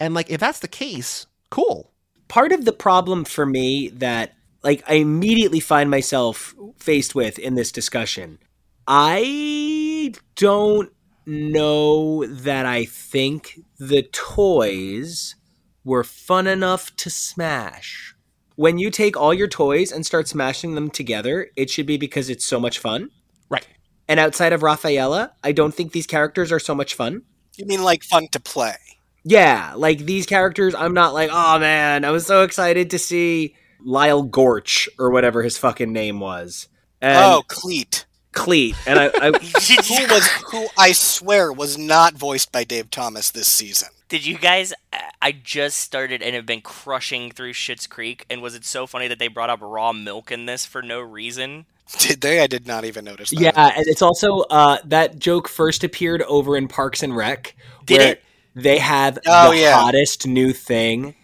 And 0.00 0.14
like 0.14 0.30
if 0.30 0.40
that's 0.40 0.60
the 0.60 0.68
case, 0.68 1.26
cool. 1.50 1.90
part 2.28 2.52
of 2.52 2.64
the 2.64 2.72
problem 2.72 3.24
for 3.24 3.46
me 3.46 3.88
that 3.90 4.34
like 4.62 4.82
I 4.88 4.94
immediately 4.94 5.60
find 5.60 5.90
myself 5.90 6.54
faced 6.76 7.14
with 7.14 7.38
in 7.38 7.54
this 7.54 7.70
discussion. 7.70 8.38
I 8.86 10.14
don't 10.36 10.90
know 11.26 12.26
that 12.26 12.66
I 12.66 12.84
think 12.84 13.60
the 13.78 14.02
toys 14.02 15.36
were 15.84 16.04
fun 16.04 16.46
enough 16.46 16.94
to 16.96 17.10
smash. 17.10 18.14
When 18.56 18.78
you 18.78 18.90
take 18.90 19.16
all 19.16 19.34
your 19.34 19.48
toys 19.48 19.90
and 19.90 20.06
start 20.06 20.28
smashing 20.28 20.74
them 20.74 20.90
together, 20.90 21.50
it 21.56 21.70
should 21.70 21.86
be 21.86 21.96
because 21.96 22.30
it's 22.30 22.44
so 22.44 22.60
much 22.60 22.78
fun. 22.78 23.10
Right. 23.48 23.66
And 24.06 24.20
outside 24.20 24.52
of 24.52 24.62
Rafaela, 24.62 25.32
I 25.42 25.52
don't 25.52 25.74
think 25.74 25.92
these 25.92 26.06
characters 26.06 26.52
are 26.52 26.60
so 26.60 26.74
much 26.74 26.94
fun. 26.94 27.22
You 27.56 27.66
mean 27.66 27.82
like 27.82 28.02
fun 28.02 28.28
to 28.32 28.40
play? 28.40 28.76
Yeah, 29.24 29.72
like 29.76 29.98
these 30.00 30.26
characters, 30.26 30.74
I'm 30.74 30.94
not 30.94 31.14
like, 31.14 31.30
oh 31.32 31.58
man, 31.58 32.04
I 32.04 32.10
was 32.10 32.26
so 32.26 32.42
excited 32.42 32.90
to 32.90 32.98
see 32.98 33.56
Lyle 33.80 34.22
Gorch 34.22 34.88
or 34.98 35.10
whatever 35.10 35.42
his 35.42 35.56
fucking 35.58 35.92
name 35.92 36.20
was. 36.20 36.68
And 37.00 37.16
oh, 37.16 37.42
Cleet. 37.48 38.04
Cleet. 38.32 38.76
And 38.86 38.98
I, 38.98 39.06
I 39.06 39.28
Who 39.28 40.14
was 40.14 40.26
who 40.50 40.66
I 40.76 40.92
swear 40.92 41.52
was 41.52 41.78
not 41.78 42.14
voiced 42.14 42.52
by 42.52 42.64
Dave 42.64 42.90
Thomas 42.90 43.30
this 43.30 43.48
season. 43.48 43.88
Did 44.08 44.26
you 44.26 44.36
guys? 44.36 44.74
I 45.22 45.32
just 45.32 45.78
started 45.78 46.22
and 46.22 46.34
have 46.34 46.44
been 46.44 46.60
crushing 46.60 47.30
through 47.30 47.54
Schitt's 47.54 47.86
Creek, 47.86 48.26
and 48.28 48.42
was 48.42 48.54
it 48.54 48.64
so 48.64 48.86
funny 48.86 49.08
that 49.08 49.18
they 49.18 49.28
brought 49.28 49.50
up 49.50 49.60
raw 49.62 49.92
milk 49.92 50.30
in 50.30 50.46
this 50.46 50.66
for 50.66 50.82
no 50.82 51.00
reason? 51.00 51.64
Did 51.98 52.20
they? 52.20 52.40
I 52.40 52.46
did 52.46 52.66
not 52.66 52.84
even 52.84 53.04
notice 53.04 53.30
that. 53.30 53.40
yeah, 53.40 53.72
and 53.76 53.86
it's 53.86 54.02
also 54.02 54.40
uh 54.50 54.78
that 54.84 55.18
joke 55.18 55.48
first 55.48 55.84
appeared 55.84 56.22
over 56.22 56.56
in 56.56 56.68
Parks 56.68 57.02
and 57.02 57.16
Rec. 57.16 57.54
Did 57.86 57.98
where 57.98 58.10
it? 58.12 58.22
They 58.54 58.78
have 58.78 59.18
Oh, 59.26 59.50
the 59.50 59.58
yeah. 59.58 59.74
hottest 59.80 60.26
new 60.26 60.52
thing, 60.52 61.14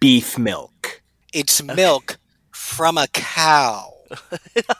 beef 0.00 0.38
milk. 0.38 1.02
It's 1.32 1.62
milk 1.62 2.18
from 2.50 2.98
a 2.98 3.06
cow. 3.08 3.92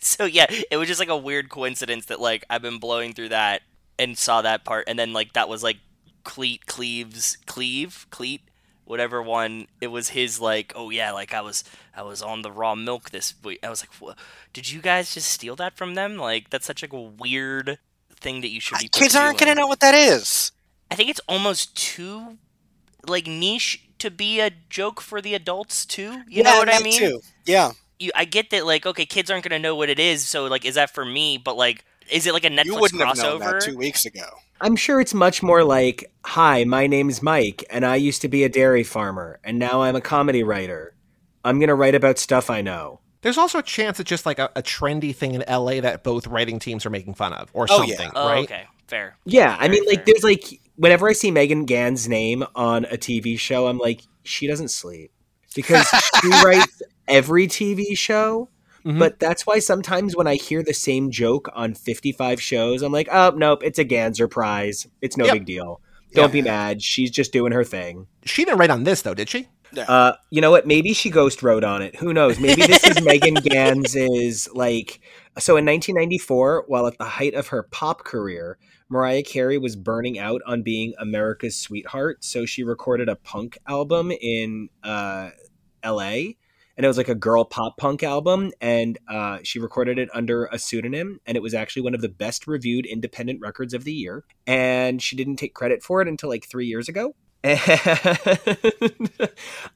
So 0.00 0.24
yeah, 0.24 0.46
it 0.70 0.76
was 0.76 0.88
just 0.88 1.00
like 1.00 1.08
a 1.08 1.16
weird 1.16 1.50
coincidence 1.50 2.06
that 2.06 2.20
like 2.20 2.44
I've 2.48 2.62
been 2.62 2.78
blowing 2.78 3.12
through 3.12 3.30
that 3.30 3.62
and 3.98 4.16
saw 4.16 4.42
that 4.42 4.64
part, 4.64 4.84
and 4.88 4.98
then 4.98 5.12
like 5.12 5.32
that 5.34 5.48
was 5.48 5.62
like 5.62 5.78
Cleet 6.24 6.66
Cleaves 6.66 7.36
Cleave 7.46 8.06
Cleet 8.10 8.40
whatever 8.86 9.22
one 9.22 9.66
it 9.80 9.86
was 9.86 10.10
his 10.10 10.38
like 10.40 10.70
oh 10.76 10.90
yeah 10.90 11.10
like 11.10 11.32
I 11.32 11.40
was 11.40 11.64
I 11.96 12.02
was 12.02 12.20
on 12.20 12.42
the 12.42 12.52
raw 12.52 12.74
milk 12.74 13.10
this 13.10 13.32
week 13.42 13.58
I 13.62 13.70
was 13.70 13.80
like 13.82 13.98
"Wha- 13.98 14.14
did 14.52 14.70
you 14.70 14.82
guys 14.82 15.14
just 15.14 15.30
steal 15.30 15.56
that 15.56 15.74
from 15.76 15.94
them 15.94 16.16
like 16.18 16.50
that's 16.50 16.66
such 16.66 16.82
like 16.82 16.92
a 16.92 17.00
weird 17.00 17.78
thing 18.20 18.42
that 18.42 18.50
you 18.50 18.60
should 18.60 18.78
be 18.78 18.88
Kids 18.88 19.14
aren't 19.16 19.38
going 19.38 19.48
to 19.54 19.54
know 19.60 19.66
what 19.66 19.80
that 19.80 19.94
is. 19.94 20.52
I 20.90 20.94
think 20.94 21.10
it's 21.10 21.20
almost 21.28 21.76
too 21.76 22.38
like 23.06 23.26
niche 23.26 23.84
to 23.98 24.10
be 24.10 24.40
a 24.40 24.50
joke 24.70 25.00
for 25.00 25.20
the 25.20 25.34
adults 25.34 25.84
too 25.86 26.22
you 26.28 26.42
know 26.42 26.56
what 26.56 26.72
I 26.72 26.78
mean 26.82 26.98
Too. 26.98 27.20
Yeah. 27.46 27.72
you, 27.98 28.10
I 28.14 28.24
get 28.24 28.50
that 28.50 28.64
like 28.66 28.86
okay, 28.86 29.06
kids 29.06 29.30
aren't 29.30 29.44
gonna 29.44 29.58
know 29.58 29.74
what 29.76 29.88
it 29.90 29.98
is, 29.98 30.26
so 30.28 30.46
like 30.46 30.64
is 30.64 30.74
that 30.76 30.90
for 30.94 31.04
me? 31.04 31.38
But 31.38 31.56
like, 31.56 31.84
is 32.10 32.26
it 32.26 32.32
like 32.32 32.44
a 32.44 32.48
Netflix 32.50 32.64
You 32.66 32.76
wouldn't 32.80 33.02
have 33.02 33.16
known 33.16 33.40
crossover? 33.40 33.60
that 33.60 33.62
two 33.62 33.76
weeks 33.76 34.04
ago. 34.06 34.24
I'm 34.60 34.76
sure 34.76 35.00
it's 35.00 35.14
much 35.14 35.42
more 35.42 35.64
like, 35.64 36.10
"Hi, 36.24 36.64
my 36.64 36.86
name's 36.86 37.22
Mike, 37.22 37.64
and 37.70 37.84
I 37.84 37.96
used 37.96 38.22
to 38.22 38.28
be 38.28 38.44
a 38.44 38.48
dairy 38.48 38.84
farmer, 38.84 39.38
and 39.44 39.58
now 39.58 39.82
I'm 39.82 39.96
a 39.96 40.00
comedy 40.00 40.42
writer. 40.42 40.94
I'm 41.44 41.58
going 41.58 41.68
to 41.68 41.74
write 41.74 41.94
about 41.94 42.18
stuff 42.18 42.50
I 42.50 42.60
know." 42.62 43.00
There's 43.22 43.36
also 43.38 43.58
a 43.58 43.62
chance 43.62 43.98
it's 44.00 44.08
just 44.08 44.26
like 44.26 44.38
a, 44.38 44.50
a 44.54 44.62
trendy 44.62 45.14
thing 45.14 45.34
in 45.34 45.44
LA 45.48 45.80
that 45.80 46.02
both 46.02 46.26
writing 46.26 46.58
teams 46.58 46.84
are 46.86 46.90
making 46.90 47.14
fun 47.14 47.32
of 47.32 47.50
or 47.52 47.66
Oh, 47.70 47.82
yeah. 47.82 47.96
something, 47.96 48.10
oh, 48.14 48.28
right? 48.28 48.44
okay, 48.44 48.64
fair. 48.86 49.16
Yeah, 49.24 49.56
I 49.58 49.66
Very 49.68 49.80
mean, 49.80 49.88
like, 49.88 50.04
there's 50.06 50.22
like, 50.24 50.60
whenever 50.76 51.08
I 51.08 51.12
see 51.12 51.30
Megan 51.30 51.64
Ganz's 51.64 52.08
name 52.08 52.44
on 52.54 52.84
a 52.86 52.96
TV 52.96 53.38
show, 53.38 53.66
I'm 53.66 53.78
like, 53.78 54.02
she 54.22 54.46
doesn't 54.46 54.68
sleep 54.70 55.10
because 55.54 55.86
she 56.20 56.28
writes 56.44 56.82
every 57.08 57.46
TV 57.46 57.96
show. 57.96 58.48
Mhm. 58.84 58.98
But 58.98 59.18
that's 59.18 59.46
why 59.46 59.60
sometimes 59.60 60.14
when 60.14 60.26
I 60.26 60.34
hear 60.34 60.62
the 60.62 60.74
same 60.74 61.10
joke 61.10 61.48
on 61.54 61.72
55 61.74 62.40
shows, 62.40 62.82
I'm 62.82 62.92
like, 62.92 63.08
oh, 63.10 63.32
nope, 63.34 63.62
it's 63.64 63.78
a 63.78 63.84
Ganser 63.84 64.30
prize. 64.30 64.86
It's 65.00 65.16
no 65.16 65.24
Yep. 65.24 65.32
big 65.32 65.44
deal. 65.46 65.80
Don't 66.12 66.28
Yeah. 66.28 66.32
be 66.32 66.42
mad. 66.42 66.82
She's 66.82 67.10
just 67.10 67.32
doing 67.32 67.52
her 67.52 67.64
thing. 67.64 68.06
She 68.26 68.44
didn't 68.44 68.58
write 68.58 68.68
on 68.70 68.84
this 68.84 69.00
though, 69.02 69.14
did 69.14 69.28
she? 69.30 69.48
Uh, 69.88 70.12
you 70.30 70.40
know 70.40 70.50
what? 70.52 70.66
Maybe 70.66 70.92
she 70.92 71.10
ghost 71.10 71.42
wrote 71.42 71.64
on 71.64 71.82
it. 71.82 71.96
Who 71.96 72.12
knows? 72.12 72.38
Maybe 72.38 72.62
this 72.66 72.84
is 72.84 73.00
Megan 73.04 73.34
Ganz's 73.34 74.48
like. 74.52 75.00
So 75.38 75.56
in 75.56 75.64
1994, 75.64 76.64
while 76.68 76.86
at 76.86 76.96
the 76.98 77.04
height 77.04 77.34
of 77.34 77.48
her 77.48 77.64
pop 77.64 78.04
career, 78.04 78.56
Mariah 78.94 79.24
Carey 79.24 79.58
was 79.58 79.74
burning 79.74 80.20
out 80.20 80.40
on 80.46 80.62
being 80.62 80.94
America's 81.00 81.56
sweetheart. 81.56 82.22
So 82.22 82.46
she 82.46 82.62
recorded 82.62 83.08
a 83.08 83.16
punk 83.16 83.58
album 83.66 84.12
in 84.12 84.68
uh, 84.84 85.30
L.A. 85.82 86.36
And 86.76 86.84
it 86.84 86.86
was 86.86 86.96
like 86.96 87.08
a 87.08 87.14
girl 87.16 87.44
pop 87.44 87.76
punk 87.76 88.04
album, 88.04 88.52
and 88.60 88.96
uh, 89.08 89.38
she 89.42 89.58
recorded 89.58 89.98
it 89.98 90.08
under 90.14 90.46
a 90.46 90.58
pseudonym, 90.58 91.20
and 91.26 91.36
it 91.36 91.40
was 91.40 91.54
actually 91.54 91.82
one 91.82 91.94
of 91.94 92.02
the 92.02 92.08
best 92.08 92.46
reviewed 92.46 92.86
independent 92.86 93.40
records 93.40 93.74
of 93.74 93.82
the 93.82 93.92
year. 93.92 94.24
And 94.46 95.02
she 95.02 95.16
didn't 95.16 95.36
take 95.36 95.54
credit 95.54 95.82
for 95.82 96.00
it 96.00 96.06
until 96.06 96.28
like 96.28 96.46
three 96.46 96.66
years 96.66 96.88
ago. 96.88 97.16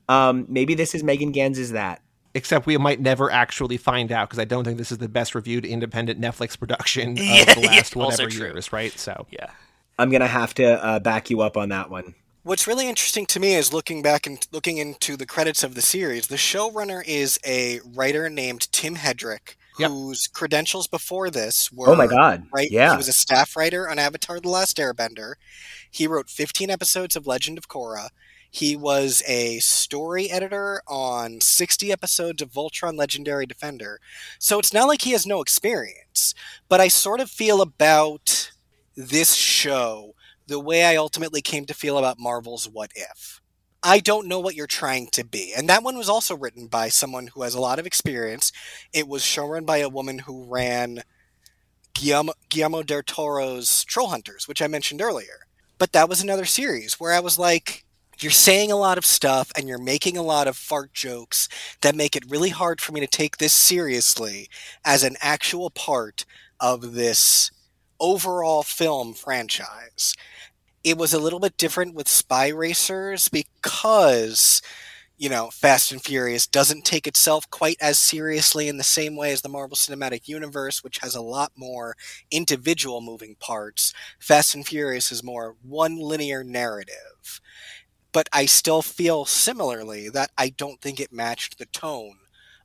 Um, 0.08 0.46
maybe 0.48 0.74
this 0.74 0.94
is 0.94 1.04
Megan 1.04 1.32
Ganz's 1.32 1.72
that. 1.72 2.00
Except 2.38 2.66
we 2.66 2.76
might 2.78 3.00
never 3.00 3.30
actually 3.30 3.76
find 3.76 4.12
out 4.12 4.28
because 4.28 4.38
I 4.38 4.44
don't 4.44 4.64
think 4.64 4.78
this 4.78 4.92
is 4.92 4.98
the 4.98 5.08
best 5.08 5.34
reviewed 5.34 5.64
independent 5.66 6.20
Netflix 6.20 6.58
production 6.58 7.12
of 7.12 7.18
Yeah, 7.24 7.54
the 7.54 7.60
last 7.60 7.96
also 7.96 8.22
whatever 8.24 8.30
true. 8.30 8.46
years, 8.46 8.72
right? 8.72 8.92
So 8.98 9.26
Yeah, 9.30 9.50
I'm 9.98 10.10
gonna 10.10 10.26
have 10.28 10.54
to 10.54 10.82
uh, 10.84 10.98
back 11.00 11.30
you 11.30 11.40
up 11.40 11.56
on 11.56 11.68
that 11.70 11.90
one. 11.90 12.14
What's 12.44 12.66
really 12.68 12.88
interesting 12.88 13.26
to 13.26 13.40
me 13.40 13.54
is 13.54 13.72
looking 13.74 14.00
back 14.00 14.26
and 14.26 14.38
looking 14.52 14.78
into 14.78 15.16
the 15.16 15.26
credits 15.26 15.62
of 15.64 15.74
the 15.74 15.82
series. 15.82 16.28
The 16.28 16.36
showrunner 16.36 17.02
is 17.04 17.38
a 17.44 17.80
writer 17.84 18.30
named 18.30 18.70
Tim 18.72 18.94
Hedrick, 18.96 19.56
Yep. 19.78 19.90
whose 19.90 20.26
credentials 20.28 20.86
before 20.86 21.28
this 21.30 21.70
were 21.72 21.88
Oh 21.90 21.94
my 21.96 22.06
god! 22.06 22.46
right? 22.52 22.68
Yeah, 22.70 22.92
He 22.92 22.96
was 22.96 23.08
a 23.08 23.12
staff 23.12 23.56
writer 23.56 23.88
on 23.88 23.98
Avatar: 23.98 24.40
The 24.40 24.48
Last 24.48 24.76
Airbender. 24.78 25.34
He 25.90 26.06
wrote 26.06 26.28
15 26.30 26.70
episodes 26.70 27.16
of 27.16 27.26
Legend 27.26 27.58
of 27.58 27.68
Korra. 27.68 28.08
He 28.50 28.76
was 28.76 29.22
a 29.26 29.58
story 29.58 30.30
editor 30.30 30.82
on 30.86 31.40
60 31.40 31.92
episodes 31.92 32.40
of 32.40 32.50
Voltron 32.50 32.96
Legendary 32.96 33.46
Defender. 33.46 34.00
So 34.38 34.58
it's 34.58 34.72
not 34.72 34.88
like 34.88 35.02
he 35.02 35.12
has 35.12 35.26
no 35.26 35.40
experience. 35.40 36.34
But 36.68 36.80
I 36.80 36.88
sort 36.88 37.20
of 37.20 37.30
feel 37.30 37.60
about 37.60 38.52
this 38.96 39.34
show 39.34 40.14
the 40.46 40.58
way 40.58 40.84
I 40.84 40.96
ultimately 40.96 41.42
came 41.42 41.66
to 41.66 41.74
feel 41.74 41.98
about 41.98 42.18
Marvel's 42.18 42.68
What 42.68 42.90
If. 42.94 43.40
I 43.82 44.00
don't 44.00 44.26
know 44.26 44.40
what 44.40 44.54
you're 44.54 44.66
trying 44.66 45.08
to 45.08 45.24
be. 45.24 45.52
And 45.56 45.68
that 45.68 45.84
one 45.84 45.96
was 45.96 46.08
also 46.08 46.36
written 46.36 46.66
by 46.66 46.88
someone 46.88 47.28
who 47.28 47.42
has 47.42 47.54
a 47.54 47.60
lot 47.60 47.78
of 47.78 47.86
experience. 47.86 48.50
It 48.92 49.06
was 49.06 49.22
showrun 49.22 49.66
by 49.66 49.78
a 49.78 49.88
woman 49.88 50.20
who 50.20 50.44
ran 50.44 51.02
Guillermo, 51.94 52.32
Guillermo 52.48 52.82
del 52.82 53.02
Toro's 53.02 53.84
Troll 53.84 54.08
Hunters, 54.08 54.48
which 54.48 54.62
I 54.62 54.66
mentioned 54.66 55.00
earlier. 55.00 55.46
But 55.78 55.92
that 55.92 56.08
was 56.08 56.20
another 56.20 56.44
series 56.44 56.98
where 56.98 57.12
I 57.12 57.20
was 57.20 57.38
like, 57.38 57.84
you're 58.22 58.32
saying 58.32 58.70
a 58.72 58.76
lot 58.76 58.98
of 58.98 59.04
stuff 59.06 59.52
and 59.56 59.68
you're 59.68 59.78
making 59.78 60.16
a 60.16 60.22
lot 60.22 60.46
of 60.48 60.56
fart 60.56 60.92
jokes 60.94 61.48
that 61.82 61.94
make 61.94 62.16
it 62.16 62.30
really 62.30 62.50
hard 62.50 62.80
for 62.80 62.92
me 62.92 63.00
to 63.00 63.06
take 63.06 63.36
this 63.38 63.54
seriously 63.54 64.48
as 64.84 65.02
an 65.02 65.16
actual 65.20 65.70
part 65.70 66.24
of 66.60 66.94
this 66.94 67.50
overall 68.00 68.62
film 68.62 69.14
franchise. 69.14 70.14
It 70.84 70.98
was 70.98 71.12
a 71.12 71.18
little 71.20 71.40
bit 71.40 71.56
different 71.56 71.94
with 71.94 72.08
Spy 72.08 72.48
Racers 72.48 73.28
because 73.28 74.62
you 75.18 75.28
know, 75.28 75.50
Fast 75.50 75.90
and 75.92 76.02
Furious 76.02 76.46
doesn't 76.46 76.84
take 76.84 77.06
itself 77.06 77.50
quite 77.50 77.76
as 77.80 77.98
seriously 77.98 78.68
in 78.68 78.76
the 78.78 78.84
same 78.84 79.16
way 79.16 79.32
as 79.32 79.42
the 79.42 79.48
Marvel 79.48 79.76
Cinematic 79.76 80.28
Universe, 80.28 80.84
which 80.84 80.98
has 80.98 81.14
a 81.14 81.20
lot 81.20 81.52
more 81.56 81.96
individual 82.30 83.00
moving 83.00 83.34
parts. 83.40 83.92
Fast 84.20 84.54
and 84.54 84.66
Furious 84.66 85.10
is 85.10 85.24
more 85.24 85.56
one 85.62 85.96
linear 85.98 86.44
narrative. 86.44 87.40
But 88.12 88.28
I 88.32 88.46
still 88.46 88.82
feel 88.82 89.24
similarly 89.24 90.08
that 90.08 90.30
I 90.36 90.48
don't 90.48 90.80
think 90.80 90.98
it 90.98 91.12
matched 91.12 91.58
the 91.58 91.66
tone 91.66 92.16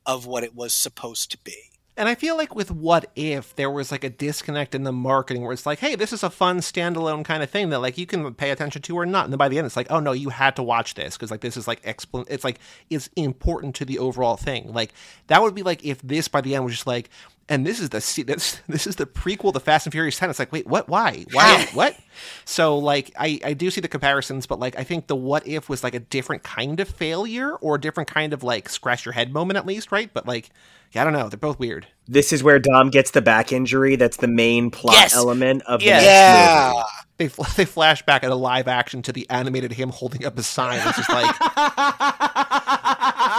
of 0.06 0.26
what 0.26 0.44
it 0.44 0.54
was 0.54 0.74
supposed 0.74 1.30
to 1.32 1.38
be. 1.38 1.70
And 1.96 2.08
I 2.08 2.16
feel 2.16 2.36
like 2.36 2.56
with 2.56 2.72
What 2.72 3.10
If, 3.14 3.54
there 3.54 3.70
was 3.70 3.92
like 3.92 4.02
a 4.02 4.10
disconnect 4.10 4.74
in 4.74 4.82
the 4.82 4.92
marketing 4.92 5.42
where 5.42 5.52
it's 5.52 5.64
like, 5.64 5.78
hey, 5.78 5.94
this 5.94 6.12
is 6.12 6.24
a 6.24 6.30
fun 6.30 6.58
standalone 6.58 7.24
kind 7.24 7.40
of 7.40 7.50
thing 7.50 7.70
that 7.70 7.78
like 7.78 7.96
you 7.96 8.04
can 8.04 8.34
pay 8.34 8.50
attention 8.50 8.82
to 8.82 8.98
or 8.98 9.06
not. 9.06 9.24
And 9.24 9.32
then 9.32 9.38
by 9.38 9.48
the 9.48 9.58
end, 9.58 9.66
it's 9.66 9.76
like, 9.76 9.86
oh 9.90 10.00
no, 10.00 10.10
you 10.10 10.30
had 10.30 10.56
to 10.56 10.62
watch 10.62 10.94
this 10.94 11.16
because 11.16 11.30
like 11.30 11.40
this 11.40 11.56
is 11.56 11.68
like 11.68 11.82
expl- 11.82 12.26
It's 12.28 12.42
like 12.42 12.58
it's 12.90 13.08
important 13.14 13.76
to 13.76 13.84
the 13.84 14.00
overall 14.00 14.36
thing. 14.36 14.72
Like 14.72 14.92
that 15.28 15.40
would 15.40 15.54
be 15.54 15.62
like 15.62 15.84
if 15.84 16.02
this 16.02 16.26
by 16.26 16.40
the 16.40 16.56
end 16.56 16.64
was 16.64 16.74
just 16.74 16.86
like, 16.88 17.10
and 17.48 17.66
this 17.66 17.80
is 17.80 17.90
the 17.90 18.24
this 18.24 18.60
this 18.68 18.86
is 18.86 18.96
the 18.96 19.06
prequel 19.06 19.52
to 19.52 19.60
Fast 19.60 19.86
and 19.86 19.92
Furious 19.92 20.18
Ten. 20.18 20.30
It's 20.30 20.38
like, 20.38 20.52
wait, 20.52 20.66
what? 20.66 20.88
Why? 20.88 21.24
Why? 21.32 21.68
what? 21.74 21.96
So 22.44 22.78
like, 22.78 23.12
I 23.18 23.40
I 23.44 23.52
do 23.54 23.70
see 23.70 23.80
the 23.80 23.88
comparisons, 23.88 24.46
but 24.46 24.58
like, 24.58 24.78
I 24.78 24.84
think 24.84 25.06
the 25.06 25.16
What 25.16 25.46
If 25.46 25.68
was 25.68 25.82
like 25.84 25.94
a 25.94 26.00
different 26.00 26.42
kind 26.42 26.80
of 26.80 26.88
failure 26.88 27.54
or 27.56 27.74
a 27.76 27.80
different 27.80 28.08
kind 28.08 28.32
of 28.32 28.42
like 28.42 28.68
scratch 28.68 29.04
your 29.04 29.12
head 29.12 29.32
moment 29.32 29.56
at 29.56 29.66
least, 29.66 29.92
right? 29.92 30.10
But 30.12 30.26
like 30.26 30.50
yeah, 30.92 31.00
I 31.00 31.04
don't 31.04 31.12
know. 31.12 31.28
They're 31.28 31.36
both 31.38 31.58
weird. 31.58 31.88
This 32.06 32.32
is 32.32 32.44
where 32.44 32.60
Dom 32.60 32.88
gets 32.90 33.10
the 33.10 33.20
back 33.20 33.50
injury. 33.52 33.96
That's 33.96 34.18
the 34.18 34.28
main 34.28 34.70
plot 34.70 34.94
Yes. 34.94 35.14
element 35.14 35.62
of 35.66 35.80
the 35.80 35.86
Yeah. 35.86 35.92
next 35.94 36.04
Yeah. 36.06 36.72
movie. 36.74 36.84
They 37.16 37.28
fl- 37.28 37.42
they 37.56 37.64
flash 37.64 38.02
back 38.06 38.22
at 38.22 38.30
a 38.30 38.34
live 38.36 38.68
action 38.68 39.02
to 39.02 39.12
the 39.12 39.28
animated 39.30 39.72
him 39.72 39.88
holding 39.90 40.24
up 40.24 40.38
a 40.38 40.42
sign. 40.44 40.80
It's 40.86 40.96
just 40.96 41.08
like, 41.10 41.34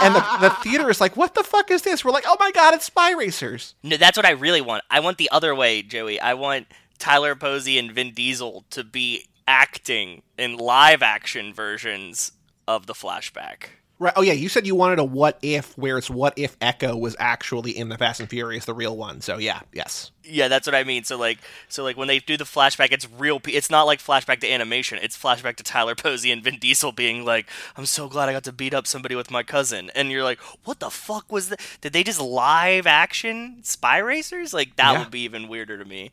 and 0.02 0.14
the, 0.14 0.48
the 0.48 0.50
theater 0.62 0.90
is 0.90 1.00
like, 1.00 1.16
what 1.16 1.34
the 1.34 1.42
fuck 1.42 1.70
is 1.70 1.82
this? 1.82 2.04
We're 2.04 2.10
like, 2.12 2.24
oh 2.26 2.36
my 2.38 2.50
god, 2.50 2.74
it's 2.74 2.86
Spy 2.86 3.12
Racers. 3.12 3.74
No, 3.82 3.96
that's 3.96 4.16
what 4.16 4.26
I 4.26 4.30
really 4.30 4.60
want. 4.60 4.84
I 4.90 5.00
want 5.00 5.18
the 5.18 5.30
other 5.30 5.54
way, 5.54 5.82
Joey. 5.82 6.20
I 6.20 6.34
want 6.34 6.66
Tyler 6.98 7.34
Posey 7.34 7.78
and 7.78 7.92
Vin 7.92 8.12
Diesel 8.12 8.64
to 8.70 8.84
be 8.84 9.26
acting 9.46 10.22
in 10.38 10.56
live 10.56 11.02
action 11.02 11.54
versions 11.54 12.32
of 12.66 12.86
the 12.86 12.94
flashback. 12.94 13.68
Right. 13.98 14.12
Oh 14.14 14.20
yeah, 14.20 14.34
you 14.34 14.50
said 14.50 14.66
you 14.66 14.74
wanted 14.74 14.98
a 14.98 15.04
what 15.04 15.38
if 15.40 15.76
where 15.78 15.96
it's 15.96 16.10
what 16.10 16.34
if 16.36 16.54
Echo 16.60 16.94
was 16.94 17.16
actually 17.18 17.70
in 17.70 17.88
the 17.88 17.96
Fast 17.96 18.20
and 18.20 18.28
Furious, 18.28 18.66
the 18.66 18.74
real 18.74 18.94
one. 18.94 19.22
So 19.22 19.38
yeah, 19.38 19.60
yes. 19.72 20.10
Yeah, 20.22 20.48
that's 20.48 20.66
what 20.66 20.74
I 20.74 20.84
mean. 20.84 21.04
So 21.04 21.16
like, 21.16 21.38
so 21.68 21.82
like 21.82 21.96
when 21.96 22.06
they 22.06 22.18
do 22.18 22.36
the 22.36 22.44
flashback, 22.44 22.92
it's 22.92 23.08
real. 23.10 23.40
Pe- 23.40 23.52
it's 23.52 23.70
not 23.70 23.84
like 23.84 24.00
flashback 24.00 24.40
to 24.40 24.50
animation. 24.52 24.98
It's 25.00 25.16
flashback 25.16 25.56
to 25.56 25.62
Tyler 25.62 25.94
Posey 25.94 26.30
and 26.30 26.44
Vin 26.44 26.58
Diesel 26.58 26.92
being 26.92 27.24
like, 27.24 27.48
"I'm 27.74 27.86
so 27.86 28.06
glad 28.06 28.28
I 28.28 28.32
got 28.32 28.44
to 28.44 28.52
beat 28.52 28.74
up 28.74 28.86
somebody 28.86 29.14
with 29.14 29.30
my 29.30 29.42
cousin," 29.42 29.90
and 29.94 30.10
you're 30.10 30.24
like, 30.24 30.40
"What 30.64 30.80
the 30.80 30.90
fuck 30.90 31.32
was 31.32 31.48
that? 31.48 31.60
Did 31.80 31.94
they 31.94 32.02
just 32.02 32.20
live 32.20 32.86
action 32.86 33.60
Spy 33.62 33.96
Racers? 33.96 34.52
Like 34.52 34.76
that 34.76 34.92
Yeah. 34.92 34.98
would 34.98 35.10
be 35.10 35.20
even 35.20 35.48
weirder 35.48 35.78
to 35.78 35.84
me." 35.86 36.10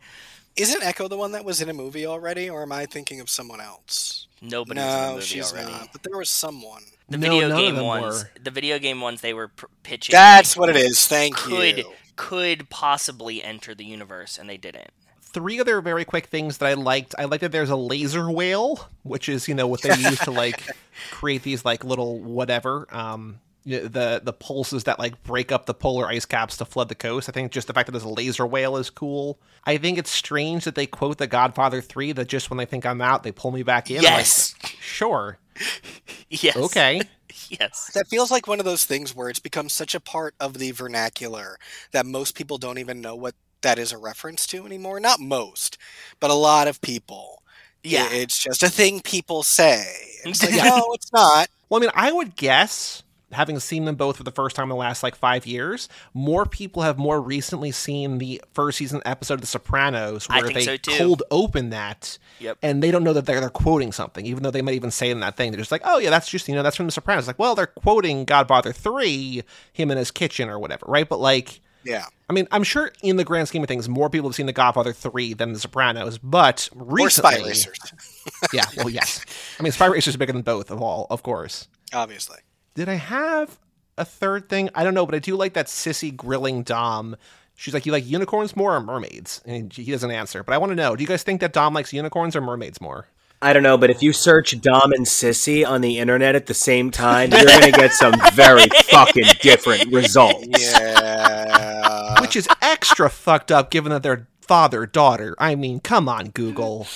Isn't 0.56 0.84
Echo 0.84 1.08
the 1.08 1.18
one 1.18 1.32
that 1.32 1.43
was 1.45 1.62
in 1.62 1.70
a 1.70 1.74
movie 1.74 2.06
already, 2.06 2.49
or 2.49 2.62
am 2.62 2.72
I 2.72 2.86
thinking 2.86 3.20
of 3.20 3.30
someone 3.30 3.60
else? 3.60 4.28
Nobody 4.41 4.80
was 4.80 4.86
in 4.88 4.91
the 4.99 5.06
no, 5.08 5.14
movie 5.16 5.26
she's 5.26 5.51
already. 5.54 5.72
not. 5.72 5.89
But 5.91 6.04
there 6.04 6.18
was 6.18 6.30
someone. 6.30 6.84
The 7.10 7.18
No, 7.18 7.30
video 7.39 7.56
game 7.58 7.84
ones, 7.84 8.24
were. 8.24 8.30
the 8.43 8.51
video 8.51 8.78
game 8.80 9.01
ones, 9.01 9.22
they 9.22 9.34
were 9.34 9.47
pr- 9.49 9.66
pitching. 9.84 10.14
That's 10.14 10.56
what 10.56 10.70
it 10.70 10.76
is. 10.76 11.08
Thank 11.08 11.36
could 11.38 11.78
you. 11.80 11.91
could 12.16 12.70
possibly 12.70 13.43
enter 13.43 13.74
the 13.74 13.86
universe, 13.86 14.38
and 14.38 14.49
they 14.49 14.58
didn't. 14.58 14.91
Three 15.22 15.60
other 15.60 15.82
very 15.82 16.06
quick 16.06 16.28
things 16.28 16.60
that 16.60 16.68
I 16.68 16.76
liked. 16.76 17.16
I 17.18 17.26
liked 17.26 17.41
that 17.41 17.51
there's 17.51 17.72
a 17.72 17.76
laser 17.76 18.30
whale, 18.32 18.88
which 19.01 19.28
is 19.28 19.47
you 19.47 19.56
know 19.56 19.66
what 19.68 19.82
they 19.82 19.89
use 19.97 20.20
to 20.20 20.32
like 20.32 20.62
create 21.12 21.41
these 21.41 21.66
like 21.66 21.84
little 21.84 22.20
whatever. 22.20 22.86
Um, 22.91 23.39
y- 23.51 23.53
the 23.66 24.22
the 24.24 24.34
pulses 24.34 24.84
that 24.86 24.99
like 24.99 25.22
break 25.24 25.51
up 25.51 25.66
the 25.66 25.74
polar 25.74 26.07
ice 26.07 26.26
caps 26.26 26.57
to 26.57 26.66
flood 26.66 26.89
the 26.89 26.95
coast. 26.95 27.30
I 27.30 27.32
think 27.32 27.51
just 27.51 27.68
the 27.68 27.74
fact 27.74 27.88
that 27.88 27.91
there's 27.91 28.03
a 28.03 28.09
laser 28.09 28.45
whale 28.45 28.78
is 28.78 28.89
cool. 28.89 29.39
I 29.66 29.78
think 29.78 29.97
it's 29.97 30.11
strange 30.11 30.66
that 30.66 30.76
they 30.76 30.86
quote 30.88 31.18
The 31.18 31.28
Godfather 31.28 31.82
Three. 31.82 32.11
That 32.11 32.28
just 32.28 32.49
when 32.49 32.57
they 32.57 32.66
think 32.66 32.86
I'm 32.86 33.01
out, 33.01 33.24
they 33.24 33.32
pull 33.32 33.51
me 33.51 33.64
back 33.64 33.89
in. 33.89 33.97
I'm 33.97 34.03
like, 34.03 34.11
Yes, 34.14 34.55
sure, 34.80 35.38
yes, 36.30 36.55
okay. 36.55 37.01
yes. 37.49 37.91
That 37.93 38.07
feels 38.07 38.32
like 38.32 38.47
one 38.47 38.59
of 38.59 38.66
those 38.66 38.86
things 38.86 39.16
where 39.16 39.30
it's 39.30 39.39
become 39.39 39.70
such 39.70 39.95
a 39.95 39.99
part 39.99 40.36
of 40.39 40.57
the 40.57 40.72
vernacular 40.72 41.57
that 41.91 42.05
most 42.05 42.36
people 42.36 42.57
don't 42.57 42.78
even 42.78 43.01
know 43.01 43.16
what 43.16 43.36
that 43.61 43.80
is 43.80 43.91
a 43.91 43.97
reference 43.97 44.45
to 44.47 44.66
anymore. 44.66 44.99
Not 44.99 45.20
most, 45.20 45.78
but 46.20 46.30
a 46.32 46.36
lot 46.36 46.68
of 46.68 46.82
people. 46.82 47.41
Yeah. 47.84 48.07
It's 48.11 48.38
just 48.38 48.64
a 48.64 48.70
thing 48.70 49.01
people 49.01 49.43
say. 49.43 49.86
It's 50.26 50.43
like, 50.43 50.53
no, 50.53 50.61
oh, 50.86 50.93
it's 50.93 51.11
not. 51.11 51.49
Well, 51.70 51.80
I 51.80 51.82
mean, 51.82 51.91
I 51.93 52.11
would 52.11 52.36
guess, 52.36 53.03
having 53.34 53.60
seen 53.60 53.86
them 53.86 53.96
both 53.96 54.18
for 54.18 54.24
the 54.24 54.32
first 54.32 54.56
time 54.56 54.64
in 54.64 54.70
the 54.70 54.76
last 54.76 55.04
like 55.04 55.16
five 55.16 55.46
years, 55.46 55.90
more 56.14 56.46
people 56.46 56.82
have 56.84 56.98
more 56.98 57.22
recently 57.22 57.72
seen 57.72 58.18
the 58.18 58.42
first 58.54 58.78
season 58.78 59.02
episode 59.06 59.36
of 59.36 59.42
The 59.42 59.48
Sopranos, 59.48 60.28
where 60.30 60.50
they 60.50 60.66
so, 60.66 60.78
cold 60.78 61.24
open 61.32 61.70
that, 61.72 62.18
Yep. 62.40 62.58
and 62.62 62.82
they 62.84 62.92
don't 62.92 63.04
know 63.04 63.14
that 63.14 63.26
they're, 63.26 63.40
they're 63.40 63.50
quoting 63.50 63.92
something, 63.92 64.26
even 64.26 64.44
though 64.44 64.52
they 64.52 64.62
might 64.62 64.76
even 64.76 64.92
say 64.92 65.10
in 65.10 65.20
that 65.22 65.36
thing. 65.38 65.52
They're 65.52 65.60
just 65.62 65.72
like, 65.72 65.82
oh, 65.86 65.98
yeah, 66.00 66.10
that's 66.10 66.30
just, 66.30 66.48
you 66.48 66.56
know, 66.56 66.64
that's 66.64 66.76
from 66.76 66.86
The 66.88 66.92
Sopranos. 66.92 67.28
Like, 67.28 67.40
well, 67.40 67.56
they're 67.56 67.68
quoting 67.68 68.26
Godfather 68.26 68.72
3, 68.74 69.44
him 69.74 69.92
in 69.92 69.98
his 69.98 70.12
kitchen 70.12 70.50
or 70.50 70.60
whatever, 70.60 70.86
right? 70.88 71.08
But 71.08 71.20
like, 71.20 71.62
Yeah. 71.84 72.06
I 72.30 72.34
mean, 72.34 72.48
I'm 72.52 72.64
sure 72.64 72.92
in 73.04 73.18
the 73.18 73.24
grand 73.26 73.48
scheme 73.48 73.62
of 73.62 73.68
things, 73.68 73.88
more 73.88 74.10
people 74.10 74.30
have 74.30 74.36
seen 74.36 74.46
The 74.48 74.54
Godfather 74.54 74.94
3 74.94 75.34
than 75.34 75.54
The 75.54 75.60
Sopranos, 75.60 76.18
but 76.18 76.70
Or 76.76 77.10
Spy 77.10 77.30
recently. 77.32 77.50
Racers, 77.50 77.78
Yeah, 78.54 78.66
well, 78.78 78.90
yes. 78.90 79.24
I 79.60 79.64
mean, 79.64 79.72
Spy 79.72 79.86
Racers 79.88 80.14
is 80.14 80.18
bigger 80.18 80.34
than 80.34 80.42
both 80.42 80.72
of 80.72 80.82
all, 80.82 81.08
of 81.10 81.22
course. 81.24 81.68
obviously. 81.94 82.38
Did 82.76 82.89
I 82.89 82.95
have 82.95 83.59
a 83.97 84.05
third 84.05 84.49
thing? 84.49 84.69
I 84.74 84.84
don't 84.84 84.93
know, 84.93 85.05
but 85.05 85.15
I 85.15 85.19
do 85.19 85.36
like 85.36 85.53
that 85.53 85.67
sissy 85.67 86.15
grilling 86.15 86.63
Dom. 86.63 87.15
She's 87.55 87.74
like, 87.74 87.86
"You 87.86 87.91
like 87.91 88.07
unicorns 88.07 88.55
more 88.55 88.76
or 88.76 88.82
mermaids?" 88.82 89.41
And 89.45 89.71
he 89.71 89.91
doesn't 89.91 90.09
answer. 90.09 90.43
But 90.43 90.53
I 90.53 90.57
want 90.57 90.71
to 90.71 90.76
know: 90.76 90.95
Do 90.95 91.03
you 91.03 91.07
guys 91.07 91.24
think 91.24 91.41
that 91.41 91.53
Dom 91.53 91.74
likes 91.74 91.93
unicorns 91.93 92.36
or 92.36 92.41
mermaids 92.41 92.82
more? 92.82 93.07
I 93.43 93.51
don't 93.51 93.61
know, 93.61 93.78
but 93.78 93.89
if 93.89 94.01
you 94.01 94.13
search 94.13 94.59
Dom 94.61 94.93
and 94.93 95.05
Sissy 95.05 95.67
on 95.67 95.82
the 95.82 95.99
internet 95.99 96.34
at 96.34 96.45
the 96.45 96.53
same 96.53 96.91
time, 96.91 97.30
you're 97.30 97.43
going 97.43 97.61
to 97.63 97.71
get 97.71 97.91
some 97.91 98.13
very 98.32 98.67
fucking 98.86 99.26
different 99.41 99.91
results. 99.91 100.47
Yeah. 100.57 102.21
Which 102.21 102.38
is 102.38 102.47
extra 102.61 103.09
fucked 103.09 103.51
up, 103.51 103.69
given 103.69 103.91
that 103.91 104.01
they're 104.01 104.28
father 104.39 104.86
daughter. 104.86 105.36
I 105.39 105.55
mean, 105.55 105.82
come 105.82 106.07
on, 106.07 106.30
Google, 106.30 106.88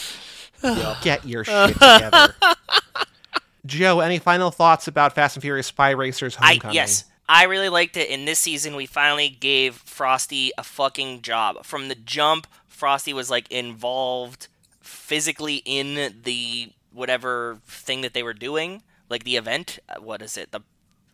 get 1.01 1.25
your 1.25 1.43
shit 1.43 1.73
together. 1.73 2.34
Joe, 3.68 3.99
any 3.99 4.20
final 4.20 4.49
thoughts 4.51 4.88
about 4.88 5.13
Fast 5.13 5.36
and 5.36 5.43
Furious 5.43 5.68
Spy 5.68 5.91
Racers 5.91 6.36
I 6.39 6.53
Homecoming? 6.53 6.76
yes, 6.76 7.05
I 7.30 7.43
really 7.43 7.70
liked 7.70 7.97
it. 7.97 8.09
In 8.09 8.26
this 8.26 8.39
season, 8.39 8.76
we 8.76 8.86
finally 8.86 9.30
gave 9.30 9.76
Frosty 9.76 10.51
a 10.57 10.63
fucking 10.63 11.22
job. 11.22 11.65
From 11.65 11.89
the 11.89 11.95
jump, 11.95 12.47
Frosty 12.68 13.13
was 13.13 13.30
like 13.30 13.51
involved 13.51 14.47
physically 14.82 15.61
in 15.65 16.13
the 16.24 16.72
whatever 16.93 17.59
thing 17.68 18.01
that 18.01 18.13
they 18.13 18.24
were 18.24 18.34
doing, 18.34 18.82
like 19.09 19.24
the 19.24 19.36
event. 19.36 19.80
Uh, 19.89 19.99
What 20.01 20.22
is 20.22 20.38
it? 20.38 20.51
The 20.51 20.61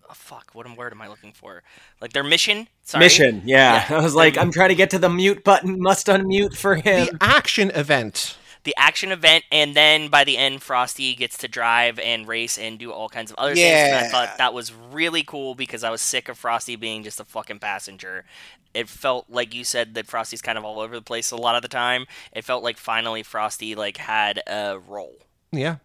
oh, 0.10 0.14
fuck. 0.14 0.52
What 0.54 0.66
word 0.78 0.94
am 0.94 1.02
I 1.02 1.08
looking 1.08 1.32
for? 1.34 1.64
Like 2.00 2.14
their 2.14 2.24
mission. 2.24 2.68
Sorry. 2.84 3.04
Mission, 3.04 3.42
yeah. 3.46 3.86
Yeah. 3.90 3.98
I 4.00 4.02
was 4.02 4.14
like, 4.16 4.38
I'm 4.38 4.52
trying 4.52 4.70
to 4.70 4.76
get 4.76 4.92
to 4.92 5.00
the 5.00 5.10
mute 5.10 5.44
button, 5.44 5.80
must 5.82 6.08
unmute 6.08 6.56
for 6.56 6.76
him. 6.76 7.08
The 7.08 7.18
action 7.22 7.72
event. 7.72 8.38
The 8.64 8.74
action 8.78 9.12
event, 9.12 9.44
and 9.52 9.76
then 9.76 10.08
by 10.08 10.24
the 10.24 10.38
end, 10.38 10.62
Frosty 10.62 11.16
gets 11.16 11.38
to 11.40 11.48
drive 11.48 12.00
and 12.00 12.28
race 12.28 12.58
and 12.58 12.80
do 12.80 12.92
all 12.92 13.10
kinds 13.10 13.32
of 13.32 13.38
other 13.38 13.56
things. 13.56 13.90
And 13.90 14.06
I 14.06 14.10
thought 14.10 14.38
that 14.38 14.54
was 14.54 14.74
really 14.74 15.24
cool 15.24 15.56
because 15.56 15.84
I 15.84 15.90
was 15.90 16.02
sick 16.02 16.30
of 16.30 16.38
Frosty 16.38 16.76
being 16.76 17.04
just 17.04 17.20
a 17.20 17.26
fucking 17.26 17.60
passenger. 17.60 18.26
It 18.74 18.90
felt 18.90 19.26
like 19.30 19.54
you 19.54 19.64
said 19.64 19.94
that 19.96 20.08
Frosty's 20.08 20.42
kind 20.42 20.58
of 20.58 20.66
all 20.66 20.80
over 20.80 20.96
the 20.96 21.02
place 21.02 21.32
a 21.32 21.36
lot 21.36 21.56
of 21.56 21.62
the 21.62 21.68
time. 21.68 22.06
It 22.32 22.44
felt 22.44 22.64
like 22.64 22.78
finally 22.78 23.22
Frosty 23.22 23.76
like 23.76 23.98
had 23.98 24.42
a 24.48 24.80
role. 24.80 25.18
Yeah. 25.52 25.78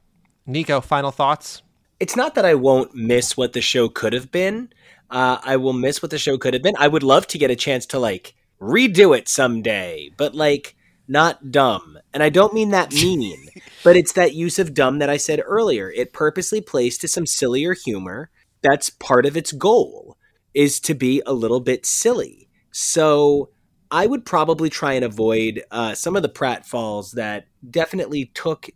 Nico, 0.46 0.80
final 0.80 1.10
thoughts? 1.10 1.62
it's 2.00 2.16
not 2.16 2.34
that 2.34 2.44
I 2.44 2.54
won't 2.54 2.94
miss 2.94 3.36
what 3.36 3.52
the 3.52 3.60
show 3.60 3.88
could 3.88 4.12
have 4.12 4.30
been. 4.30 4.72
Uh, 5.10 5.38
I 5.42 5.56
will 5.56 5.72
miss 5.72 6.02
what 6.02 6.10
the 6.10 6.18
show 6.18 6.38
could 6.38 6.54
have 6.54 6.62
been. 6.62 6.76
I 6.78 6.88
would 6.88 7.02
love 7.02 7.26
to 7.28 7.38
get 7.38 7.50
a 7.50 7.56
chance 7.56 7.86
to 7.86 7.98
like 7.98 8.34
redo 8.60 9.16
it 9.16 9.28
someday, 9.28 10.10
but 10.16 10.34
like 10.34 10.76
not 11.08 11.50
dumb. 11.50 11.98
And 12.12 12.22
I 12.22 12.28
don't 12.28 12.54
mean 12.54 12.70
that 12.70 12.92
mean, 12.92 13.48
but 13.84 13.96
it's 13.96 14.12
that 14.12 14.34
use 14.34 14.58
of 14.58 14.74
dumb 14.74 14.98
that 14.98 15.10
I 15.10 15.16
said 15.16 15.40
earlier. 15.44 15.90
It 15.90 16.12
purposely 16.12 16.60
plays 16.60 16.98
to 16.98 17.08
some 17.08 17.26
sillier 17.26 17.74
humor. 17.74 18.30
That's 18.62 18.90
part 18.90 19.26
of 19.26 19.36
its 19.36 19.52
goal 19.52 20.16
is 20.54 20.80
to 20.80 20.94
be 20.94 21.22
a 21.26 21.32
little 21.32 21.60
bit 21.60 21.86
silly. 21.86 22.48
So 22.72 23.50
I 23.90 24.06
would 24.06 24.24
probably 24.26 24.70
try 24.70 24.94
and 24.94 25.04
avoid 25.04 25.62
uh, 25.70 25.94
some 25.94 26.16
of 26.16 26.22
the 26.22 26.28
pratfalls 26.28 27.12
that 27.12 27.46
definitely 27.70 28.26
took 28.34 28.68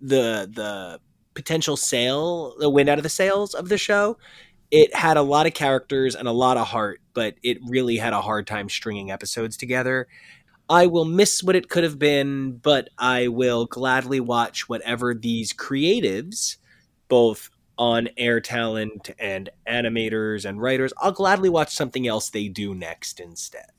the 0.00 0.50
the 0.52 1.00
potential 1.34 1.76
sale, 1.76 2.56
the 2.58 2.68
wind 2.68 2.88
out 2.88 2.98
of 2.98 3.04
the 3.04 3.08
sails 3.08 3.54
of 3.54 3.68
the 3.68 3.78
show. 3.78 4.18
It 4.70 4.94
had 4.94 5.16
a 5.16 5.22
lot 5.22 5.46
of 5.46 5.54
characters 5.54 6.14
and 6.14 6.28
a 6.28 6.32
lot 6.32 6.56
of 6.56 6.66
heart, 6.66 7.00
but 7.14 7.36
it 7.42 7.58
really 7.66 7.96
had 7.96 8.12
a 8.12 8.20
hard 8.20 8.46
time 8.46 8.68
stringing 8.68 9.10
episodes 9.10 9.56
together. 9.56 10.08
I 10.68 10.86
will 10.86 11.04
miss 11.04 11.42
what 11.42 11.56
it 11.56 11.68
could 11.68 11.84
have 11.84 11.98
been, 11.98 12.58
but 12.58 12.90
I 12.98 13.28
will 13.28 13.66
gladly 13.66 14.20
watch 14.20 14.68
whatever 14.68 15.14
these 15.14 15.52
creatives, 15.52 16.56
both 17.08 17.50
on 17.78 18.08
air 18.16 18.40
talent 18.40 19.10
and 19.18 19.48
animators 19.66 20.44
and 20.44 20.60
writers, 20.60 20.92
I'll 20.98 21.12
gladly 21.12 21.48
watch 21.48 21.74
something 21.74 22.06
else 22.06 22.28
they 22.28 22.48
do 22.48 22.74
next 22.74 23.20
instead. 23.20 23.70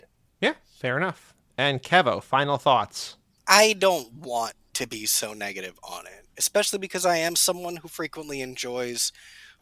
Yeah, 0.42 0.54
fair 0.80 0.98
enough. 0.98 1.36
And 1.58 1.84
Kevo, 1.84 2.24
final 2.24 2.58
thoughts. 2.58 3.18
I 3.46 3.74
don't 3.74 4.14
want 4.14 4.54
to 4.76 4.88
be 4.88 5.06
so 5.06 5.34
negative 5.34 5.78
on 5.84 6.08
it, 6.08 6.28
especially 6.38 6.80
because 6.80 7.06
I 7.06 7.18
am 7.18 7.36
someone 7.36 7.78
who 7.78 7.90
frequently 7.90 8.42
enjoys 8.42 9.12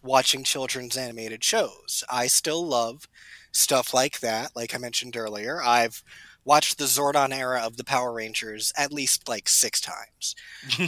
watching 0.04 0.44
children's 0.44 0.96
animated 0.96 1.44
shows. 1.44 2.04
I 2.10 2.28
still 2.28 2.66
love 2.66 3.08
stuff 3.52 3.94
like 3.94 4.20
that, 4.20 4.56
like 4.56 4.76
I 4.76 4.78
mentioned 4.78 5.18
earlier. 5.18 5.62
I've 5.64 6.04
watched 6.48 6.78
the 6.78 6.86
Zordon 6.86 7.38
era 7.38 7.62
of 7.64 7.76
the 7.76 7.84
Power 7.84 8.14
Rangers 8.14 8.72
at 8.78 8.94
least 8.94 9.28
like 9.28 9.50
six 9.50 9.82
times. 9.82 10.34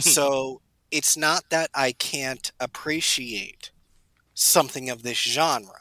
so 0.00 0.62
it's 0.90 1.16
not 1.16 1.44
that 1.50 1.70
I 1.74 1.92
can't 1.92 2.50
appreciate 2.58 3.70
something 4.32 4.88
of 4.88 5.02
this 5.02 5.18
genre. 5.18 5.80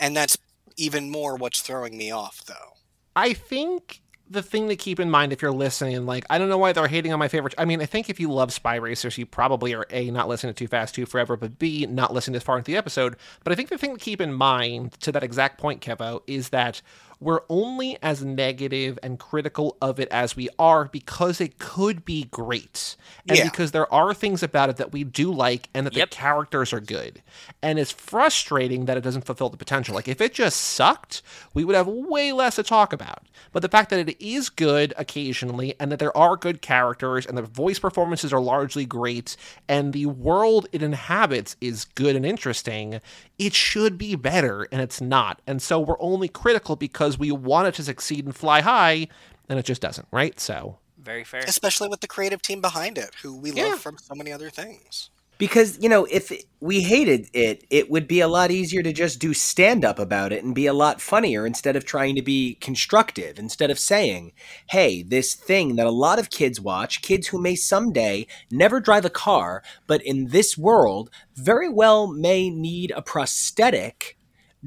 And 0.00 0.16
that's 0.16 0.36
even 0.76 1.08
more 1.08 1.36
what's 1.36 1.62
throwing 1.62 1.96
me 1.96 2.10
off, 2.10 2.44
though. 2.44 2.74
I 3.14 3.32
think 3.32 4.02
the 4.28 4.42
thing 4.42 4.68
to 4.68 4.76
keep 4.76 4.98
in 4.98 5.10
mind 5.10 5.32
if 5.32 5.40
you're 5.40 5.52
listening, 5.52 6.04
like, 6.06 6.24
I 6.28 6.38
don't 6.38 6.48
know 6.48 6.58
why 6.58 6.72
they're 6.72 6.88
hating 6.88 7.12
on 7.12 7.18
my 7.18 7.28
favorite. 7.28 7.54
I 7.58 7.64
mean, 7.64 7.80
I 7.80 7.86
think 7.86 8.10
if 8.10 8.18
you 8.18 8.32
love 8.32 8.52
Spy 8.52 8.76
Racers, 8.76 9.18
you 9.18 9.26
probably 9.26 9.74
are 9.74 9.86
A, 9.90 10.10
not 10.10 10.26
listening 10.26 10.54
to 10.54 10.58
Too 10.58 10.68
Fast, 10.68 10.94
Too 10.94 11.06
Forever, 11.06 11.36
but 11.36 11.58
B, 11.58 11.86
not 11.86 12.12
listening 12.12 12.32
this 12.32 12.42
far 12.42 12.58
into 12.58 12.70
the 12.70 12.76
episode. 12.76 13.16
But 13.44 13.52
I 13.52 13.56
think 13.56 13.68
the 13.68 13.78
thing 13.78 13.94
to 13.94 14.00
keep 14.00 14.20
in 14.20 14.32
mind 14.32 14.92
to 15.00 15.12
that 15.12 15.22
exact 15.22 15.58
point, 15.58 15.80
Kevo, 15.80 16.22
is 16.26 16.48
that 16.48 16.82
we're 17.22 17.42
only 17.48 17.96
as 18.02 18.24
negative 18.24 18.98
and 19.02 19.18
critical 19.18 19.76
of 19.80 20.00
it 20.00 20.08
as 20.10 20.36
we 20.36 20.48
are 20.58 20.86
because 20.86 21.40
it 21.40 21.58
could 21.58 22.04
be 22.04 22.24
great. 22.24 22.96
And 23.28 23.38
yeah. 23.38 23.44
because 23.44 23.70
there 23.70 23.92
are 23.92 24.12
things 24.12 24.42
about 24.42 24.70
it 24.70 24.76
that 24.76 24.92
we 24.92 25.04
do 25.04 25.32
like 25.32 25.68
and 25.72 25.86
that 25.86 25.94
yep. 25.94 26.10
the 26.10 26.16
characters 26.16 26.72
are 26.72 26.80
good. 26.80 27.22
And 27.62 27.78
it's 27.78 27.92
frustrating 27.92 28.86
that 28.86 28.96
it 28.96 29.02
doesn't 29.02 29.24
fulfill 29.24 29.50
the 29.50 29.56
potential. 29.56 29.94
Like 29.94 30.08
if 30.08 30.20
it 30.20 30.34
just 30.34 30.60
sucked, 30.60 31.22
we 31.54 31.64
would 31.64 31.76
have 31.76 31.86
way 31.86 32.32
less 32.32 32.56
to 32.56 32.62
talk 32.62 32.92
about. 32.92 33.26
But 33.52 33.62
the 33.62 33.68
fact 33.68 33.90
that 33.90 34.08
it 34.08 34.20
is 34.20 34.48
good 34.48 34.92
occasionally 34.96 35.74
and 35.78 35.92
that 35.92 35.98
there 35.98 36.16
are 36.16 36.36
good 36.36 36.62
characters 36.62 37.26
and 37.26 37.38
the 37.38 37.42
voice 37.42 37.78
performances 37.78 38.32
are 38.32 38.40
largely 38.40 38.84
great 38.84 39.36
and 39.68 39.92
the 39.92 40.06
world 40.06 40.66
it 40.72 40.82
inhabits 40.82 41.56
is 41.60 41.84
good 41.84 42.16
and 42.16 42.26
interesting, 42.26 43.00
it 43.46 43.54
should 43.54 43.98
be 43.98 44.14
better 44.16 44.66
and 44.72 44.80
it's 44.80 45.00
not. 45.00 45.42
And 45.46 45.60
so 45.60 45.78
we're 45.80 46.00
only 46.00 46.28
critical 46.28 46.76
because 46.76 46.92
because 46.92 47.18
we 47.18 47.32
want 47.32 47.66
it 47.66 47.74
to 47.74 47.82
succeed 47.82 48.24
and 48.24 48.34
fly 48.34 48.60
high, 48.60 49.08
and 49.48 49.58
it 49.58 49.64
just 49.64 49.82
doesn't, 49.82 50.06
right? 50.10 50.38
So 50.38 50.78
very 50.98 51.24
fair. 51.24 51.40
Especially 51.40 51.88
with 51.88 52.00
the 52.00 52.06
creative 52.06 52.42
team 52.42 52.60
behind 52.60 52.96
it, 52.98 53.10
who 53.22 53.36
we 53.36 53.52
yeah. 53.52 53.64
love 53.64 53.80
from 53.80 53.98
so 53.98 54.14
many 54.14 54.30
other 54.30 54.50
things. 54.50 55.10
Because, 55.42 55.76
you 55.82 55.88
know, 55.88 56.04
if 56.04 56.30
we 56.60 56.82
hated 56.82 57.28
it, 57.32 57.64
it 57.68 57.90
would 57.90 58.06
be 58.06 58.20
a 58.20 58.28
lot 58.28 58.52
easier 58.52 58.80
to 58.80 58.92
just 58.92 59.18
do 59.18 59.34
stand 59.34 59.84
up 59.84 59.98
about 59.98 60.32
it 60.32 60.44
and 60.44 60.54
be 60.54 60.66
a 60.66 60.72
lot 60.72 61.00
funnier 61.00 61.44
instead 61.44 61.74
of 61.74 61.84
trying 61.84 62.14
to 62.14 62.22
be 62.22 62.54
constructive, 62.60 63.40
instead 63.40 63.68
of 63.68 63.76
saying, 63.76 64.34
hey, 64.68 65.02
this 65.02 65.34
thing 65.34 65.74
that 65.74 65.86
a 65.88 65.90
lot 65.90 66.20
of 66.20 66.30
kids 66.30 66.60
watch, 66.60 67.02
kids 67.02 67.26
who 67.26 67.40
may 67.40 67.56
someday 67.56 68.24
never 68.52 68.78
drive 68.78 69.04
a 69.04 69.10
car, 69.10 69.64
but 69.88 70.00
in 70.06 70.28
this 70.28 70.56
world 70.56 71.10
very 71.34 71.68
well 71.68 72.06
may 72.06 72.48
need 72.48 72.92
a 72.92 73.02
prosthetic 73.02 74.16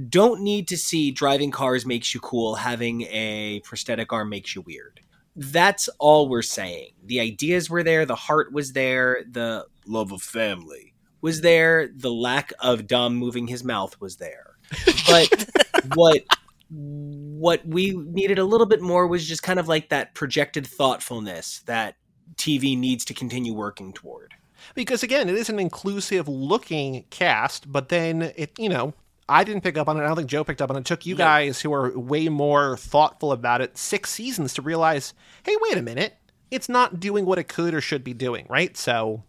don't 0.09 0.41
need 0.41 0.67
to 0.67 0.76
see 0.78 1.09
driving 1.09 1.51
cars 1.51 1.86
makes 1.86 2.13
you 2.13 2.19
cool, 2.19 2.55
having 2.55 3.03
a 3.03 3.61
prosthetic 3.63 4.11
arm 4.11 4.28
makes 4.28 4.53
you 4.53 4.61
weird. 4.61 4.99
That's 5.38 5.88
all 5.99 6.28
we're 6.28 6.41
saying. 6.41 6.91
The 7.01 7.21
ideas 7.21 7.69
were 7.69 7.82
there, 7.82 8.05
the 8.05 8.15
heart 8.15 8.51
was 8.51 8.73
there, 8.73 9.23
the 9.32 9.67
love 9.88 10.12
of 10.12 10.22
family 10.22 10.94
was 11.22 11.42
there, 11.42 11.90
the 11.96 12.12
lack 12.12 12.54
of 12.60 12.88
Dom 12.88 13.16
moving 13.16 13.48
his 13.48 13.64
mouth 13.64 14.00
was 14.00 14.18
there. 14.18 14.58
But 15.08 15.50
what 15.96 16.24
what 16.70 17.66
we 17.66 17.92
needed 17.92 18.40
a 18.40 18.44
little 18.44 18.66
bit 18.66 18.82
more 18.82 19.08
was 19.08 19.28
just 19.28 19.44
kind 19.44 19.60
of 19.60 19.68
like 19.68 19.90
that 19.90 20.14
projected 20.14 20.66
thoughtfulness 20.66 21.62
that 21.66 21.96
TV 22.36 22.78
needs 22.78 23.06
to 23.06 23.14
continue 23.14 23.54
working 23.54 23.94
toward 23.94 24.34
because 24.74 25.04
again 25.04 25.30
it 25.30 25.36
is 25.36 25.48
an 25.48 25.60
inclusive 25.60 26.28
looking 26.28 27.06
cast 27.12 27.72
but 27.72 27.90
then 27.90 28.34
it 28.36 28.52
you 28.58 28.68
know 28.68 28.94
I 29.28 29.44
didn't 29.44 29.64
pick 29.64 29.76
up 29.76 29.90
on 29.90 29.98
it. 29.98 30.04
I 30.04 30.08
don't 30.08 30.18
think 30.18 30.30
Joe 30.30 30.44
picked 30.44 30.62
up 30.62 30.70
on 30.70 30.76
it. 30.76 30.82
It 30.82 30.86
took 30.86 31.06
you 31.06 31.16
guys 31.16 31.60
who 31.60 31.74
are 31.74 31.98
way 31.98 32.30
more 32.30 32.78
thoughtful 32.78 33.32
about 33.32 33.60
it 33.60 33.76
six 33.76 34.12
seasons 34.12 34.54
to 34.54 34.62
realize, 34.62 35.16
hey, 35.44 35.56
wait 35.62 35.78
a 35.78 35.82
minute. 35.82 36.16
It's 36.52 36.70
not 36.70 37.00
doing 37.00 37.26
what 37.26 37.40
it 37.40 37.48
could 37.48 37.74
or 37.74 37.82
should 37.82 38.04
be 38.04 38.14
doing, 38.14 38.46
right? 38.50 38.78
So 38.78 39.24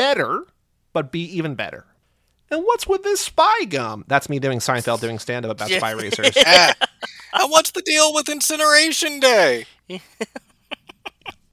better, 0.00 0.46
but 0.94 1.12
be 1.12 1.20
even 1.36 1.54
better. 1.54 1.84
And 2.50 2.62
what's 2.64 2.86
with 2.86 3.02
this 3.02 3.20
spy 3.20 3.64
gum? 3.64 4.04
That's 4.08 4.30
me 4.30 4.38
doing 4.38 4.58
Seinfeld 4.58 5.00
doing 5.00 5.18
stand 5.18 5.44
up 5.44 5.52
about 5.52 5.68
spy 5.68 5.90
racers. 5.90 6.34
and 6.46 6.74
what's 7.48 7.72
the 7.72 7.82
deal 7.82 8.14
with 8.14 8.28
Incineration 8.30 9.20
Day? 9.20 9.66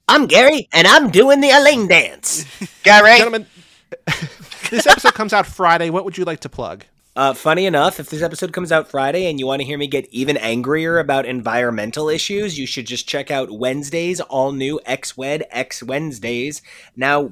I'm 0.08 0.26
Gary, 0.26 0.66
and 0.72 0.86
I'm 0.86 1.10
doing 1.10 1.42
the 1.42 1.50
Elaine 1.50 1.88
dance. 1.88 2.46
Gary. 2.82 3.18
Gentlemen, 3.18 3.46
this 4.70 4.86
episode 4.86 5.12
comes 5.12 5.34
out 5.34 5.46
Friday. 5.46 5.90
What 5.90 6.06
would 6.06 6.16
you 6.16 6.24
like 6.24 6.40
to 6.40 6.48
plug? 6.48 6.84
Uh, 7.14 7.34
funny 7.34 7.66
enough, 7.66 8.00
if 8.00 8.08
this 8.08 8.22
episode 8.22 8.52
comes 8.52 8.72
out 8.72 8.88
Friday 8.88 9.28
and 9.28 9.38
you 9.38 9.46
want 9.46 9.60
to 9.60 9.66
hear 9.66 9.76
me 9.76 9.88
get 9.88 10.08
even 10.10 10.36
angrier 10.38 10.98
about 10.98 11.26
environmental 11.26 12.08
issues, 12.08 12.58
you 12.58 12.66
should 12.66 12.86
just 12.86 13.06
check 13.06 13.30
out 13.30 13.50
Wednesdays, 13.50 14.20
all 14.20 14.52
new 14.52 14.80
X 14.86 15.16
Wed 15.16 15.44
X 15.50 15.82
Wednesdays. 15.82 16.62
Now, 16.96 17.28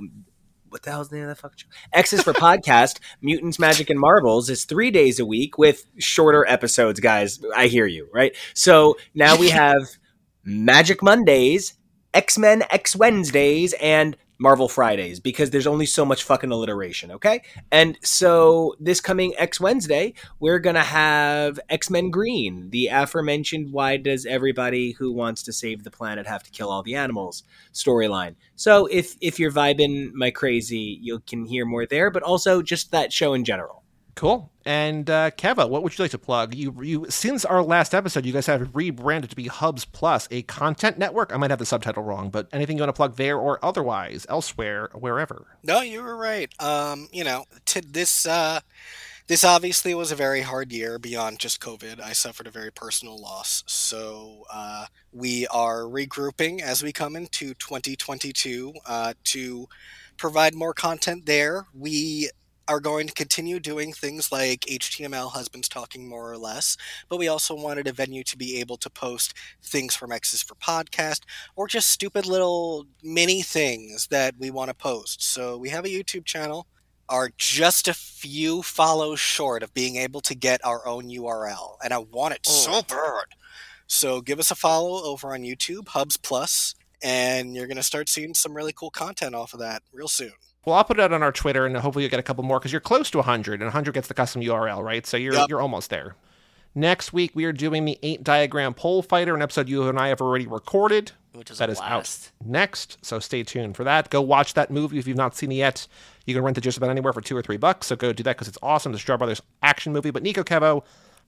what 0.76 0.82
the 0.82 0.90
hell's 0.90 1.08
the 1.08 1.16
name 1.16 1.24
of 1.24 1.28
that 1.28 1.40
fucking 1.40 1.56
show? 1.56 1.68
X 1.94 2.12
is 2.12 2.22
for 2.22 2.34
podcast. 2.34 2.98
Mutants, 3.22 3.58
Magic, 3.58 3.88
and 3.88 3.98
Marvels 3.98 4.50
is 4.50 4.66
three 4.66 4.90
days 4.90 5.18
a 5.18 5.24
week 5.24 5.56
with 5.56 5.86
shorter 5.96 6.44
episodes, 6.46 7.00
guys. 7.00 7.40
I 7.56 7.68
hear 7.68 7.86
you, 7.86 8.10
right? 8.12 8.36
So 8.52 8.98
now 9.14 9.38
we 9.38 9.48
have 9.48 9.80
Magic 10.44 11.02
Mondays, 11.02 11.72
X 12.12 12.36
Men 12.36 12.62
X 12.68 12.94
Wednesdays, 12.94 13.72
and 13.80 14.18
Marvel 14.38 14.68
Fridays 14.68 15.20
because 15.20 15.50
there's 15.50 15.66
only 15.66 15.86
so 15.86 16.04
much 16.04 16.22
fucking 16.22 16.50
alliteration, 16.50 17.10
okay? 17.12 17.42
And 17.72 17.98
so 18.02 18.74
this 18.78 19.00
coming 19.00 19.34
X 19.38 19.60
Wednesday, 19.60 20.14
we're 20.40 20.58
going 20.58 20.74
to 20.76 20.82
have 20.82 21.58
X-Men 21.68 22.10
Green, 22.10 22.70
the 22.70 22.88
aforementioned 22.88 23.72
why 23.72 23.96
does 23.96 24.26
everybody 24.26 24.92
who 24.92 25.12
wants 25.12 25.42
to 25.44 25.52
save 25.52 25.84
the 25.84 25.90
planet 25.90 26.26
have 26.26 26.42
to 26.42 26.50
kill 26.50 26.70
all 26.70 26.82
the 26.82 26.94
animals 26.94 27.44
storyline. 27.72 28.34
So 28.54 28.86
if 28.86 29.16
if 29.20 29.38
you're 29.38 29.52
vibing 29.52 30.12
my 30.12 30.30
crazy, 30.30 30.98
you 31.00 31.20
can 31.20 31.44
hear 31.44 31.64
more 31.64 31.86
there, 31.86 32.10
but 32.10 32.22
also 32.22 32.62
just 32.62 32.90
that 32.92 33.12
show 33.12 33.34
in 33.34 33.44
general. 33.44 33.82
Cool. 34.16 34.50
And 34.64 35.08
uh, 35.10 35.30
Kevo, 35.32 35.68
what 35.68 35.82
would 35.82 35.96
you 35.96 36.02
like 36.02 36.10
to 36.12 36.18
plug? 36.18 36.54
You, 36.54 36.74
you, 36.82 37.06
since 37.10 37.44
our 37.44 37.62
last 37.62 37.94
episode, 37.94 38.24
you 38.24 38.32
guys 38.32 38.46
have 38.46 38.74
rebranded 38.74 39.28
to 39.28 39.36
be 39.36 39.46
Hubs 39.46 39.84
Plus, 39.84 40.26
a 40.30 40.40
content 40.42 40.96
network. 40.96 41.34
I 41.34 41.36
might 41.36 41.50
have 41.50 41.58
the 41.58 41.66
subtitle 41.66 42.02
wrong, 42.02 42.30
but 42.30 42.48
anything 42.50 42.78
you 42.78 42.82
want 42.82 42.88
to 42.88 42.94
plug 42.94 43.16
there 43.16 43.38
or 43.38 43.62
otherwise, 43.62 44.26
elsewhere, 44.30 44.88
wherever. 44.94 45.46
No, 45.62 45.82
you 45.82 46.02
were 46.02 46.16
right. 46.16 46.50
Um, 46.60 47.08
you 47.12 47.24
know, 47.24 47.44
this, 47.92 48.24
uh, 48.24 48.60
this 49.26 49.44
obviously 49.44 49.94
was 49.94 50.10
a 50.10 50.16
very 50.16 50.40
hard 50.40 50.72
year 50.72 50.98
beyond 50.98 51.38
just 51.38 51.60
COVID. 51.60 52.00
I 52.00 52.14
suffered 52.14 52.46
a 52.46 52.50
very 52.50 52.72
personal 52.72 53.18
loss, 53.18 53.64
so 53.66 54.44
uh, 54.50 54.86
we 55.12 55.46
are 55.48 55.82
regrouping 55.82 56.62
as 56.62 56.82
we 56.82 56.90
come 56.90 57.16
into 57.16 57.52
2022 57.54 58.72
uh, 58.86 59.12
to 59.24 59.68
provide 60.16 60.54
more 60.54 60.72
content 60.72 61.26
there. 61.26 61.66
We 61.74 62.30
are 62.68 62.80
going 62.80 63.06
to 63.06 63.12
continue 63.12 63.60
doing 63.60 63.92
things 63.92 64.32
like 64.32 64.60
HTML 64.62 65.30
husbands 65.30 65.68
talking 65.68 66.08
more 66.08 66.30
or 66.30 66.36
less, 66.38 66.76
but 67.08 67.18
we 67.18 67.28
also 67.28 67.54
wanted 67.54 67.86
a 67.86 67.92
venue 67.92 68.24
to 68.24 68.36
be 68.36 68.58
able 68.60 68.76
to 68.78 68.90
post 68.90 69.34
things 69.62 69.94
from 69.94 70.12
X's 70.12 70.42
for 70.42 70.54
podcast 70.56 71.20
or 71.54 71.68
just 71.68 71.90
stupid 71.90 72.26
little 72.26 72.86
mini 73.02 73.42
things 73.42 74.08
that 74.08 74.34
we 74.38 74.50
want 74.50 74.68
to 74.68 74.74
post. 74.74 75.22
So 75.22 75.56
we 75.56 75.68
have 75.70 75.84
a 75.84 75.88
YouTube 75.88 76.24
channel. 76.24 76.66
are 77.08 77.30
just 77.38 77.86
a 77.86 77.94
few 77.94 78.62
follows 78.62 79.20
short 79.20 79.62
of 79.62 79.72
being 79.72 79.94
able 79.94 80.20
to 80.20 80.34
get 80.34 80.64
our 80.64 80.84
own 80.88 81.04
URL, 81.04 81.76
and 81.84 81.92
I 81.94 81.98
want 81.98 82.34
it 82.34 82.44
so 82.44 82.78
oh. 82.78 82.82
bad. 82.82 83.36
So 83.86 84.20
give 84.20 84.40
us 84.40 84.50
a 84.50 84.56
follow 84.56 85.04
over 85.04 85.32
on 85.32 85.42
YouTube, 85.42 85.86
Hubs 85.88 86.16
Plus, 86.16 86.74
and 87.02 87.54
you're 87.54 87.68
going 87.68 87.76
to 87.76 87.82
start 87.84 88.08
seeing 88.08 88.34
some 88.34 88.54
really 88.54 88.72
cool 88.72 88.90
content 88.90 89.36
off 89.36 89.54
of 89.54 89.60
that 89.60 89.82
real 89.92 90.08
soon. 90.08 90.32
Well, 90.66 90.74
I'll 90.74 90.84
put 90.84 90.98
it 90.98 91.02
out 91.02 91.12
on 91.12 91.22
our 91.22 91.30
Twitter, 91.32 91.64
and 91.64 91.76
hopefully 91.76 92.04
you'll 92.04 92.10
get 92.10 92.18
a 92.20 92.24
couple 92.24 92.42
more 92.44 92.58
because 92.58 92.72
you're 92.72 92.80
close 92.80 93.08
to 93.12 93.18
100, 93.18 93.60
and 93.62 93.68
100 93.68 93.94
gets 93.94 94.08
the 94.08 94.14
custom 94.14 94.42
URL, 94.42 94.82
right? 94.82 95.06
So 95.06 95.16
you're 95.16 95.34
Yep. 95.34 95.48
you're 95.48 95.60
almost 95.62 95.88
there. 95.90 96.16
Next 96.74 97.12
week 97.12 97.30
we 97.34 97.44
are 97.46 97.52
doing 97.52 97.84
the 97.86 97.98
eight 98.02 98.22
diagram 98.22 98.74
pole 98.74 99.00
fighter, 99.00 99.34
an 99.34 99.40
episode 99.40 99.68
you 99.68 99.88
and 99.88 99.98
I 99.98 100.08
have 100.08 100.20
already 100.20 100.46
recorded. 100.46 101.12
Which 101.32 101.50
is 101.50 101.58
That 101.58 101.68
a 101.68 101.72
is 101.72 101.80
out 101.80 102.30
next, 102.44 102.98
so 103.02 103.18
stay 103.18 103.42
tuned 103.44 103.76
for 103.76 103.84
that. 103.84 104.10
Go 104.10 104.20
watch 104.20 104.54
that 104.54 104.70
movie 104.70 104.98
if 104.98 105.06
you've 105.06 105.16
not 105.16 105.36
seen 105.36 105.52
it 105.52 105.56
yet. 105.56 105.86
You 106.26 106.34
can 106.34 106.42
rent 106.42 106.58
it 106.58 106.62
just 106.62 106.76
about 106.78 106.90
anywhere 106.90 107.12
for 107.12 107.20
two 107.20 107.36
or 107.36 107.42
three 107.42 107.56
bucks, 107.58 107.86
so 107.86 107.94
go 107.96 108.12
do 108.12 108.22
that 108.24 108.36
because 108.36 108.48
it's 108.48 108.58
awesome. 108.62 108.92
The 108.92 108.98
Shaw 108.98 109.16
Brothers 109.16 109.40
action 109.62 109.92
movie. 109.92 110.10
But 110.10 110.22
Nico 110.22 110.42
Kevo, 110.42 110.82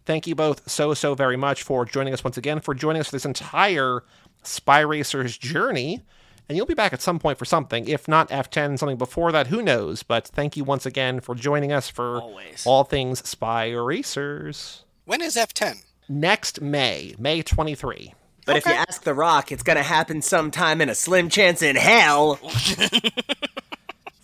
thank 0.05 0.27
you 0.27 0.35
both 0.35 0.69
so 0.69 0.93
so 0.95 1.15
very 1.15 1.37
much 1.37 1.63
for 1.63 1.85
joining 1.85 2.13
us 2.13 2.25
once 2.25 2.37
again, 2.37 2.61
for 2.61 2.75
joining 2.75 3.01
us 3.01 3.07
for 3.09 3.13
this 3.17 3.25
entire 3.27 4.03
Spy 4.43 4.81
Racers 4.81 5.39
journey. 5.39 6.03
And 6.49 6.57
you'll 6.57 6.67
be 6.67 6.75
back 6.75 6.95
at 6.95 7.03
some 7.03 7.19
point 7.19 7.39
for 7.39 7.45
something, 7.45 7.87
if 7.89 8.09
not 8.09 8.31
F10, 8.31 8.79
something 8.79 8.97
before 8.97 9.33
that, 9.33 9.49
who 9.49 9.61
knows? 9.61 10.03
But 10.03 10.27
thank 10.27 10.57
you 10.57 10.65
once 10.65 10.87
again 10.87 11.21
for 11.21 11.35
joining 11.35 11.73
us 11.73 11.91
for 11.91 12.23
Always. 12.23 12.65
all 12.67 12.85
things 12.85 13.27
Spy 13.29 13.71
Racers. 13.73 14.85
When 15.05 15.21
is 15.21 15.37
F10? 15.37 15.85
Next 16.09 16.63
May, 16.63 17.15
May 17.19 17.43
23. 17.43 18.15
But 18.47 18.57
if 18.57 18.65
you 18.65 18.73
ask 18.73 19.03
The 19.03 19.13
Rock, 19.13 19.53
it's 19.53 19.63
gonna 19.63 19.83
happen 19.83 20.23
sometime 20.23 20.81
in 20.81 20.89
a 20.89 20.95
slim 20.95 21.29
chance 21.29 21.61
in 21.61 21.77
hell. 21.77 22.41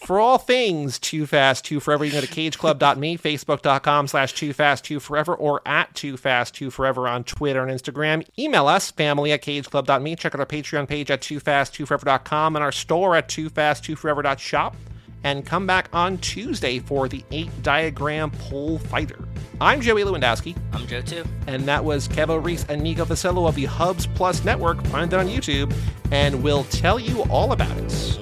For 0.05 0.20
all 0.20 0.36
things 0.36 0.98
Too 0.98 1.24
Fast, 1.26 1.64
Too 1.64 1.80
Forever, 1.80 2.05
you 2.05 2.11
can 2.11 2.20
go 2.20 2.26
to 2.26 2.32
cageclub.me, 2.32 3.16
facebook.com 3.16 4.07
slash 4.09 4.34
Too 4.34 4.52
Fast, 4.52 4.84
Too 4.84 5.00
Forever, 5.00 5.34
or 5.34 5.62
at 5.64 5.94
Too 5.94 6.18
Fast, 6.18 6.55
Too 6.55 6.70
Forever 6.70 7.09
on 7.09 7.24
Twitter 7.24 7.66
and 7.66 7.70
Instagram. 7.80 8.26
Email 8.38 8.68
us, 8.68 8.90
family 8.90 9.32
at 9.32 9.42
cageclub.me. 9.42 10.16
Check 10.16 10.34
out 10.34 10.40
our 10.40 10.46
Patreon 10.46 10.86
page 10.86 11.11
at 11.11 11.22
Too 11.22 11.40
Fast, 11.40 11.72
Too 11.72 11.86
Forever.com 11.86 12.55
and 12.55 12.62
our 12.62 12.70
store 12.70 13.16
at 13.16 13.30
Too 13.30 13.48
Fast, 13.48 13.82
Too 13.84 13.96
Forever.shop. 13.96 14.76
And 15.22 15.46
come 15.46 15.66
back 15.66 15.88
on 15.94 16.18
Tuesday 16.18 16.80
for 16.80 17.09
the 17.09 17.24
8 17.30 17.62
Diagram 17.62 18.30
Pole 18.30 18.78
Fighter. 18.78 19.26
I'm 19.59 19.80
Joey 19.80 20.02
Lewandowski, 20.02 20.55
I'm 20.74 20.86
Joe 20.86 21.00
too. 21.00 21.24
and 21.46 21.64
that 21.64 21.82
was 21.82 22.09
Kevo 22.09 22.44
Reese 22.44 22.66
and 22.68 22.82
Nico 22.82 23.07
Vasillo 23.07 23.48
of 23.48 23.55
the 23.55 23.64
Hubs 23.64 24.07
Plus 24.09 24.44
Network. 24.44 24.84
Find 24.88 25.11
it 25.11 25.18
on 25.18 25.28
YouTube, 25.28 25.74
and 26.12 26.42
we'll 26.42 26.64
tell 26.64 26.98
you 26.98 27.22
all 27.30 27.52
about 27.52 27.74
it. 27.78 28.20